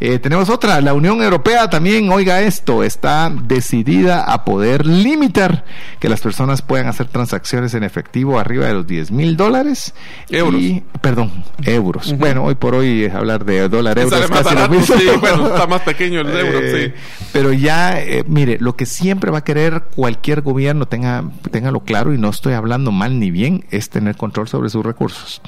eh, 0.01 0.19
tenemos 0.19 0.49
otra. 0.49 0.81
La 0.81 0.95
Unión 0.95 1.23
Europea 1.23 1.71
también, 1.71 2.11
oiga 2.11 2.43
esto, 2.43 2.83
está 2.83 3.31
decidida 3.31 4.25
a 4.25 4.45
poder 4.45 4.87
limitar 4.87 5.65
que 6.01 6.09
las 6.09 6.21
personas 6.21 6.63
puedan 6.63 6.87
hacer 6.87 7.07
transacciones 7.07 7.75
en 7.75 7.83
efectivo 7.83 8.39
arriba 8.39 8.67
de 8.67 8.75
los 8.75 8.87
10 8.87 9.11
mil 9.11 9.37
dólares. 9.37 9.95
Euros. 10.29 10.63
perdón, 11.01 11.45
euros. 11.65 12.17
Bueno, 12.19 12.45
hoy 12.45 12.55
por 12.55 12.75
hoy 12.75 13.07
hablar 13.07 13.45
de 13.45 13.69
dólar, 13.69 13.99
euros 13.99 14.21
es 14.21 14.31
casi 14.31 14.55
lo 14.55 14.69
mismo. 14.69 14.97
Sí, 14.97 15.09
bueno, 15.21 15.49
está 15.49 15.67
más 15.67 15.83
pequeño 15.83 16.21
el 16.21 16.29
euro, 16.29 16.61
eh, 16.63 16.95
Pero 17.33 17.53
ya, 17.53 18.01
eh, 18.01 18.25
mire, 18.27 18.59
lo 18.61 18.77
que 18.77 18.87
siempre 18.87 19.31
va 19.31 19.39
a 19.39 19.45
querer 19.45 19.85
cualquier 19.95 20.43
gobierno, 20.43 20.87
tenga, 20.87 21.25
téngalo 21.51 21.81
claro, 21.81 22.13
y 22.13 22.19
no 22.19 22.31
estoy 22.31 22.55
hablando 22.55 22.93
mal 22.93 23.19
ni 23.19 23.31
bien, 23.31 23.65
es 23.71 23.91
tener 23.91 24.17
control 24.17 24.49
sobre 24.49 24.69
sus 24.69 24.85
recursos. 24.85 25.41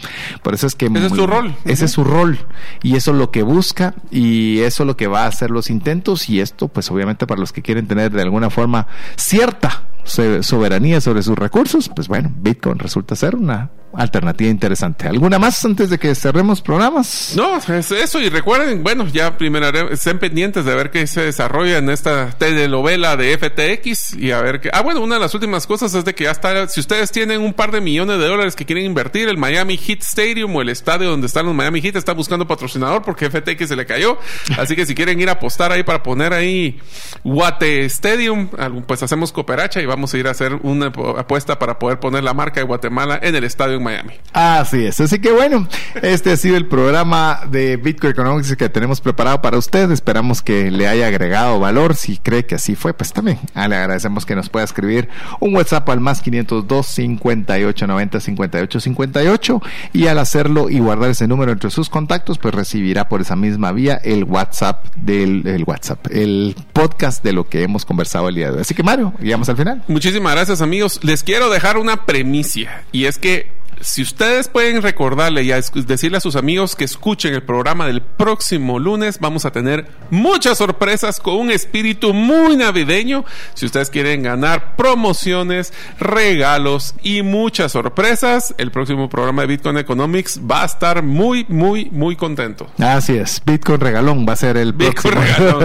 Por 0.42 0.54
eso 0.54 0.66
es 0.66 0.74
que... 0.74 0.86
Ese 0.86 1.06
es 1.06 1.12
su 1.12 1.26
rol. 1.26 1.54
Ese 1.64 1.84
es 1.84 1.90
su 1.90 2.04
rol 2.04 2.37
y 2.82 2.96
eso 2.96 3.12
es 3.12 3.16
lo 3.16 3.30
que 3.30 3.42
busca 3.42 3.94
y 4.10 4.60
eso 4.60 4.82
es 4.82 4.86
lo 4.86 4.96
que 4.96 5.06
va 5.06 5.24
a 5.24 5.28
hacer 5.28 5.50
los 5.50 5.70
intentos 5.70 6.28
y 6.28 6.40
esto 6.40 6.68
pues 6.68 6.90
obviamente 6.90 7.26
para 7.26 7.40
los 7.40 7.52
que 7.52 7.62
quieren 7.62 7.86
tener 7.86 8.10
de 8.10 8.22
alguna 8.22 8.50
forma 8.50 8.86
cierta 9.16 9.84
soberanía 10.08 11.00
sobre 11.00 11.22
sus 11.22 11.38
recursos, 11.38 11.90
pues 11.94 12.08
bueno, 12.08 12.32
Bitcoin 12.36 12.78
resulta 12.78 13.16
ser 13.16 13.36
una 13.36 13.70
alternativa 13.94 14.50
interesante. 14.50 15.08
¿Alguna 15.08 15.38
más 15.38 15.64
antes 15.64 15.90
de 15.90 15.98
que 15.98 16.14
cerremos 16.14 16.60
programas? 16.60 17.32
No, 17.36 17.56
es 17.56 17.90
eso. 17.90 18.20
Y 18.20 18.28
recuerden, 18.28 18.82
bueno, 18.82 19.06
ya 19.08 19.36
primero 19.36 19.68
estén 19.90 20.18
pendientes 20.18 20.64
de 20.64 20.74
ver 20.74 20.90
qué 20.90 21.06
se 21.06 21.22
desarrolla 21.22 21.78
en 21.78 21.90
esta 21.90 22.30
telenovela 22.30 23.16
de 23.16 23.36
FTX 23.36 24.14
y 24.14 24.32
a 24.32 24.40
ver 24.40 24.60
qué. 24.60 24.70
Ah, 24.72 24.82
bueno, 24.82 25.00
una 25.00 25.16
de 25.16 25.20
las 25.20 25.34
últimas 25.34 25.66
cosas 25.66 25.94
es 25.94 26.04
de 26.04 26.14
que 26.14 26.24
ya 26.24 26.30
está. 26.30 26.68
Si 26.68 26.80
ustedes 26.80 27.10
tienen 27.10 27.40
un 27.40 27.52
par 27.52 27.72
de 27.72 27.80
millones 27.80 28.18
de 28.18 28.26
dólares 28.26 28.54
que 28.54 28.64
quieren 28.64 28.84
invertir, 28.84 29.28
el 29.28 29.36
Miami 29.36 29.76
Heat 29.76 30.02
Stadium 30.02 30.54
o 30.54 30.62
el 30.62 30.68
estadio 30.68 31.10
donde 31.10 31.26
están 31.26 31.46
los 31.46 31.54
Miami 31.54 31.80
Heat 31.80 31.96
está 31.96 32.12
buscando 32.12 32.46
patrocinador 32.46 33.02
porque 33.02 33.30
FTX 33.30 33.68
se 33.68 33.76
le 33.76 33.86
cayó. 33.86 34.18
Así 34.58 34.76
que 34.76 34.86
si 34.86 34.94
quieren 34.94 35.20
ir 35.20 35.28
a 35.28 35.32
apostar 35.32 35.72
ahí 35.72 35.82
para 35.82 36.02
poner 36.02 36.32
ahí 36.32 36.78
Guate 37.24 37.84
Stadium, 37.86 38.48
pues 38.86 39.02
hacemos 39.02 39.32
cooperacha 39.32 39.80
y 39.80 39.86
vamos 39.86 39.97
a 40.06 40.18
ir 40.18 40.28
a 40.28 40.30
hacer 40.30 40.54
una 40.62 40.86
apuesta 40.86 41.58
para 41.58 41.78
poder 41.78 42.00
poner 42.00 42.24
la 42.24 42.34
marca 42.34 42.60
de 42.60 42.66
Guatemala 42.66 43.18
en 43.22 43.34
el 43.34 43.44
estadio 43.44 43.80
Miami. 43.80 44.14
Así 44.32 44.86
es. 44.86 45.00
Así 45.00 45.18
que 45.20 45.32
bueno, 45.32 45.66
este 46.02 46.32
ha 46.32 46.36
sido 46.36 46.56
el 46.56 46.66
programa 46.66 47.40
de 47.50 47.76
Bitcoin 47.76 48.12
Economics 48.12 48.56
que 48.56 48.68
tenemos 48.68 49.00
preparado 49.00 49.42
para 49.42 49.58
usted. 49.58 49.90
Esperamos 49.90 50.42
que 50.42 50.70
le 50.70 50.86
haya 50.86 51.06
agregado 51.08 51.58
valor. 51.58 51.96
Si 51.96 52.18
cree 52.18 52.46
que 52.46 52.54
así 52.54 52.74
fue, 52.74 52.94
pues 52.94 53.12
también 53.12 53.38
ah, 53.54 53.68
le 53.68 53.76
agradecemos 53.76 54.24
que 54.24 54.34
nos 54.36 54.48
pueda 54.48 54.64
escribir 54.64 55.08
un 55.40 55.54
WhatsApp 55.54 55.88
al 55.88 56.00
más 56.00 56.20
502 56.20 56.86
58 56.86 57.86
90 57.86 58.20
58 58.20 58.80
58 58.80 59.62
y 59.92 60.06
al 60.06 60.18
hacerlo 60.18 60.70
y 60.70 60.78
guardar 60.78 61.10
ese 61.10 61.26
número 61.26 61.52
entre 61.52 61.70
sus 61.70 61.90
contactos, 61.90 62.38
pues 62.38 62.54
recibirá 62.54 63.08
por 63.08 63.20
esa 63.20 63.36
misma 63.36 63.72
vía 63.72 64.00
el 64.02 64.24
WhatsApp 64.24 64.86
del 64.96 65.46
el 65.46 65.64
WhatsApp, 65.64 66.06
el 66.10 66.54
podcast 66.72 67.22
de 67.24 67.32
lo 67.32 67.48
que 67.48 67.62
hemos 67.62 67.84
conversado 67.84 68.28
el 68.28 68.34
día 68.34 68.46
de 68.48 68.56
hoy. 68.56 68.60
Así 68.60 68.74
que 68.74 68.82
Mario, 68.82 69.12
llegamos 69.20 69.48
al 69.48 69.56
final. 69.56 69.77
Muchísimas 69.86 70.34
gracias 70.34 70.60
amigos. 70.60 71.00
Les 71.02 71.22
quiero 71.22 71.50
dejar 71.50 71.78
una 71.78 72.04
premicia 72.06 72.84
y 72.92 73.04
es 73.04 73.18
que 73.18 73.57
si 73.80 74.02
ustedes 74.02 74.48
pueden 74.48 74.82
recordarle 74.82 75.42
y 75.42 75.52
decirle 75.82 76.18
a 76.18 76.20
sus 76.20 76.36
amigos 76.36 76.76
que 76.76 76.84
escuchen 76.84 77.34
el 77.34 77.42
programa 77.42 77.86
del 77.86 78.02
próximo 78.02 78.78
lunes, 78.78 79.18
vamos 79.20 79.44
a 79.44 79.50
tener 79.50 79.88
muchas 80.10 80.58
sorpresas 80.58 81.20
con 81.20 81.36
un 81.36 81.50
espíritu 81.50 82.14
muy 82.14 82.56
navideño. 82.56 83.24
Si 83.54 83.66
ustedes 83.66 83.90
quieren 83.90 84.22
ganar 84.22 84.76
promociones, 84.76 85.72
regalos 85.98 86.94
y 87.02 87.22
muchas 87.22 87.72
sorpresas, 87.72 88.54
el 88.58 88.70
próximo 88.70 89.08
programa 89.08 89.42
de 89.42 89.48
Bitcoin 89.48 89.78
Economics 89.78 90.40
va 90.40 90.62
a 90.62 90.66
estar 90.66 91.02
muy, 91.02 91.46
muy, 91.48 91.90
muy 91.90 92.16
contento. 92.16 92.68
Así 92.78 93.16
es, 93.16 93.42
Bitcoin 93.44 93.80
Regalón 93.80 94.26
va 94.28 94.32
a 94.32 94.36
ser 94.36 94.56
el 94.56 94.74
próximo, 94.74 95.20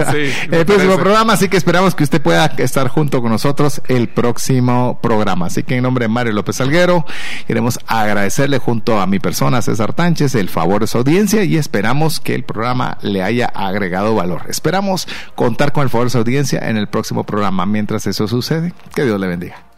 el 0.50 0.66
próximo 0.66 0.96
programa, 0.96 1.34
así 1.34 1.48
que 1.48 1.56
esperamos 1.56 1.94
que 1.94 2.04
usted 2.04 2.20
pueda 2.20 2.46
estar 2.58 2.88
junto 2.88 3.20
con 3.20 3.30
nosotros 3.30 3.82
el 3.88 4.08
próximo 4.08 4.98
programa. 5.02 5.46
Así 5.46 5.62
que 5.62 5.76
en 5.76 5.82
nombre 5.82 6.04
de 6.04 6.08
Mario 6.08 6.32
López 6.32 6.60
Alguero, 6.60 7.04
queremos 7.46 7.78
agradecerle 8.04 8.58
junto 8.58 9.00
a 9.00 9.06
mi 9.06 9.18
persona, 9.18 9.62
César 9.62 9.92
Tánchez, 9.92 10.34
el 10.34 10.48
favor 10.48 10.82
de 10.82 10.86
su 10.86 10.98
audiencia 10.98 11.44
y 11.44 11.56
esperamos 11.56 12.20
que 12.20 12.34
el 12.34 12.44
programa 12.44 12.98
le 13.02 13.22
haya 13.22 13.46
agregado 13.46 14.14
valor. 14.14 14.42
Esperamos 14.48 15.08
contar 15.34 15.72
con 15.72 15.82
el 15.82 15.90
favor 15.90 16.06
de 16.06 16.10
su 16.10 16.18
audiencia 16.18 16.60
en 16.68 16.76
el 16.76 16.88
próximo 16.88 17.24
programa. 17.24 17.66
Mientras 17.66 18.06
eso 18.06 18.28
sucede, 18.28 18.72
que 18.94 19.04
Dios 19.04 19.20
le 19.20 19.26
bendiga. 19.26 19.73